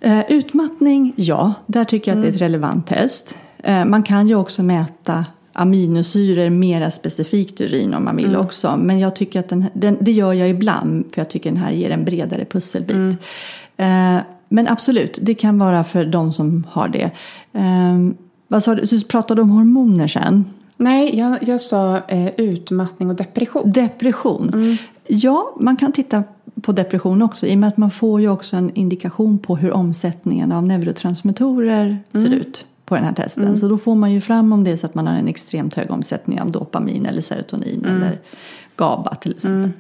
Eh, 0.00 0.30
utmattning, 0.32 1.12
ja. 1.16 1.54
Där 1.66 1.84
tycker 1.84 2.10
jag 2.10 2.18
att 2.18 2.22
det 2.22 2.28
är 2.28 2.32
ett 2.32 2.40
relevant 2.40 2.86
test. 2.86 3.38
Eh, 3.58 3.84
man 3.84 4.02
kan 4.02 4.28
ju 4.28 4.34
också 4.34 4.62
mäta 4.62 5.24
aminosyror 5.52 6.50
mera 6.50 6.90
specifikt 6.90 7.60
urin 7.60 7.94
om 7.94 8.04
man 8.04 8.16
vill 8.16 8.36
också. 8.36 8.76
Men 8.76 8.98
jag 8.98 9.16
tycker 9.16 9.40
att 9.40 9.48
den, 9.48 9.64
den, 9.72 9.96
det 10.00 10.12
gör 10.12 10.32
jag 10.32 10.48
ibland 10.48 11.04
för 11.14 11.20
jag 11.20 11.30
tycker 11.30 11.50
den 11.50 11.60
här 11.60 11.70
ger 11.70 11.90
en 11.90 12.04
bredare 12.04 12.44
pusselbit. 12.44 13.18
Eh, 13.76 14.16
men 14.48 14.68
absolut, 14.68 15.18
det 15.22 15.34
kan 15.34 15.58
vara 15.58 15.84
för 15.84 16.04
de 16.04 16.32
som 16.32 16.66
har 16.70 16.88
det. 16.88 17.10
Eh, 17.52 17.98
vad 18.48 18.62
sa 18.62 18.74
du? 18.74 18.82
Du 18.82 19.00
pratade 19.04 19.42
om 19.42 19.50
hormoner 19.50 20.08
sen. 20.08 20.44
Nej, 20.76 21.18
jag, 21.18 21.38
jag 21.42 21.60
sa 21.60 21.96
eh, 22.08 22.28
utmattning 22.36 23.10
och 23.10 23.16
depression. 23.16 23.72
Depression. 23.72 24.76
Ja, 25.06 25.56
man 25.60 25.76
kan 25.76 25.92
titta 25.92 26.22
på 26.62 26.72
depression 26.72 27.22
också 27.22 27.46
i 27.46 27.54
och 27.54 27.58
med 27.58 27.68
att 27.68 27.76
man 27.76 27.90
får 27.90 28.20
ju 28.20 28.28
också 28.28 28.56
en 28.56 28.74
indikation 28.74 29.38
på 29.38 29.56
hur 29.56 29.72
omsättningen 29.72 30.52
av 30.52 30.66
neurotransmittorer 30.66 31.98
ser 32.12 32.32
ut 32.32 32.66
på 32.92 32.96
den 32.96 33.04
här 33.04 33.12
testen. 33.12 33.58
Så 33.58 33.68
då 33.68 33.78
får 33.78 33.94
man 33.94 34.12
ju 34.12 34.20
fram 34.20 34.52
om 34.52 34.64
det 34.64 34.70
är 34.70 34.76
så 34.76 34.86
att 34.86 34.94
man 34.94 35.06
har 35.06 35.14
en 35.14 35.28
extremt 35.28 35.74
hög 35.74 35.90
omsättning 35.90 36.40
av 36.40 36.50
dopamin 36.50 37.06
eller 37.06 37.20
serotonin 37.20 37.84
eller 37.84 38.18
GABA 38.76 39.14
till 39.14 39.32
exempel. 39.32 39.70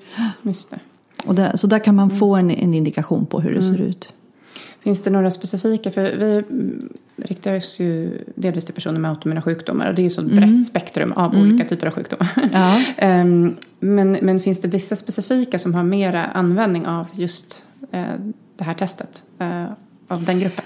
Det. 0.42 0.78
Och 1.26 1.34
där, 1.34 1.56
så 1.56 1.66
där 1.66 1.78
kan 1.78 1.94
man 1.94 2.10
få 2.10 2.36
en, 2.36 2.50
en 2.50 2.74
indikation 2.74 3.26
på 3.26 3.40
hur 3.40 3.54
det 3.54 3.62
ser 3.62 3.80
ut. 3.80 4.08
Finns 4.80 5.02
det 5.02 5.10
några 5.10 5.30
specifika? 5.30 5.90
För 5.90 6.02
vi 6.02 6.32
mm, 6.32 6.88
riktar 7.16 7.56
oss 7.56 7.80
ju 7.80 8.18
delvis 8.34 8.64
till 8.64 8.74
personer 8.74 9.00
med 9.00 9.10
autoimmuna 9.10 9.42
sjukdomar. 9.42 9.88
Och 9.88 9.94
det 9.94 10.02
är 10.02 10.04
ju 10.04 10.10
så 10.10 10.20
ett 10.20 10.32
brett 10.32 10.66
spektrum 10.66 11.12
av 11.12 11.36
olika 11.36 11.64
typer 11.64 11.86
av 11.86 11.92
sjukdomar. 11.92 12.50
Ja. 12.52 12.82
Ehm, 12.96 13.56
men, 13.80 14.12
men 14.22 14.40
finns 14.40 14.60
det 14.60 14.68
vissa 14.68 14.96
specifika 14.96 15.58
som 15.58 15.74
har 15.74 15.82
mera 15.82 16.24
användning 16.24 16.86
av 16.86 17.06
just 17.12 17.64
eh, 17.90 18.04
det 18.56 18.64
här 18.64 18.74
testet? 18.74 19.22
Eh, 19.38 19.64
av 20.08 20.24
den 20.24 20.40
gruppen? 20.40 20.64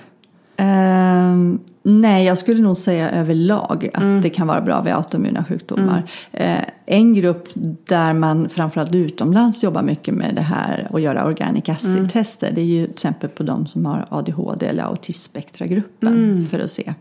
Ehm, 0.57 1.59
nej, 1.83 2.27
jag 2.27 2.39
skulle 2.39 2.63
nog 2.63 2.77
säga 2.77 3.11
överlag 3.11 3.91
att 3.95 4.23
det 4.23 4.31
kan 4.31 4.47
vara 4.47 4.61
bra 4.61 4.83
vid 4.83 4.93
autoimmuna 4.93 5.45
sjukdomar. 5.45 6.11
Eh, 6.33 6.65
en 6.87 7.15
grupp 7.15 7.49
där 7.85 8.13
man 8.13 8.49
framförallt 8.49 8.95
utomlands 8.95 9.63
jobbar 9.63 9.83
mycket 9.83 10.15
med 10.15 10.35
det 10.35 10.43
här 10.43 10.89
och 10.91 11.01
göra 11.01 11.25
organic 11.25 11.69
acid-tester 11.69 12.53
det 12.53 12.61
är 12.61 12.65
ju 12.65 12.85
till 12.85 12.93
exempel 12.93 13.31
på 13.31 13.43
de 13.43 13.67
som 13.67 13.87
har 13.87 14.07
ADHD 14.09 14.67
eller 14.67 14.83
autismspektragruppen 14.83 16.15
för 16.51 16.59
att 16.59 16.71
se 16.71 16.95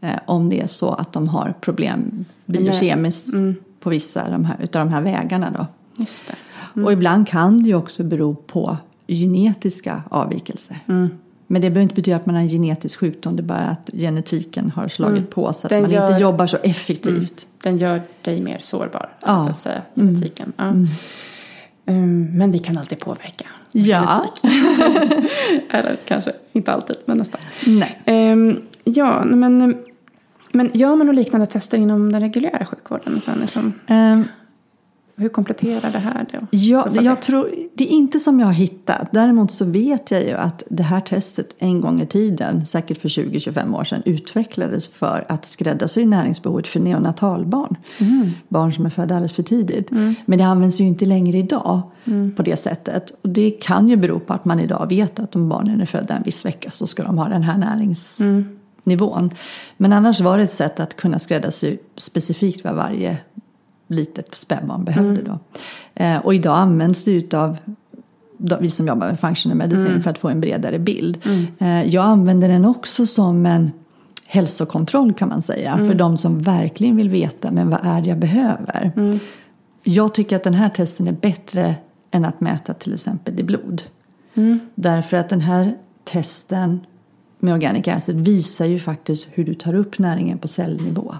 eh, 0.00 0.10
om 0.26 0.48
det 0.48 0.60
är 0.60 0.66
så 0.66 0.92
att 0.92 1.12
de 1.12 1.28
har 1.28 1.54
problem 1.60 2.24
biokemiskt 2.46 3.34
på 3.80 3.90
vissa 3.90 4.24
av 4.24 4.30
de 4.30 4.44
här, 4.44 4.56
utav 4.62 4.86
de 4.86 4.92
här 4.92 5.02
vägarna. 5.02 5.50
Då. 5.58 5.66
Och 6.84 6.92
ibland 6.92 7.28
kan 7.28 7.62
det 7.62 7.68
ju 7.68 7.74
också 7.74 8.04
bero 8.04 8.34
på 8.34 8.76
genetiska 9.08 10.02
avvikelser. 10.10 10.78
Men 11.52 11.62
det 11.62 11.70
behöver 11.70 11.82
inte 11.82 11.94
betyda 11.94 12.16
att 12.16 12.26
man 12.26 12.34
har 12.34 12.42
en 12.42 12.48
genetisk 12.48 12.98
sjukdom, 13.00 13.36
det 13.36 13.40
är 13.42 13.44
bara 13.44 13.58
att 13.58 13.90
genetiken 13.92 14.70
har 14.70 14.88
slagit 14.88 15.30
på 15.30 15.52
så 15.52 15.66
att 15.66 15.70
Den 15.70 15.82
man 15.82 15.90
gör- 15.90 16.08
inte 16.10 16.22
jobbar 16.22 16.46
så 16.46 16.56
effektivt. 16.56 17.46
Den 17.62 17.76
gör 17.78 18.02
dig 18.22 18.40
mer 18.40 18.58
sårbar, 18.62 19.08
Ja. 19.26 19.38
så 19.38 19.48
att 19.48 19.58
säga, 19.58 19.82
genetiken. 19.94 20.52
Ja. 20.56 20.72
Ehm, 21.86 22.38
men 22.38 22.52
vi 22.52 22.58
kan 22.58 22.78
alltid 22.78 22.98
påverka 22.98 23.44
Ja. 23.72 24.24
genetik. 24.42 24.62
Eller 25.70 25.96
kanske 26.04 26.32
inte 26.52 26.72
alltid, 26.72 26.96
men 27.04 27.16
nästan. 27.18 27.40
Nej. 27.66 27.98
Ehm, 28.04 28.60
ja, 28.84 29.24
men, 29.24 29.76
men 30.52 30.70
gör 30.74 30.96
man 30.96 31.06
några 31.06 31.12
liknande 31.18 31.46
tester 31.46 31.78
inom 31.78 32.12
den 32.12 32.20
reguljära 32.20 32.64
sjukvården? 32.64 33.20
Så 33.20 33.30
liksom, 33.40 33.72
Ehm, 33.86 34.24
hur 35.16 35.28
kompletterar 35.28 35.92
det 35.92 35.98
här 35.98 36.26
då? 36.32 36.38
Ja, 36.50 36.86
jag 36.92 37.22
tror, 37.22 37.50
det 37.74 37.84
är 37.84 37.88
inte 37.88 38.18
som 38.18 38.40
jag 38.40 38.46
har 38.46 38.52
hittat. 38.52 39.12
Däremot 39.12 39.50
så 39.50 39.64
vet 39.64 40.10
jag 40.10 40.22
ju 40.22 40.32
att 40.32 40.62
det 40.70 40.82
här 40.82 41.00
testet 41.00 41.54
en 41.58 41.80
gång 41.80 42.00
i 42.00 42.06
tiden, 42.06 42.66
säkert 42.66 43.00
för 43.00 43.08
20-25 43.08 43.76
år 43.78 43.84
sedan, 43.84 44.02
utvecklades 44.04 44.88
för 44.88 45.24
att 45.28 45.46
skräddarsy 45.46 46.06
näringsbehovet 46.06 46.66
för 46.66 46.80
neonatalbarn. 46.80 47.76
Barn 48.48 48.72
som 48.72 48.86
är 48.86 48.90
födda 48.90 49.14
alldeles 49.14 49.32
för 49.32 49.42
tidigt. 49.42 49.90
Men 50.24 50.38
det 50.38 50.44
används 50.44 50.80
ju 50.80 50.84
inte 50.84 51.06
längre 51.06 51.38
idag 51.38 51.82
på 52.36 52.42
det 52.42 52.56
sättet. 52.56 53.10
Och 53.22 53.28
det 53.28 53.50
kan 53.50 53.88
ju 53.88 53.96
bero 53.96 54.20
på 54.20 54.32
att 54.32 54.44
man 54.44 54.60
idag 54.60 54.86
vet 54.88 55.18
att 55.18 55.36
om 55.36 55.48
barnen 55.48 55.80
är 55.80 55.86
födda 55.86 56.14
en 56.14 56.22
viss 56.22 56.44
vecka 56.44 56.70
så 56.70 56.86
ska 56.86 57.02
de 57.02 57.18
ha 57.18 57.28
den 57.28 57.42
här 57.42 57.58
näringsnivån. 57.58 59.30
Men 59.76 59.92
annars 59.92 60.20
var 60.20 60.38
det 60.38 60.44
ett 60.44 60.52
sätt 60.52 60.80
att 60.80 60.96
kunna 60.96 61.18
skräddarsy 61.18 61.76
specifikt 61.96 62.64
vad 62.64 62.74
varje 62.74 63.18
litet 63.92 64.34
spädbarn 64.34 64.84
behövde 64.84 65.22
då. 65.22 65.38
Eh, 65.94 66.16
och 66.16 66.34
idag 66.34 66.56
används 66.58 67.04
det 67.04 67.10
utav 67.12 67.56
vi 68.60 68.70
som 68.70 68.86
jobbar 68.86 69.06
med 69.06 69.20
functional 69.20 69.58
medicine 69.58 70.02
för 70.02 70.10
att 70.10 70.18
få 70.18 70.28
en 70.28 70.40
bredare 70.40 70.78
bild. 70.78 71.18
Eh, 71.58 71.82
jag 71.84 72.04
använder 72.04 72.48
den 72.48 72.64
också 72.64 73.06
som 73.06 73.46
en 73.46 73.70
hälsokontroll 74.26 75.12
kan 75.14 75.28
man 75.28 75.42
säga. 75.42 75.76
För 75.76 75.94
de 75.94 76.16
som 76.16 76.42
verkligen 76.42 76.96
vill 76.96 77.08
veta, 77.08 77.50
men 77.50 77.70
vad 77.70 77.80
är 77.82 78.00
det 78.02 78.08
jag 78.08 78.18
behöver? 78.18 78.92
Jag 79.82 80.14
tycker 80.14 80.36
att 80.36 80.44
den 80.44 80.54
här 80.54 80.68
testen 80.68 81.08
är 81.08 81.12
bättre 81.12 81.74
än 82.10 82.24
att 82.24 82.40
mäta 82.40 82.74
till 82.74 82.94
exempel 82.94 83.40
i 83.40 83.42
blod. 83.42 83.82
Därför 84.74 85.16
att 85.16 85.28
den 85.28 85.40
här 85.40 85.76
testen 86.04 86.80
med 87.38 87.54
organic 87.54 87.88
acid 87.88 88.20
visar 88.20 88.66
ju 88.66 88.78
faktiskt 88.78 89.26
hur 89.30 89.44
du 89.44 89.54
tar 89.54 89.74
upp 89.74 89.98
näringen 89.98 90.38
på 90.38 90.48
cellnivå. 90.48 91.14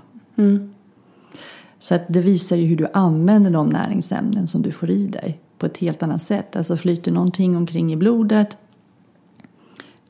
Så 1.83 1.95
att 1.95 2.03
det 2.09 2.21
visar 2.21 2.57
ju 2.57 2.67
hur 2.67 2.77
du 2.77 2.89
använder 2.93 3.51
de 3.51 3.69
näringsämnen 3.69 4.49
som 4.49 4.63
du 4.63 4.73
får 4.73 4.91
i 4.91 5.07
dig 5.07 5.41
på 5.59 5.67
ett 5.67 5.79
helt 5.79 6.03
annat 6.03 6.23
sätt. 6.23 6.57
Alltså 6.57 6.77
flyter 6.77 7.13
någonting 7.13 7.57
omkring 7.57 7.93
i 7.93 7.97
blodet 7.97 8.57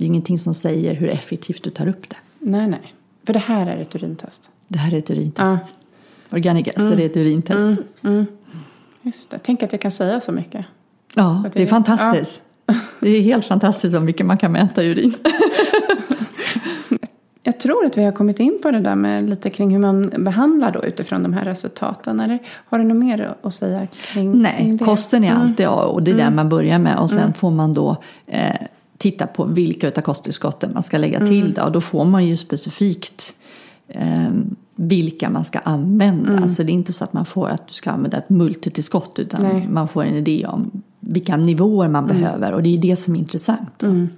det 0.03 0.07
är 0.07 0.07
ingenting 0.07 0.39
som 0.39 0.55
säger 0.55 0.95
hur 0.95 1.09
effektivt 1.09 1.62
du 1.62 1.70
tar 1.70 1.89
upp 1.89 2.09
det. 2.11 2.16
Nej, 2.39 2.68
nej. 2.68 2.95
För 3.27 3.33
det 3.33 3.39
här 3.39 3.66
är 3.66 3.77
ett 3.77 3.95
urintest. 3.95 4.51
Det 4.68 4.79
här 4.79 4.95
är 4.95 4.99
ett 4.99 5.11
urintest. 5.11 5.75
Ja. 6.29 6.37
Organic 6.37 6.68
acid 6.68 6.87
mm. 6.87 7.01
är 7.01 7.07
ett 7.07 7.16
urintest. 7.16 7.66
Mm. 7.66 7.85
Mm. 8.03 8.27
Just 9.03 9.31
det. 9.31 9.39
Tänk 9.39 9.62
att 9.62 9.73
jag 9.73 9.81
kan 9.81 9.91
säga 9.91 10.20
så 10.20 10.33
mycket. 10.33 10.66
Ja, 11.14 11.45
det 11.53 11.62
är 11.62 11.66
fantastiskt. 11.66 12.43
Ja. 12.66 12.75
Det 13.01 13.09
är 13.09 13.20
helt 13.20 13.45
fantastiskt 13.45 13.95
vad 13.95 14.03
mycket 14.03 14.27
man 14.27 14.39
kan 14.39 14.53
mäta 14.53 14.83
urin. 14.83 15.14
Tror 17.62 17.86
att 17.86 17.98
vi 17.98 18.04
har 18.04 18.12
kommit 18.12 18.40
in 18.40 18.58
på 18.62 18.70
det 18.70 18.80
där 18.80 18.94
med 18.94 19.30
lite 19.30 19.50
kring 19.50 19.70
hur 19.70 19.78
man 19.78 20.12
behandlar 20.18 20.72
då 20.72 20.84
utifrån 20.84 21.22
de 21.22 21.32
här 21.32 21.44
resultaten. 21.44 22.20
Eller 22.20 22.38
har 22.48 22.78
du 22.78 22.84
något 22.84 22.96
mer 22.96 23.34
att 23.42 23.54
säga 23.54 23.86
kring, 23.86 24.42
Nej, 24.42 24.56
kring 24.56 24.76
det? 24.76 24.84
kosten 24.84 25.24
är 25.24 25.28
mm. 25.28 25.42
alltid 25.42 25.66
A 25.66 25.84
och 25.84 26.02
det 26.02 26.10
är 26.10 26.14
mm. 26.14 26.26
där 26.26 26.36
man 26.36 26.48
börjar 26.48 26.78
med. 26.78 26.98
Och 26.98 27.10
sen 27.10 27.18
mm. 27.18 27.32
får 27.32 27.50
man 27.50 27.72
då 27.72 27.96
eh, 28.26 28.56
titta 28.98 29.26
på 29.26 29.44
vilka 29.44 29.88
av 29.88 29.90
kosttillskotten 29.90 30.70
man 30.74 30.82
ska 30.82 30.98
lägga 30.98 31.26
till. 31.26 31.40
Mm. 31.40 31.52
Då, 31.52 31.62
och 31.62 31.72
då 31.72 31.80
får 31.80 32.04
man 32.04 32.26
ju 32.26 32.36
specifikt 32.36 33.34
eh, 33.88 34.30
vilka 34.74 35.30
man 35.30 35.44
ska 35.44 35.58
använda. 35.58 36.30
Mm. 36.30 36.42
Alltså 36.42 36.64
det 36.64 36.72
är 36.72 36.74
inte 36.74 36.92
så 36.92 37.04
att 37.04 37.12
man 37.12 37.26
får 37.26 37.48
att 37.48 37.68
du 37.68 37.74
ska 37.74 37.90
använda 37.90 38.16
ett 38.16 38.30
multitillskott 38.30 39.18
utan 39.18 39.42
Nej. 39.42 39.68
man 39.70 39.88
får 39.88 40.04
en 40.04 40.14
idé 40.14 40.46
om 40.46 40.82
vilka 41.00 41.36
nivåer 41.36 41.88
man 41.88 42.04
mm. 42.04 42.16
behöver 42.16 42.52
och 42.52 42.62
det 42.62 42.76
är 42.76 42.78
det 42.78 42.96
som 42.96 43.14
är 43.14 43.18
intressant. 43.18 43.82
Mm. 43.82 44.08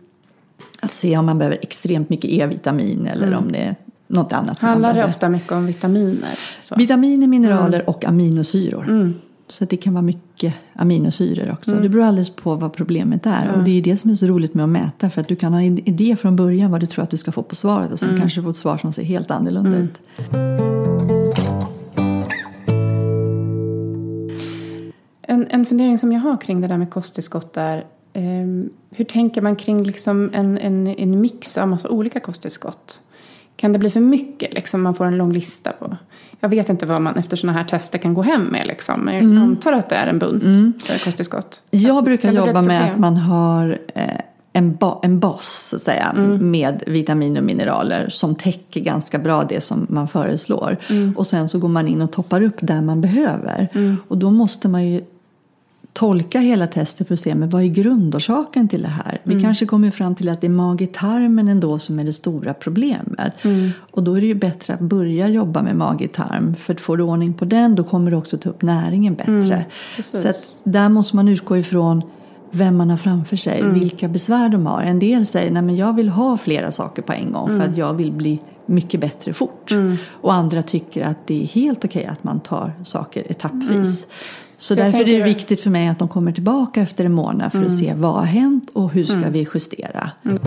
Att 0.84 0.94
se 0.94 1.18
om 1.18 1.26
man 1.26 1.38
behöver 1.38 1.58
extremt 1.62 2.10
mycket 2.10 2.30
E-vitamin 2.30 3.06
eller 3.06 3.26
mm. 3.26 3.38
om 3.38 3.52
det 3.52 3.58
är 3.58 3.74
något 4.06 4.32
annat. 4.32 4.62
Handlar 4.62 4.94
det 4.94 5.04
ofta 5.04 5.28
mycket 5.28 5.52
om 5.52 5.66
vitaminer? 5.66 6.38
Så. 6.60 6.74
Vitaminer, 6.76 7.26
mineraler 7.26 7.80
mm. 7.80 7.88
och 7.88 8.04
aminosyror. 8.04 8.84
Mm. 8.84 9.14
Så 9.48 9.64
det 9.64 9.76
kan 9.76 9.94
vara 9.94 10.02
mycket 10.02 10.54
aminosyror 10.72 11.52
också. 11.52 11.70
Mm. 11.70 11.82
Det 11.82 11.88
beror 11.88 12.04
alldeles 12.04 12.30
på 12.30 12.54
vad 12.54 12.72
problemet 12.72 13.26
är. 13.26 13.44
Mm. 13.44 13.58
Och 13.58 13.64
det 13.64 13.78
är 13.78 13.82
det 13.82 13.96
som 13.96 14.10
är 14.10 14.14
så 14.14 14.26
roligt 14.26 14.54
med 14.54 14.64
att 14.64 14.70
mäta. 14.70 15.10
För 15.10 15.20
att 15.20 15.28
du 15.28 15.36
kan 15.36 15.52
ha 15.52 15.62
en 15.62 15.78
idé 15.78 16.16
från 16.16 16.36
början 16.36 16.70
vad 16.70 16.80
du 16.80 16.86
tror 16.86 17.02
att 17.02 17.10
du 17.10 17.16
ska 17.16 17.32
få 17.32 17.42
på 17.42 17.54
svaret. 17.54 17.92
Och 17.92 17.98
sen 17.98 18.08
mm. 18.08 18.20
kanske 18.20 18.40
du 18.40 18.42
får 18.42 18.50
ett 18.50 18.56
svar 18.56 18.78
som 18.78 18.92
ser 18.92 19.02
helt 19.02 19.30
annorlunda 19.30 19.76
mm. 19.76 19.82
ut. 19.82 20.00
En, 25.22 25.46
en 25.50 25.66
fundering 25.66 25.98
som 25.98 26.12
jag 26.12 26.20
har 26.20 26.36
kring 26.36 26.60
det 26.60 26.68
där 26.68 26.78
med 26.78 26.90
kosttillskott 26.90 27.56
är 27.56 27.84
hur 28.90 29.04
tänker 29.04 29.42
man 29.42 29.56
kring 29.56 29.84
liksom 29.84 30.30
en, 30.34 30.58
en, 30.58 30.86
en 30.86 31.20
mix 31.20 31.58
av 31.58 31.68
massa 31.68 31.88
olika 31.88 32.20
kosttillskott? 32.20 33.00
Kan 33.56 33.72
det 33.72 33.78
bli 33.78 33.90
för 33.90 34.00
mycket? 34.00 34.54
Liksom 34.54 34.82
man 34.82 34.94
får 34.94 35.04
en 35.04 35.16
lång 35.16 35.32
lista 35.32 35.72
på 35.72 35.96
jag 36.44 36.48
vet 36.48 36.68
inte 36.68 36.86
vad 36.86 37.02
man 37.02 37.16
efter 37.16 37.36
sådana 37.36 37.58
här 37.58 37.64
tester 37.64 37.98
kan 37.98 38.14
gå 38.14 38.22
hem 38.22 38.44
med. 38.44 38.66
Liksom. 38.66 39.08
Jag 39.08 39.22
mm. 39.22 39.42
antar 39.42 39.72
att 39.72 39.88
det 39.88 39.96
är 39.96 40.06
en 40.06 40.18
bunt 40.18 40.42
mm. 40.42 40.72
kosttillskott. 41.04 41.62
Jag 41.70 42.04
brukar 42.04 42.32
jobba 42.32 42.62
med 42.62 42.92
att 42.92 42.98
man 42.98 43.16
har 43.16 43.78
eh, 43.94 44.04
en, 44.52 44.76
ba 44.76 45.00
en 45.02 45.20
bas 45.20 45.66
så 45.70 45.76
att 45.76 45.82
säga, 45.82 46.12
mm. 46.16 46.50
med 46.50 46.82
vitaminer 46.86 47.40
och 47.40 47.46
mineraler 47.46 48.08
som 48.08 48.34
täcker 48.34 48.80
ganska 48.80 49.18
bra 49.18 49.44
det 49.44 49.60
som 49.60 49.86
man 49.90 50.08
föreslår. 50.08 50.76
Mm. 50.88 51.14
Och 51.16 51.26
sen 51.26 51.48
så 51.48 51.58
går 51.58 51.68
man 51.68 51.88
in 51.88 52.02
och 52.02 52.12
toppar 52.12 52.42
upp 52.42 52.56
där 52.60 52.80
man 52.80 53.00
behöver. 53.00 53.68
Mm. 53.72 53.96
Och 54.08 54.18
då 54.18 54.30
måste 54.30 54.68
man 54.68 54.86
ju 54.86 55.04
tolka 55.94 56.38
hela 56.38 56.66
testet 56.66 57.06
för 57.06 57.14
att 57.14 57.20
se 57.20 57.34
men 57.34 57.48
vad 57.48 57.62
är 57.62 57.66
grundorsaken 57.66 58.68
till 58.68 58.82
det 58.82 58.88
här. 58.88 59.20
Vi 59.22 59.32
mm. 59.32 59.44
kanske 59.44 59.66
kommer 59.66 59.90
fram 59.90 60.14
till 60.14 60.28
att 60.28 60.40
det 60.40 60.46
är 60.46 60.50
mag-tarmen 60.50 61.48
ändå 61.48 61.78
som 61.78 61.98
är 61.98 62.04
det 62.04 62.12
stora 62.12 62.54
problemet. 62.54 63.44
Mm. 63.44 63.70
Och 63.90 64.02
då 64.02 64.14
är 64.14 64.20
det 64.20 64.26
ju 64.26 64.34
bättre 64.34 64.74
att 64.74 64.80
börja 64.80 65.28
jobba 65.28 65.62
med 65.62 65.76
mag-tarm. 65.76 66.54
För 66.54 66.74
att 66.74 66.80
få 66.80 66.92
ordning 66.92 67.34
på 67.34 67.44
den 67.44 67.74
då 67.74 67.84
kommer 67.84 68.10
du 68.10 68.16
också 68.16 68.38
ta 68.38 68.50
upp 68.50 68.62
näringen 68.62 69.14
bättre. 69.14 69.32
Mm. 69.32 69.64
Så 70.02 70.28
att 70.28 70.60
där 70.64 70.88
måste 70.88 71.16
man 71.16 71.28
utgå 71.28 71.56
ifrån 71.56 72.02
vem 72.50 72.76
man 72.76 72.90
har 72.90 72.96
framför 72.96 73.36
sig, 73.36 73.60
mm. 73.60 73.74
vilka 73.74 74.08
besvär 74.08 74.48
de 74.48 74.66
har. 74.66 74.82
En 74.82 74.98
del 74.98 75.26
säger 75.26 75.58
att 75.58 75.76
jag 75.76 75.96
vill 75.96 76.08
ha 76.08 76.38
flera 76.38 76.72
saker 76.72 77.02
på 77.02 77.12
en 77.12 77.32
gång 77.32 77.48
för 77.48 77.54
mm. 77.54 77.70
att 77.70 77.76
jag 77.76 77.94
vill 77.94 78.12
bli 78.12 78.40
mycket 78.66 79.00
bättre 79.00 79.32
fort. 79.32 79.70
Mm. 79.70 79.96
Och 80.10 80.34
andra 80.34 80.62
tycker 80.62 81.02
att 81.02 81.26
det 81.26 81.42
är 81.42 81.46
helt 81.46 81.84
okej 81.84 82.06
att 82.06 82.24
man 82.24 82.40
tar 82.40 82.72
saker 82.84 83.30
etappvis. 83.30 84.04
Mm. 84.04 84.14
Så 84.64 84.74
därför 84.74 85.00
är 85.00 85.04
det 85.04 85.22
viktigt 85.22 85.60
för 85.60 85.70
mig 85.70 85.88
att 85.88 85.98
de 85.98 86.08
kommer 86.08 86.32
tillbaka 86.32 86.80
efter 86.80 87.04
en 87.04 87.12
månad 87.12 87.50
för 87.50 87.58
mm. 87.58 87.66
att 87.66 87.78
se 87.78 87.94
vad 87.94 88.14
har 88.14 88.24
hänt 88.24 88.70
och 88.72 88.90
hur 88.90 89.04
ska 89.04 89.16
mm. 89.16 89.32
vi 89.32 89.48
justera. 89.54 90.10
Mm. 90.24 90.38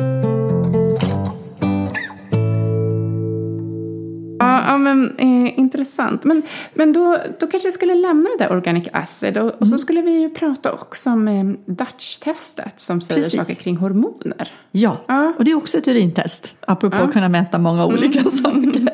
Ja, 4.39 4.63
ja 4.68 4.78
men 4.78 5.18
eh, 5.18 5.59
intressant. 5.59 6.24
Men, 6.24 6.41
men 6.74 6.93
då, 6.93 7.18
då 7.39 7.47
kanske 7.47 7.68
vi 7.68 7.72
skulle 7.72 7.95
lämna 7.95 8.30
det 8.30 8.43
där 8.43 8.51
organic 8.51 8.88
acid 8.93 9.38
och, 9.38 9.45
och 9.45 9.68
så 9.68 9.74
mm. 9.74 9.78
skulle 9.78 10.01
vi 10.01 10.20
ju 10.20 10.30
prata 10.30 10.72
också 10.72 11.09
om 11.09 11.28
eh, 11.28 11.43
Dutch-testet 11.65 12.74
som 12.78 13.01
säger 13.01 13.22
Precis. 13.22 13.39
saker 13.39 13.53
kring 13.53 13.78
hormoner. 13.78 14.51
Ja, 14.72 14.97
ja, 15.07 15.34
och 15.38 15.45
det 15.45 15.51
är 15.51 15.55
också 15.55 15.78
ett 15.78 15.88
urintest 15.88 16.55
apropå 16.68 16.97
ja. 16.97 17.03
att 17.03 17.13
kunna 17.13 17.30
mäta 17.30 17.57
många 17.57 17.86
olika 17.86 18.20
mm. 18.20 18.32
saker. 18.32 18.89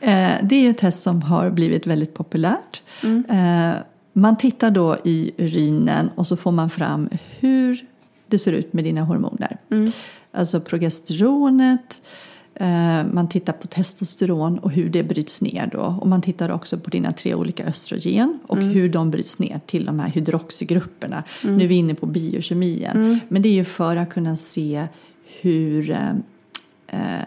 Eh, 0.00 0.30
det 0.42 0.66
är 0.66 0.70
ett 0.70 0.78
test 0.78 1.02
som 1.02 1.22
har 1.22 1.50
blivit 1.50 1.86
väldigt 1.86 2.14
populärt. 2.14 2.82
Man 4.18 4.36
tittar 4.36 4.70
då 4.70 4.96
i 5.04 5.30
urinen 5.38 6.10
och 6.14 6.26
så 6.26 6.36
får 6.36 6.52
man 6.52 6.70
fram 6.70 7.08
hur 7.38 7.86
det 8.26 8.38
ser 8.38 8.52
ut 8.52 8.72
med 8.72 8.84
dina 8.84 9.00
hormoner. 9.00 9.56
Mm. 9.70 9.92
Alltså 10.32 10.60
progesteronet, 10.60 12.02
eh, 12.54 13.04
man 13.12 13.28
tittar 13.28 13.52
på 13.52 13.66
testosteron 13.66 14.58
och 14.58 14.70
hur 14.70 14.88
det 14.88 15.02
bryts 15.02 15.40
ner 15.40 15.68
då. 15.72 15.98
Och 16.00 16.08
man 16.08 16.22
tittar 16.22 16.50
också 16.50 16.78
på 16.78 16.90
dina 16.90 17.12
tre 17.12 17.34
olika 17.34 17.64
östrogen 17.64 18.38
och 18.46 18.56
mm. 18.56 18.68
hur 18.68 18.88
de 18.88 19.10
bryts 19.10 19.38
ner 19.38 19.60
till 19.66 19.84
de 19.84 20.00
här 20.00 20.08
hydroxygrupperna. 20.08 21.24
Mm. 21.44 21.56
Nu 21.56 21.64
är 21.64 21.68
vi 21.68 21.74
inne 21.74 21.94
på 21.94 22.06
biokemien. 22.06 22.96
Mm. 22.96 23.18
Men 23.28 23.42
det 23.42 23.48
är 23.48 23.54
ju 23.54 23.64
för 23.64 23.96
att 23.96 24.10
kunna 24.10 24.36
se 24.36 24.86
hur 25.40 25.90
eh, 25.90 26.10
eh 26.86 27.24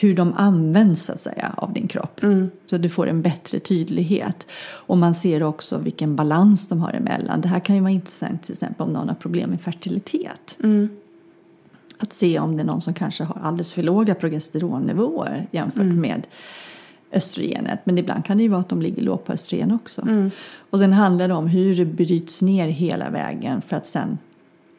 hur 0.00 0.14
de 0.14 0.32
används 0.36 1.04
så 1.04 1.12
att 1.12 1.20
säga, 1.20 1.54
av 1.56 1.72
din 1.72 1.88
kropp. 1.88 2.22
Mm. 2.22 2.50
Så 2.66 2.78
du 2.78 2.88
får 2.88 3.06
en 3.06 3.22
bättre 3.22 3.58
tydlighet. 3.58 4.46
Och 4.62 4.98
man 4.98 5.14
ser 5.14 5.42
också 5.42 5.78
vilken 5.78 6.16
balans 6.16 6.68
de 6.68 6.80
har 6.80 6.92
emellan. 6.92 7.40
Det 7.40 7.48
här 7.48 7.60
kan 7.60 7.76
ju 7.76 7.82
vara 7.82 7.92
intressant 7.92 8.42
till 8.42 8.52
exempel 8.52 8.86
om 8.86 8.92
någon 8.92 9.08
har 9.08 9.14
problem 9.14 9.50
med 9.50 9.60
fertilitet. 9.60 10.56
Mm. 10.62 10.88
Att 11.98 12.12
se 12.12 12.38
om 12.38 12.56
det 12.56 12.62
är 12.62 12.66
någon 12.66 12.82
som 12.82 12.94
kanske 12.94 13.24
har 13.24 13.40
alldeles 13.42 13.72
för 13.72 13.82
låga 13.82 14.14
progesteronnivåer 14.14 15.48
jämfört 15.50 15.80
mm. 15.80 16.00
med 16.00 16.26
östrogenet. 17.12 17.80
Men 17.84 17.98
ibland 17.98 18.24
kan 18.24 18.36
det 18.36 18.42
ju 18.42 18.48
vara 18.48 18.60
att 18.60 18.68
de 18.68 18.82
ligger 18.82 19.02
lågt 19.02 19.24
på 19.24 19.32
östrogen 19.32 19.72
också. 19.72 20.02
Mm. 20.02 20.30
Och 20.70 20.78
sen 20.78 20.92
handlar 20.92 21.28
det 21.28 21.34
om 21.34 21.46
hur 21.46 21.76
det 21.76 21.84
bryts 21.84 22.42
ner 22.42 22.68
hela 22.68 23.10
vägen 23.10 23.62
för 23.62 23.76
att 23.76 23.86
sen 23.86 24.18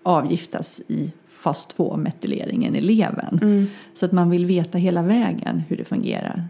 avgiftas 0.03 0.81
i 0.87 1.11
fas 1.43 1.67
2-metyleringen 1.77 2.75
i 2.75 2.81
levern. 2.81 3.39
Mm. 3.41 3.67
Så 3.93 4.05
att 4.05 4.11
man 4.11 4.29
vill 4.29 4.45
veta 4.45 4.77
hela 4.77 5.03
vägen 5.03 5.63
hur 5.67 5.77
det 5.77 5.85
fungerar. 5.85 6.47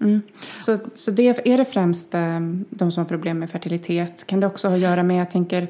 Mm. 0.00 0.22
Så, 0.62 0.78
så 0.94 1.10
det, 1.10 1.48
är 1.48 1.58
det 1.58 1.64
främst 1.64 2.14
um, 2.14 2.64
de 2.70 2.92
som 2.92 3.00
har 3.00 3.08
problem 3.08 3.38
med 3.38 3.50
fertilitet? 3.50 4.26
Kan 4.26 4.40
det 4.40 4.46
också 4.46 4.68
ha 4.68 4.74
att 4.74 4.80
göra 4.80 5.02
med, 5.02 5.20
jag 5.20 5.30
tänker, 5.30 5.68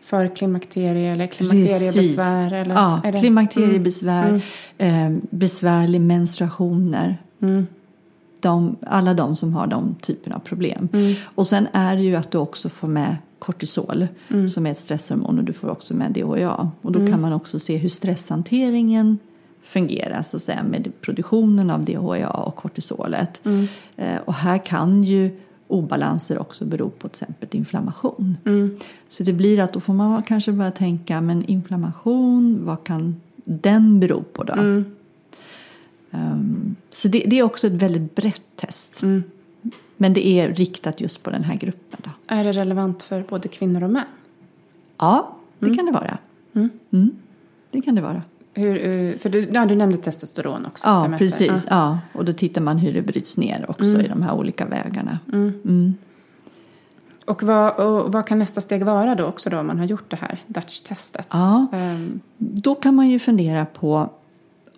förklimakterie 0.00 1.12
eller 1.12 1.26
klimakteriebesvär? 1.26 2.52
Eller, 2.52 2.74
ja, 2.74 3.00
är 3.04 3.12
det? 3.12 3.18
klimakteriebesvär, 3.18 4.40
mm. 4.78 5.16
eh, 5.16 5.22
besvärlig 5.30 6.00
menstruationer. 6.00 7.22
Mm. 7.42 7.66
De, 8.40 8.76
alla 8.86 9.14
de 9.14 9.36
som 9.36 9.54
har 9.54 9.66
de 9.66 9.94
typerna 10.00 10.36
av 10.36 10.40
problem. 10.40 10.88
Mm. 10.92 11.14
Och 11.24 11.46
sen 11.46 11.68
är 11.72 11.96
det 11.96 12.02
ju 12.02 12.16
att 12.16 12.30
du 12.30 12.38
också 12.38 12.68
får 12.68 12.88
med 12.88 13.16
kortisol 13.42 14.06
mm. 14.28 14.48
som 14.48 14.66
är 14.66 14.70
ett 14.70 14.78
stresshormon 14.78 15.38
och 15.38 15.44
du 15.44 15.52
får 15.52 15.70
också 15.70 15.94
med 15.94 16.12
DHA. 16.12 16.70
Och 16.82 16.92
då 16.92 16.98
mm. 16.98 17.12
kan 17.12 17.20
man 17.20 17.32
också 17.32 17.58
se 17.58 17.76
hur 17.76 17.88
stresshanteringen 17.88 19.18
fungerar 19.62 20.22
så 20.22 20.36
att 20.36 20.42
säga, 20.42 20.62
med 20.62 20.92
produktionen 21.00 21.70
av 21.70 21.84
DHA 21.84 22.28
och 22.28 22.56
kortisolet. 22.56 23.40
Mm. 23.44 23.66
Eh, 23.96 24.20
och 24.24 24.34
här 24.34 24.58
kan 24.58 25.04
ju 25.04 25.30
obalanser 25.68 26.38
också 26.38 26.64
bero 26.64 26.90
på 26.90 27.08
till 27.08 27.22
exempel 27.22 27.48
inflammation. 27.52 28.36
Mm. 28.44 28.78
Så 29.08 29.22
det 29.22 29.32
blir 29.32 29.60
att 29.60 29.72
då 29.72 29.80
får 29.80 29.92
man 29.92 30.22
kanske 30.22 30.52
börja 30.52 30.70
tänka 30.70 31.20
men 31.20 31.44
inflammation, 31.44 32.64
vad 32.64 32.84
kan 32.84 33.20
den 33.44 34.00
bero 34.00 34.22
på 34.22 34.44
då? 34.44 34.54
Um, 36.10 36.76
så 36.92 37.08
det, 37.08 37.24
det, 37.26 37.38
är 37.38 37.42
också 37.42 37.66
ett 37.66 37.72
väldigt 37.72 38.14
brett 38.14 38.56
test. 38.56 39.02
Men 40.02 40.12
det 40.12 40.26
är 40.26 40.54
riktat 40.54 41.00
just 41.00 41.22
på 41.22 41.30
den 41.30 41.44
här 41.44 41.56
gruppen. 41.56 42.00
Då. 42.04 42.10
Är 42.26 42.44
det 42.44 42.52
relevant 42.52 43.02
för 43.02 43.24
både 43.28 43.48
kvinnor 43.48 43.82
och 43.82 43.90
män? 43.90 44.04
Ja, 44.98 45.36
det 45.58 45.66
mm. 45.66 45.76
kan 45.76 45.86
det 45.86 45.92
vara. 45.92 46.18
Mm. 46.54 46.70
Mm. 46.92 47.10
Det 47.70 47.80
kan 47.80 47.94
det 47.94 48.00
vara. 48.00 48.22
Hur, 48.54 48.88
eh, 48.88 49.18
för 49.18 49.30
du, 49.30 49.50
ja, 49.52 49.66
du 49.66 49.76
nämnde 49.76 49.98
testosteron 49.98 50.66
också. 50.66 50.86
Ja, 50.86 51.14
precis. 51.18 51.66
Ja. 51.70 51.76
ja. 51.76 51.98
Och 52.12 52.24
då 52.24 52.32
tittar 52.32 52.60
man 52.60 52.78
hur 52.78 52.92
det 52.92 53.02
bryts 53.02 53.36
ner 53.36 53.64
också 53.68 53.84
mm. 53.84 54.00
i 54.00 54.08
de 54.08 54.22
här 54.22 54.34
olika 54.34 54.64
vägarna. 54.64 55.18
Mm. 55.32 55.52
Mm. 55.64 55.94
Och 57.24 57.42
vad, 57.42 57.76
och 57.76 58.12
vad 58.12 58.26
kan 58.26 58.38
nästa 58.38 58.60
steg 58.60 58.84
vara 58.84 59.14
då 59.14 59.24
också 59.24 59.50
då 59.50 59.58
om 59.58 59.66
man 59.66 59.78
har 59.78 59.86
gjort 59.86 60.10
det 60.10 60.16
här 60.16 60.38
Dutch-testet? 60.46 61.26
Ja, 61.30 61.66
um. 61.72 62.20
då 62.36 62.74
kan 62.74 62.94
man 62.94 63.08
ju 63.08 63.18
fundera 63.18 63.66
på 63.66 64.10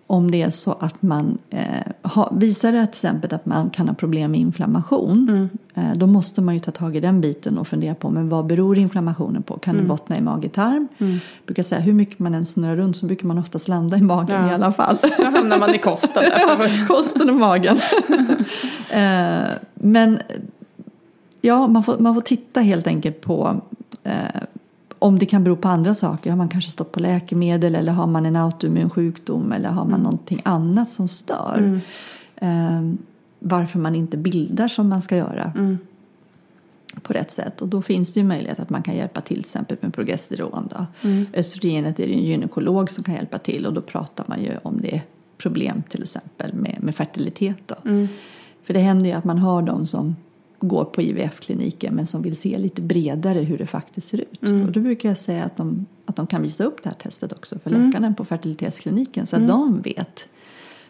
om 0.07 0.31
det 0.31 0.43
är 0.43 0.51
så 0.51 0.73
att 0.73 1.03
man 1.03 1.39
eh, 1.51 1.65
ha, 2.03 2.31
visar 2.33 2.73
det 2.73 2.87
till 2.87 2.89
exempel 2.89 3.35
att 3.35 3.47
man 3.47 3.71
kan 3.71 3.89
ha 3.89 3.95
problem 3.95 4.31
med 4.31 4.41
inflammation 4.41 5.49
eh, 5.75 5.93
då 5.97 6.07
måste 6.07 6.41
man 6.41 6.55
ju 6.55 6.61
ta 6.61 6.71
tag 6.71 6.97
i 6.97 7.01
den 7.01 7.21
biten 7.21 7.59
och 7.59 7.69
fundera 7.69 7.95
på 7.95 8.11
men 8.11 8.29
vad 8.29 8.47
beror 8.47 8.79
inflammationen 8.79 9.43
på? 9.43 9.59
Kan 9.59 9.77
det 9.77 9.83
bottna 9.83 10.19
i 10.19 10.21
mage-tarm? 10.21 10.89
Jag 10.99 11.19
brukar 11.47 11.63
säga 11.63 11.81
hur 11.81 11.93
mycket 11.93 12.19
man 12.19 12.35
än 12.35 12.47
snurrar 12.47 12.77
runt 12.77 12.97
så 12.97 13.07
brukar 13.07 13.27
man 13.27 13.39
oftast 13.39 13.69
landa 13.69 13.97
i 13.97 14.03
magen 14.03 14.43
Ja. 14.43 14.51
i 14.51 14.55
alla 14.55 14.73
fall. 14.73 14.97
Då 15.19 15.25
hamnar 15.25 15.59
man 15.59 15.75
i 15.75 15.79
kosten 15.79 16.23
där. 16.23 16.87
Kosten 16.89 17.31
och 17.31 17.37
magen. 17.37 17.77
eh, 18.91 19.49
men 19.75 20.19
ja, 21.41 21.67
man 21.67 21.83
får, 21.85 21.99
man 21.99 22.15
får 22.15 22.21
titta 22.23 22.61
helt 22.61 22.87
enkelt 22.87 23.21
på 23.21 23.61
eh, 24.05 24.13
om 25.05 25.19
det 25.19 25.27
kan 25.27 25.45
bero 25.45 25.57
på 25.57 25.69
andra 25.69 25.95
saker. 25.95 26.31
Har 26.31 26.37
man 26.37 26.49
kanske 26.49 26.71
stått 26.71 26.93
på 26.93 27.01
läkemedel 27.01 27.75
eller 27.75 27.93
har 27.93 28.07
man 28.07 28.27
en 28.27 28.37
autoimmun 28.37 28.91
sjukdom 28.91 29.53
eller 29.53 29.69
har 29.69 29.85
man 29.85 30.01
någonting 30.01 30.41
annat 30.45 30.89
som 30.89 31.09
stör. 31.09 31.81
Eh, 32.37 32.83
varför 33.39 33.79
man 33.79 33.95
inte 33.95 34.17
bildar 34.17 34.69
som 34.69 34.89
man 34.89 35.03
ska 35.03 35.17
göra 35.17 35.53
på 37.03 37.13
rätt 37.13 37.31
sätt. 37.31 37.63
Och 37.63 37.69
då 37.69 37.83
finns 37.83 38.13
det 38.13 38.21
ju 38.21 38.27
möjlighet 38.27 38.59
att 38.59 38.71
man 38.71 38.83
kan 38.83 38.97
hjälpa 38.97 39.21
till 39.21 39.37
till 39.37 39.41
exempel 39.41 39.77
med 39.81 39.95
progesteron. 39.95 40.69
Då. 40.71 40.87
Östrogenet 41.35 42.01
är 42.01 42.07
det 42.07 42.15
en 42.15 42.25
gynekolog 42.25 42.91
som 42.91 43.05
kan 43.05 43.15
hjälpa 43.15 43.39
till 43.39 43.67
och 43.67 43.73
då 43.73 43.81
pratar 43.81 44.25
man 44.29 44.43
ju 44.43 44.51
om 44.63 44.81
det 44.81 45.03
problem 45.39 45.83
till 45.89 46.03
exempel 46.03 46.55
med, 46.55 46.79
med 46.81 46.95
fertilitet. 46.95 47.59
Då. 47.67 47.75
För 48.63 48.75
det 48.75 48.81
händer 48.81 49.07
ju 49.07 49.13
att 49.13 49.25
man 49.25 49.39
har 49.39 49.63
de 49.63 49.87
som 49.87 50.17
går 50.69 50.85
på 50.85 51.03
IVF-kliniken 51.03 51.95
men 51.95 52.07
som 52.07 52.23
vill 52.23 52.37
se 52.37 52.59
lite 52.59 52.83
bredare 52.83 53.39
hur 53.41 53.59
det 53.59 53.67
faktiskt 53.67 54.09
ser 54.09 54.21
ut. 54.21 54.43
Och 54.43 54.73
då 54.73 54.81
brukar 54.81 55.09
jag 55.09 55.19
säga 55.19 55.45
att 55.45 55.57
de, 55.57 55.87
att 56.07 56.17
de 56.17 56.27
kan 56.27 56.43
visa 56.43 56.65
upp 56.65 56.83
det 56.83 56.89
här 56.89 56.97
testet 56.97 57.33
också 57.33 57.59
för 57.59 57.71
läkarna 57.71 58.15
på 58.15 58.25
fertilitetskliniken 58.25 59.27
så 59.27 59.37
att 59.37 59.49
de 59.49 59.81
vet. 59.81 60.29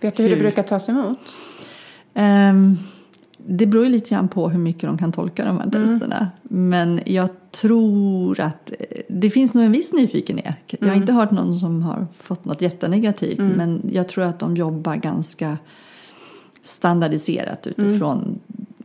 Vet 0.00 0.16
du 0.16 0.22
hur 0.22 0.30
det 0.30 0.36
Hur? 0.36 0.42
brukar 0.42 0.62
tas 0.62 0.88
emot? 0.88 1.18
Ehm, 2.14 2.76
det 3.46 3.66
beror 3.66 3.84
ju 3.84 3.90
lite 3.90 4.10
grann 4.10 4.28
på 4.28 4.48
hur 4.48 4.58
mycket 4.58 4.82
de 4.82 4.98
kan 4.98 5.12
tolka 5.12 5.44
de 5.44 5.58
här 5.58 5.70
testerna. 5.70 6.30
Men 6.42 7.00
jag 7.06 7.28
tror 7.50 8.40
att 8.40 8.70
eh, 8.70 9.00
det 9.08 9.30
finns 9.30 9.54
nog 9.54 9.64
en 9.64 9.72
viss 9.72 9.92
nyfikenhet. 9.92 10.56
Jag 10.66 10.88
har 10.88 10.96
inte 10.96 11.12
hört 11.12 11.30
någon 11.30 11.58
som 11.58 11.82
har 11.82 12.06
fått 12.18 12.44
något 12.44 12.62
jättenegativt. 12.62 13.38
Men 13.38 13.82
jag 13.92 14.08
tror 14.08 14.24
att 14.24 14.38
de 14.38 14.56
jobbar 14.56 14.96
ganska 14.96 15.58
standardiserat 16.62 17.66
utifrån 17.66 18.40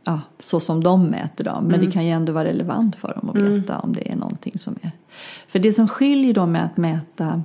ja, 0.10 0.22
så 0.40 0.60
som 0.60 0.84
de 0.84 1.06
mäter 1.06 1.44
dem. 1.44 1.64
Men 1.64 1.80
det 1.80 1.92
kan 1.92 2.06
ju 2.06 2.12
ändå 2.12 2.34
vara 2.34 2.46
relevant 2.46 2.96
för 2.96 3.14
dem 3.14 3.30
att 3.30 3.36
veta 3.36 3.80
om 3.80 3.94
det 3.94 4.12
är 4.12 4.16
någonting 4.16 4.58
som 4.60 4.76
är. 4.82 4.92
För 5.48 5.60
det 5.60 5.74
som 5.74 5.88
skiljer 5.88 6.34
dem 6.34 6.52
med 6.52 6.66
att 6.66 6.78
mäta 6.78 7.44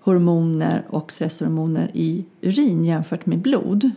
hormoner 0.00 0.84
och 0.88 1.12
stresshormoner 1.12 1.90
i 1.94 2.24
urin 2.40 2.84
jämfört 2.84 3.26
med 3.26 3.38
blod. 3.38 3.90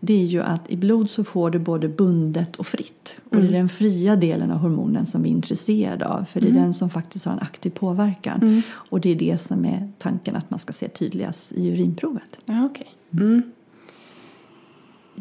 Det 0.00 0.12
är 0.22 0.24
ju 0.24 0.42
att 0.42 0.70
i 0.70 0.76
blod 0.76 1.10
så 1.10 1.24
får 1.24 1.50
du 1.50 1.58
både 1.58 1.88
bundet 1.88 2.56
och 2.56 2.66
fritt. 2.66 3.20
Och 3.30 3.36
det 3.36 3.48
är 3.48 3.52
den 3.52 3.68
fria 3.68 4.16
delen 4.16 4.50
av 4.50 4.58
hormonen 4.58 5.06
som 5.06 5.22
vi 5.22 5.28
är 5.28 5.32
intresserade 5.32 6.06
av. 6.06 6.24
För 6.24 6.40
det 6.40 6.48
är 6.48 6.52
den 6.52 6.74
som 6.74 6.90
faktiskt 6.90 7.24
har 7.24 7.32
en 7.32 7.38
aktiv 7.38 7.70
påverkan. 7.70 8.62
Och 8.72 9.00
det 9.00 9.10
är 9.10 9.16
det 9.16 9.38
som 9.40 9.64
är 9.64 9.90
tanken 9.98 10.36
att 10.36 10.50
man 10.50 10.58
ska 10.58 10.72
se 10.72 10.88
tydligast 10.88 11.52
i 11.52 11.68
urinprovet. 11.68 12.38
Ja. 12.44 12.68
Mm. 13.12 13.42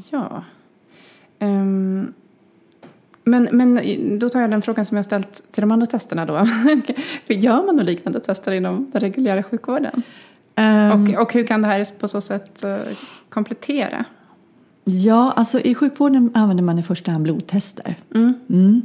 Ja. 0.09 0.43
Ehm, 1.39 2.13
men, 3.23 3.49
men 3.51 3.79
då 4.19 4.29
tar 4.29 4.41
jag 4.41 4.49
den 4.49 4.61
frågan 4.61 4.85
som 4.85 4.97
jag 4.97 5.05
ställt 5.05 5.51
till 5.51 5.61
de 5.61 5.71
andra 5.71 5.87
testerna 5.87 6.25
då. 6.25 6.45
För 7.27 7.33
Gör 7.33 7.55
man 7.55 7.65
några 7.65 7.83
liknande 7.83 8.19
tester 8.19 8.51
inom 8.51 8.89
den 8.91 9.01
reguljära 9.01 9.43
sjukvården? 9.43 10.03
Ehm, 10.55 10.91
Och, 10.91 11.21
och 11.21 11.33
hur 11.33 11.47
kan 11.47 11.61
det 11.61 11.67
här 11.67 11.99
på 11.99 12.07
så 12.07 12.21
sätt 12.21 12.63
eh, 12.63 12.77
komplettera? 13.29 14.05
Ja, 14.83 15.31
alltså 15.35 15.59
i 15.59 15.75
sjukvården 15.75 16.31
använder 16.33 16.63
man 16.63 16.79
i 16.79 16.83
första 16.83 17.11
hand 17.11 17.23
blodtester. 17.23 17.95
Mm. 18.15 18.33
Mm. 18.49 18.81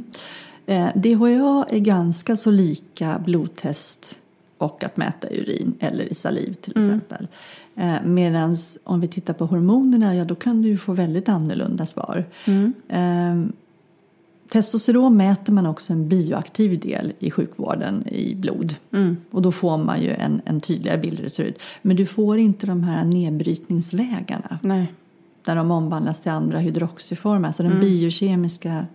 Eh, 0.65 0.87
DHA 0.95 1.65
är 1.69 1.79
ganska 1.79 2.35
så 2.35 2.51
lika 2.51 3.21
blodtest 3.25 4.19
och 4.57 4.83
att 4.83 4.97
mäta 4.97 5.27
urin 5.29 5.73
eller 5.79 6.03
i 6.03 6.15
saliv 6.15 6.53
till 6.53 6.79
exempel. 6.79 7.27
Eh, 7.75 8.03
Medan 8.03 8.55
om 8.83 8.99
vi 8.99 9.07
tittar 9.07 9.33
på 9.33 9.45
hormonerna, 9.45 10.15
ja 10.15 10.25
då 10.25 10.35
kan 10.35 10.61
du 10.61 10.67
ju 10.67 10.77
få 10.77 10.93
väldigt 10.93 11.29
annorlunda 11.29 11.85
svar. 11.85 12.25
Eh, 12.87 13.45
testosteron 14.49 15.17
mäter 15.17 15.53
man 15.53 15.65
också 15.65 15.93
en 15.93 16.09
bioaktiv 16.09 16.79
del 16.79 17.13
i 17.19 17.31
sjukvården 17.31 18.07
i 18.07 18.35
blod. 18.35 18.75
Och 19.31 19.41
då 19.41 19.51
får 19.51 19.77
man 19.77 20.01
ju 20.01 20.09
en, 20.09 20.41
en 20.45 20.61
tydligare 20.61 20.97
bild 20.97 21.17
hur 21.17 21.23
det 21.23 21.29
ser 21.29 21.43
ut. 21.43 21.59
Men 21.81 21.95
du 21.95 22.05
får 22.05 22.37
inte 22.37 22.67
de 22.67 22.83
här 22.83 23.05
nedbrytningsvägarna 23.05 24.59
Nej. 24.61 24.93
där 25.43 25.55
de 25.55 25.71
omvandlas 25.71 26.21
till 26.21 26.31
andra 26.31 26.59
hydroxyformer. 26.59 27.47
Alltså 27.47 27.63
den 27.63 27.79
biokemiska 27.79 28.85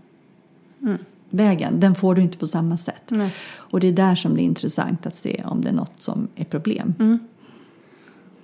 vägen, 1.31 1.81
den 1.81 1.95
får 1.95 2.15
du 2.15 2.23
inte 2.23 2.39
på 2.39 2.47
samma 2.47 2.77
sätt. 2.77 3.03
Nej. 3.09 3.35
Och 3.53 3.81
det 3.81 3.89
är 3.89 3.93
där 3.93 4.15
som 4.15 4.35
det 4.35 4.43
är 4.43 4.45
intressant 4.45 5.07
att 5.07 5.17
se 5.17 5.43
om 5.47 5.61
det 5.63 5.69
är 5.69 5.73
något 5.73 5.95
som 5.99 6.29
är 6.35 6.45
problem. 6.45 7.19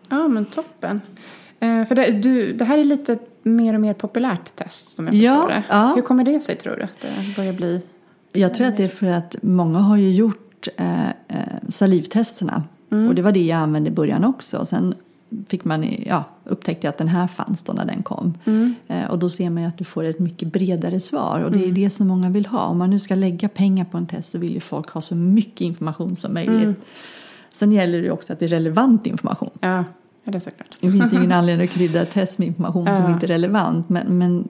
Ja, 0.08 0.28
men 0.28 0.44
toppen. 0.44 1.00
Eh, 1.60 1.84
för 1.84 1.94
det, 1.94 2.10
du, 2.10 2.52
det 2.52 2.64
här 2.64 2.78
är 2.78 2.84
lite 2.84 3.18
mer 3.42 3.74
och 3.74 3.80
mer 3.80 3.94
populärt 3.94 4.56
test 4.56 4.92
som 4.96 5.04
jag 5.06 5.14
förstår 5.14 5.26
Ja, 5.26 5.46
det. 5.48 5.64
ja. 5.68 5.92
Hur 5.96 6.02
kommer 6.02 6.24
det 6.24 6.40
sig 6.40 6.56
tror 6.56 6.76
du 6.76 6.82
att 6.82 7.00
det 7.00 7.36
börjar 7.36 7.52
bli? 7.52 7.82
Jag 8.32 8.54
tror 8.54 8.66
att 8.66 8.76
det 8.76 8.84
är 8.84 8.88
för 8.88 9.06
att 9.06 9.36
många 9.42 9.78
har 9.78 9.96
ju 9.96 10.10
gjort 10.10 10.68
eh, 10.76 11.08
eh, 11.08 11.12
salivtesterna. 11.68 12.62
Och 13.08 13.14
det 13.14 13.22
var 13.22 13.32
det 13.32 13.44
jag 13.44 13.58
använde 13.58 13.90
i 13.90 13.92
början 13.92 14.24
också. 14.24 14.58
Och 14.58 14.68
sen 14.68 14.94
fick 15.48 15.64
man, 15.64 15.94
ja, 16.06 16.24
upptäckte 16.44 16.86
jag 16.86 16.92
att 16.92 16.98
den 16.98 17.08
här 17.08 17.26
fanns 17.26 17.62
då 17.62 17.72
när 17.72 17.84
den 17.84 18.02
kom. 18.02 18.34
Eh, 18.88 19.04
och 19.10 19.18
då 19.18 19.28
ser 19.28 19.50
man 19.50 19.62
ju 19.62 19.68
att 19.68 19.78
du 19.78 19.84
får 19.84 20.04
ett 20.04 20.18
mycket 20.18 20.52
bredare 20.52 21.00
svar. 21.00 21.40
Och 21.40 21.52
det 21.52 21.68
är 21.68 21.72
det 21.72 21.90
som 21.90 22.08
många 22.08 22.30
vill 22.30 22.46
ha. 22.46 22.60
Om 22.64 22.78
man 22.78 22.90
nu 22.90 22.98
ska 22.98 23.14
lägga 23.14 23.48
pengar 23.48 23.84
på 23.84 23.98
en 23.98 24.06
test 24.06 24.32
så 24.32 24.38
vill 24.38 24.54
ju 24.54 24.60
folk 24.60 24.90
ha 24.90 25.02
så 25.02 25.14
mycket 25.14 25.60
information 25.60 26.16
som 26.16 26.34
möjligt. 26.34 26.86
Sen 27.56 27.72
gäller 27.72 28.02
det 28.02 28.10
också 28.10 28.32
att 28.32 28.38
det 28.38 28.44
är 28.44 28.48
relevant 28.48 29.06
information. 29.06 29.50
Ja, 29.60 29.84
det 30.24 30.34
är 30.34 30.40
såklart. 30.40 30.76
Det 30.80 30.90
finns 30.90 31.12
ju 31.12 31.16
ingen 31.16 31.32
anledning 31.40 31.68
att 31.68 31.74
krydda 31.74 32.02
ett 32.02 32.10
test 32.10 32.38
med 32.38 32.48
information 32.48 32.84
som 32.84 33.04
Ja. 33.04 33.12
inte 33.12 33.26
är 33.26 33.28
relevant. 33.28 33.88
Men, 33.88 34.18
men 34.18 34.48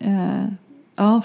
eh, 0.00 0.52
ja, 0.96 1.22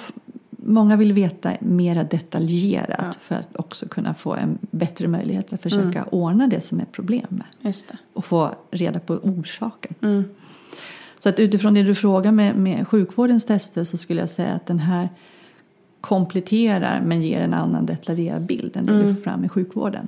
många 0.50 0.96
vill 0.98 1.14
veta 1.14 1.52
mera 1.60 2.04
detaljerat 2.04 3.00
Ja. 3.00 3.12
för 3.22 3.36
att 3.36 3.56
också 3.56 3.88
kunna 3.90 4.14
få 4.14 4.34
en 4.36 4.58
bättre 4.72 5.08
möjlighet 5.08 5.54
att 5.54 5.62
försöka 5.64 6.04
ordna 6.04 6.48
det 6.48 6.62
som 6.62 6.80
är 6.80 6.86
problemet 6.92 7.46
Just 7.62 7.88
det. 7.88 7.98
och 8.14 8.26
få 8.26 8.52
reda 8.72 9.00
på 9.00 9.14
orsaken. 9.14 9.96
Mm. 10.02 10.24
Så 11.20 11.30
att 11.30 11.40
utifrån 11.40 11.74
det 11.74 11.84
du 11.84 11.96
frågar 11.96 12.32
med, 12.32 12.56
med 12.56 12.88
sjukvårdens 12.88 13.46
tester 13.46 13.84
så 13.84 13.98
skulle 13.98 14.20
jag 14.20 14.30
säga 14.30 14.54
att 14.54 14.66
den 14.66 14.80
här 14.80 15.10
kompletterar 16.02 17.02
men 17.06 17.22
ger 17.22 17.42
en 17.42 17.54
annan 17.54 17.86
detaljerad 17.86 18.42
bild 18.46 18.78
än 18.78 18.86
det 18.86 19.04
du 19.04 19.14
får 19.16 19.22
fram 19.22 19.46
i 19.46 19.50
sjukvården. 19.50 20.08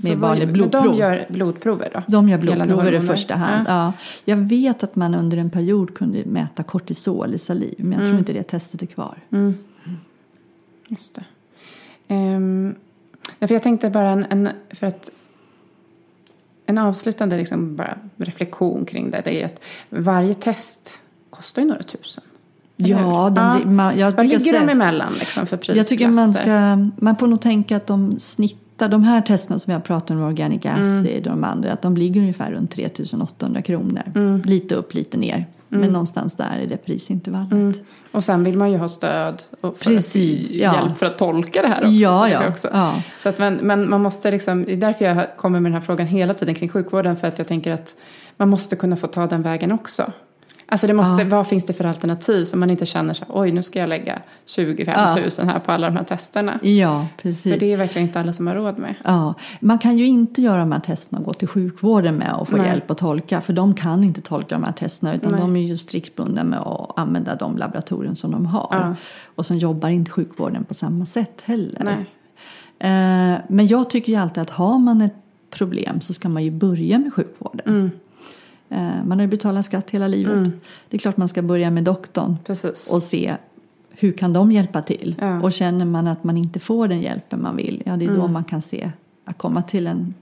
Med 0.00 0.10
Mm. 0.10 0.16
För 0.16 0.20
vad- 0.20 0.30
vanlig 0.30 0.46
men 0.46 0.52
blodprov. 0.52 0.84
de 0.84 0.96
gör 0.96 1.26
blodprover 1.28 1.90
då? 1.94 2.02
De 2.08 2.28
gör 2.28 2.38
blodprover 2.38 2.92
i 2.92 3.00
första 3.00 3.34
hand. 3.34 3.66
Ja. 3.68 3.72
Ja. 3.74 3.92
Jag 4.24 4.36
vet 4.36 4.82
att 4.84 4.96
man 4.96 5.14
under 5.14 5.36
en 5.36 5.50
period 5.50 5.94
kunde 5.94 6.24
mäta 6.24 6.62
kortisol 6.62 7.34
i 7.34 7.38
saliv 7.38 7.74
men 7.78 7.92
jag 7.92 8.00
Mm. 8.00 8.10
tror 8.10 8.18
inte 8.18 8.32
det 8.32 8.42
testet 8.42 8.82
är 8.82 8.86
kvar. 8.86 9.18
Just 10.88 11.14
det. 11.14 11.24
Um, 12.14 12.74
för 13.40 13.52
jag 13.52 13.62
tänkte 13.62 13.90
bara 13.90 14.08
en, 14.10 14.26
en, 14.30 14.48
för 14.70 14.86
att 14.86 15.10
en 16.66 16.78
avslutande 16.78 17.36
liksom 17.36 17.76
bara 17.76 17.98
reflektion 18.16 18.84
kring 18.84 19.10
det, 19.10 19.22
det 19.24 19.42
är 19.42 19.46
att 19.46 19.60
varje 19.90 20.34
test 20.34 20.90
kostar 21.30 21.62
ju 21.62 21.68
några 21.68 21.82
tusen. 21.82 22.24
Ja, 22.76 23.30
de, 23.64 23.76
man, 23.76 23.98
jag 23.98 24.12
Vad 24.12 24.26
ligger 24.26 24.38
säga- 24.38 24.60
de 24.66 24.68
emellan 24.72 25.12
liksom 25.18 25.46
för 25.46 25.56
prisklasser? 25.56 25.78
Jag 25.78 25.86
tycker 25.86 26.08
man 26.08 26.34
ska, 26.34 26.76
man 27.04 27.16
får 27.16 27.26
nog 27.26 27.40
tänka 27.40 27.76
att 27.76 27.86
de 27.86 28.18
snittar, 28.78 28.88
de 28.88 29.04
här 29.04 29.20
testerna 29.20 29.58
som 29.58 29.72
jag 29.72 29.84
pratar 29.84 30.14
om, 30.14 30.22
Organic 30.22 30.64
Mm. 30.64 30.80
Acid 30.80 31.26
och 31.26 31.32
de 31.32 31.44
andra, 31.44 31.72
att 31.72 31.82
de 31.82 31.96
ligger 31.96 32.20
ungefär 32.20 32.50
runt 32.50 32.70
3800 32.70 33.62
kronor. 33.62 34.02
Mm. 34.14 34.42
Lite 34.44 34.74
upp, 34.74 34.94
lite 34.94 35.18
ner. 35.18 35.46
Men 35.68 35.90
någonstans 35.90 36.36
där 36.36 36.58
är 36.62 36.66
det 36.66 36.76
prisintervallet. 36.76 37.76
Och 38.12 38.24
sen 38.24 38.44
vill 38.44 38.56
man 38.56 38.70
ju 38.70 38.78
ha 38.78 38.88
stöd 38.88 39.42
och 39.60 39.78
för 39.78 39.84
Precis, 39.84 40.52
ja. 40.52 40.74
hjälp 40.74 40.98
för 40.98 41.06
att 41.06 41.18
tolka 41.18 41.62
det 41.62 41.68
här 41.68 41.78
också. 41.78 41.90
Ja, 41.90 42.28
ja, 42.28 42.48
Också. 42.48 42.68
ja. 42.72 43.02
Så 43.22 43.28
att 43.28 43.38
men, 43.38 43.54
men 43.54 43.90
man 43.90 44.02
måste 44.02 44.30
liksom, 44.30 44.64
det 44.64 44.72
är 44.72 44.76
därför 44.76 45.04
jag 45.04 45.36
kommer 45.36 45.60
med 45.60 45.72
den 45.72 45.80
här 45.80 45.86
frågan 45.86 46.06
hela 46.06 46.34
tiden 46.34 46.54
kring 46.54 46.68
sjukvården. 46.68 47.16
För 47.16 47.28
att 47.28 47.38
jag 47.38 47.46
tänker 47.46 47.72
att 47.72 47.94
man 48.36 48.48
måste 48.48 48.76
kunna 48.76 48.96
få 48.96 49.06
ta 49.06 49.26
den 49.26 49.42
vägen 49.42 49.72
också. 49.72 50.12
Alltså 50.70 50.86
det 50.86 50.92
måste, 50.92 51.24
vad 51.24 51.46
finns 51.46 51.66
det 51.66 51.72
för 51.72 51.84
alternativ 51.84 52.44
så 52.44 52.56
man 52.56 52.70
inte 52.70 52.86
känner 52.86 53.14
så 53.14 53.24
oj 53.28 53.52
nu 53.52 53.62
ska 53.62 53.78
jag 53.78 53.88
lägga 53.88 54.22
25 54.46 54.94
Ja. 54.96 55.16
000 55.16 55.48
här 55.48 55.58
på 55.58 55.72
alla 55.72 55.86
de 55.86 55.96
här 55.96 56.04
testerna. 56.04 56.58
Ja, 56.62 57.06
precis. 57.22 57.52
För 57.52 57.60
det 57.60 57.72
är 57.72 57.76
verkligen 57.76 58.08
inte 58.08 58.20
alla 58.20 58.32
som 58.32 58.46
har 58.46 58.54
råd 58.54 58.78
med. 58.78 58.94
Ja, 59.04 59.34
man 59.60 59.78
kan 59.78 59.98
ju 59.98 60.06
inte 60.06 60.42
göra 60.42 60.58
de 60.58 60.72
här 60.72 60.80
testerna 60.80 61.18
och 61.18 61.24
gå 61.24 61.32
till 61.32 61.48
sjukvården 61.48 62.14
med 62.14 62.32
och 62.32 62.48
få 62.48 62.56
Nej. 62.56 62.66
hjälp 62.66 62.90
att 62.90 62.98
tolka. 62.98 63.40
För 63.40 63.52
de 63.52 63.74
kan 63.74 64.04
inte 64.04 64.20
tolka 64.20 64.54
de 64.54 64.64
här 64.64 64.72
testerna 64.72 65.14
utan 65.14 65.30
Nej. 65.30 65.40
de 65.40 65.56
är 65.56 65.60
ju 65.60 65.76
strikt 65.76 66.16
bundna 66.16 66.44
med 66.44 66.58
att 66.58 66.98
använda 66.98 67.34
de 67.34 67.56
laboratorier 67.56 68.14
som 68.14 68.30
de 68.30 68.46
har. 68.46 68.68
Ja. 68.70 68.94
Och 69.34 69.46
sen 69.46 69.58
jobbar 69.58 69.88
inte 69.88 70.10
sjukvården 70.10 70.64
på 70.64 70.74
samma 70.74 71.06
sätt 71.06 71.42
heller. 71.44 71.82
Nej. 71.84 72.06
Eh, 72.80 73.38
men 73.48 73.66
jag 73.66 73.90
tycker 73.90 74.12
ju 74.12 74.18
alltid 74.18 74.42
att 74.42 74.50
har 74.50 74.78
man 74.78 75.02
ett 75.02 75.14
problem 75.50 76.00
så 76.00 76.12
ska 76.12 76.28
man 76.28 76.44
ju 76.44 76.50
börja 76.50 76.98
med 76.98 77.14
sjukvården. 77.14 77.66
Mm. 77.66 77.90
Eh, 78.68 79.04
Man 79.04 79.10
har 79.18 79.20
ju 79.20 79.26
betalat 79.26 79.66
skatt 79.66 79.90
hela 79.90 80.06
livet. 80.08 80.38
Mm. 80.38 80.50
Det 80.88 80.96
är 80.96 80.98
klart 80.98 81.16
man 81.16 81.28
ska 81.28 81.42
börja 81.42 81.70
med 81.70 81.84
doktorn 81.84 82.36
Precis. 82.44 82.86
och 82.90 83.02
se 83.02 83.36
hur 83.90 84.12
kan 84.12 84.32
de 84.32 84.52
hjälpa 84.52 84.82
till. 84.82 85.16
Ja. 85.20 85.42
Och 85.42 85.52
känner 85.52 85.84
man 85.84 86.08
att 86.08 86.24
man 86.24 86.36
inte 86.36 86.58
får 86.60 86.88
den 86.88 87.00
hjälpen 87.00 87.42
man 87.42 87.56
vill, 87.56 87.82
ja 87.86 87.96
det 87.96 88.04
är 88.04 88.08
då 88.08 88.14
Mm. 88.14 88.32
man 88.32 88.44
kan 88.44 88.62
se 88.62 88.90
att 89.24 89.38
komma 89.38 89.62
till 89.62 89.86
en 89.86 90.14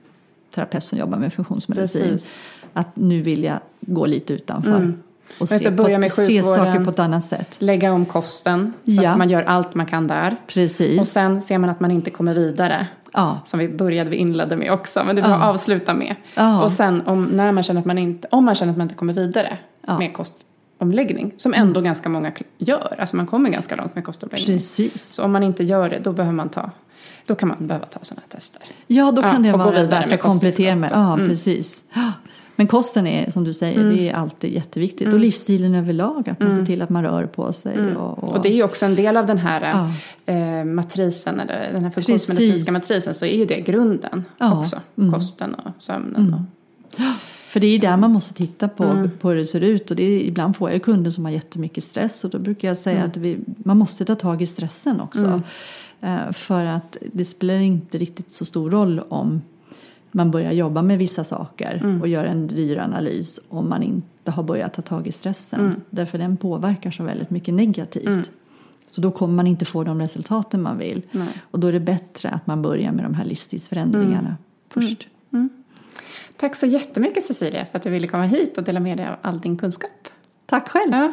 terapeut 0.55 0.85
som 0.85 0.99
jobbar 0.99 1.19
med 1.19 1.33
funktionsmedicin. 1.33 2.03
Precis. 2.03 2.31
Att 2.73 2.97
nu 2.97 3.21
vill 3.23 3.45
jag 3.45 3.59
gå 3.81 4.07
lite 4.07 4.33
utanför. 4.35 4.77
Mm. 4.77 4.95
Och 5.41 5.47
Jag 5.53 5.61
se, 5.61 5.71
börja 5.71 5.99
med 5.99 6.11
se 6.13 6.27
sjukvården. 6.27 6.65
saker 6.65 6.85
på 6.85 6.91
ett 6.91 6.99
annat 6.99 7.25
sätt. 7.25 7.57
Lägga 7.59 7.93
om 7.93 8.07
kosten 8.07 8.73
så 8.85 8.91
Ja. 8.91 9.11
att 9.11 9.19
man 9.19 9.29
gör 9.31 9.43
allt 9.43 9.75
man 9.75 9.87
kan 9.87 10.07
där. 10.07 10.37
Precis. 10.47 11.01
Och 11.01 11.07
sen 11.07 11.43
ser 11.43 11.59
man 11.59 11.71
att 11.71 11.81
man 11.81 11.91
inte 11.91 12.11
kommer 12.11 12.35
vidare. 12.35 12.87
ja. 13.13 13.41
Som 13.45 13.59
vi 13.61 13.69
började, 13.69 14.11
vi 14.11 14.17
inledde 14.17 14.57
med 14.57 14.73
också. 14.73 15.05
Men 15.05 15.17
det 15.17 15.23
var 15.23 15.29
Ja. 15.29 15.35
att 15.37 15.45
avsluta 15.55 15.95
med. 15.95 16.15
Ja. 16.35 16.63
Och 16.63 16.73
sen 16.73 17.03
om, 17.07 17.25
när 17.25 17.53
man 17.53 17.63
känner 17.63 17.81
att 17.81 17.87
man 17.87 17.99
inte, 17.99 18.29
om 18.31 18.45
man 18.45 18.55
känner 18.55 18.71
att 18.73 18.79
man 18.79 18.85
inte 18.85 18.95
kommer 18.95 19.13
vidare 19.13 19.59
Ja. 19.87 19.93
Mm. 19.93 19.99
med 19.99 20.15
kostomläggning. 20.15 21.33
Som 21.37 21.55
ändå 21.55 21.81
ganska 21.81 22.09
många 22.09 22.33
gör. 22.59 22.97
Alltså 22.99 23.17
man 23.17 23.27
kommer 23.27 23.51
ganska 23.51 23.77
långt 23.77 23.95
med 23.95 24.05
kostomläggning. 24.05 24.57
Precis. 24.59 25.13
Så 25.13 25.23
om 25.25 25.33
man 25.33 25.43
inte 25.43 25.65
gör 25.65 25.91
det, 25.91 25.99
då 25.99 26.13
behöver 26.13 26.35
man 26.37 26.49
ta, 26.49 26.71
då 27.27 27.35
kan 27.35 27.49
man 27.49 27.67
behöva 27.67 27.87
ta 27.87 27.99
sådana 28.03 28.23
tester. 28.29 28.63
Ja, 28.87 29.13
då 29.13 29.23
Ja, 29.23 29.33
kan 29.33 29.43
det 29.43 29.53
och 29.53 29.59
gå 29.59 29.65
vara 29.65 29.85
värt 29.85 30.13
att 30.13 30.21
komplettera 30.21 30.75
med. 30.75 30.91
Ja. 30.93 31.13
Mm. 31.15 31.29
precis. 31.29 31.83
Men 32.57 32.67
kosten 32.67 33.07
är, 33.07 33.31
som 33.31 33.45
du 33.45 33.53
säger, 33.53 33.85
det 33.85 34.09
är 34.09 34.15
alltid 34.15 34.53
jätteviktigt. 34.53 35.01
Mm. 35.03 35.15
Och 35.15 35.21
livsstilen 35.21 35.75
överlag, 35.75 36.29
att 36.29 36.41
man 36.41 36.55
ser 36.59 36.67
till 36.67 36.83
att 36.83 36.91
man 36.91 37.03
rör 37.03 37.27
på 37.27 37.53
sig. 37.53 37.97
Och, 37.97 38.19
och, 38.25 38.33
Och 38.37 38.43
det 38.43 38.49
är 38.49 38.55
ju 38.55 38.63
också 38.63 38.87
en 38.87 38.95
del 38.95 39.17
av 39.17 39.27
den 39.27 39.39
här 39.39 39.61
Ja. 40.27 40.33
eh, 40.35 40.65
matrisen, 40.65 41.41
eller 41.41 41.73
den 41.73 41.85
här 41.85 41.91
funktionsmedicinska 41.91 42.73
matrisen, 42.73 43.15
så 43.15 43.25
är 43.25 43.37
ju 43.39 43.45
det 43.45 43.61
grunden 43.61 44.25
Ja. 44.39 44.61
också. 44.61 44.81
Mm. 44.99 45.13
Kosten 45.13 45.55
och 45.55 45.83
sömnen. 45.83 46.35
Och, 46.35 47.01
För 47.49 47.61
det 47.61 47.67
är 47.67 47.79
där 47.79 47.97
man 47.97 48.13
måste 48.13 48.35
titta 48.35 48.69
på, 48.69 48.85
Mm. 48.85 49.11
på 49.21 49.29
hur 49.31 49.37
det 49.37 49.45
ser 49.45 49.61
ut. 49.61 49.91
Och 49.91 49.97
det 49.97 50.03
är, 50.03 50.21
ibland 50.21 50.57
får 50.57 50.69
jag 50.71 50.75
ju 50.75 50.81
kunder 50.81 51.11
som 51.11 51.25
har 51.25 51.33
jättemycket 51.33 51.85
stress. 51.85 52.25
Och 52.25 52.31
då 52.31 52.39
brukar 52.39 52.69
jag 52.69 52.79
säga 52.79 52.97
Mm. 52.97 53.11
att 53.11 53.17
vi, 53.17 53.39
man 53.59 53.77
måste 53.79 54.05
ta 54.05 54.15
tag 54.15 54.43
i 54.43 54.47
stressen 54.47 55.01
också. 55.01 55.43
Eh, 56.01 56.33
för 56.33 56.65
att 56.65 56.97
det 57.13 57.25
spelar 57.25 57.55
inte 57.55 57.99
riktigt 57.99 58.33
så 58.33 58.45
stor 58.45 58.71
roll 58.71 59.01
om 59.09 59.43
man 60.17 60.31
börjar 60.31 60.53
jobba 60.53 60.83
med 60.83 60.99
vissa 60.99 61.25
saker 61.25 61.81
Mm. 61.85 62.01
och 62.01 62.09
gör 62.09 62.25
en 62.25 62.47
dyr 62.47 62.77
analys 62.79 63.41
om 63.49 63.69
man 63.69 63.83
inte 63.83 64.31
har 64.31 64.43
börjat 64.43 64.75
ta 64.75 64.83
tag 64.83 65.07
i 65.07 65.13
stressen. 65.13 65.61
Mm. 65.61 65.81
Därför 65.91 66.19
den 66.19 66.37
påverkar 66.37 66.91
så 66.91 67.03
väldigt 67.03 67.31
mycket 67.31 67.55
negativt. 67.55 68.31
Så 68.91 69.01
då 69.01 69.11
kommer 69.11 69.35
man 69.35 69.47
inte 69.47 69.65
få 69.65 69.85
de 69.85 70.01
resultaten 70.01 70.63
man 70.63 70.79
vill. 70.79 71.03
Nej. 71.13 71.29
Och 71.51 71.61
då 71.61 71.67
är 71.67 71.73
det 71.73 71.81
bättre 71.81 72.29
att 72.31 72.47
man 72.47 72.63
börjar 72.63 72.93
med 72.93 73.05
de 73.05 73.15
här 73.15 73.25
livsstilsförändringarna 73.25 74.19
Mm. 74.21 74.37
först. 74.69 75.09
Tack 76.37 76.57
så 76.57 76.67
jättemycket 76.67 77.25
Cecilia 77.25 77.67
för 77.67 77.77
att 77.79 77.83
du 77.85 77.91
ville 77.91 78.07
komma 78.07 78.25
hit 78.25 78.59
och 78.59 78.65
dela 78.65 78.81
med 78.81 78.97
dig 78.97 79.07
av 79.09 79.17
all 79.23 79.41
din 79.41 79.57
kunskap. 79.57 79.91
Tack 80.47 80.69
själv! 80.69 80.93
Ja. 80.93 81.13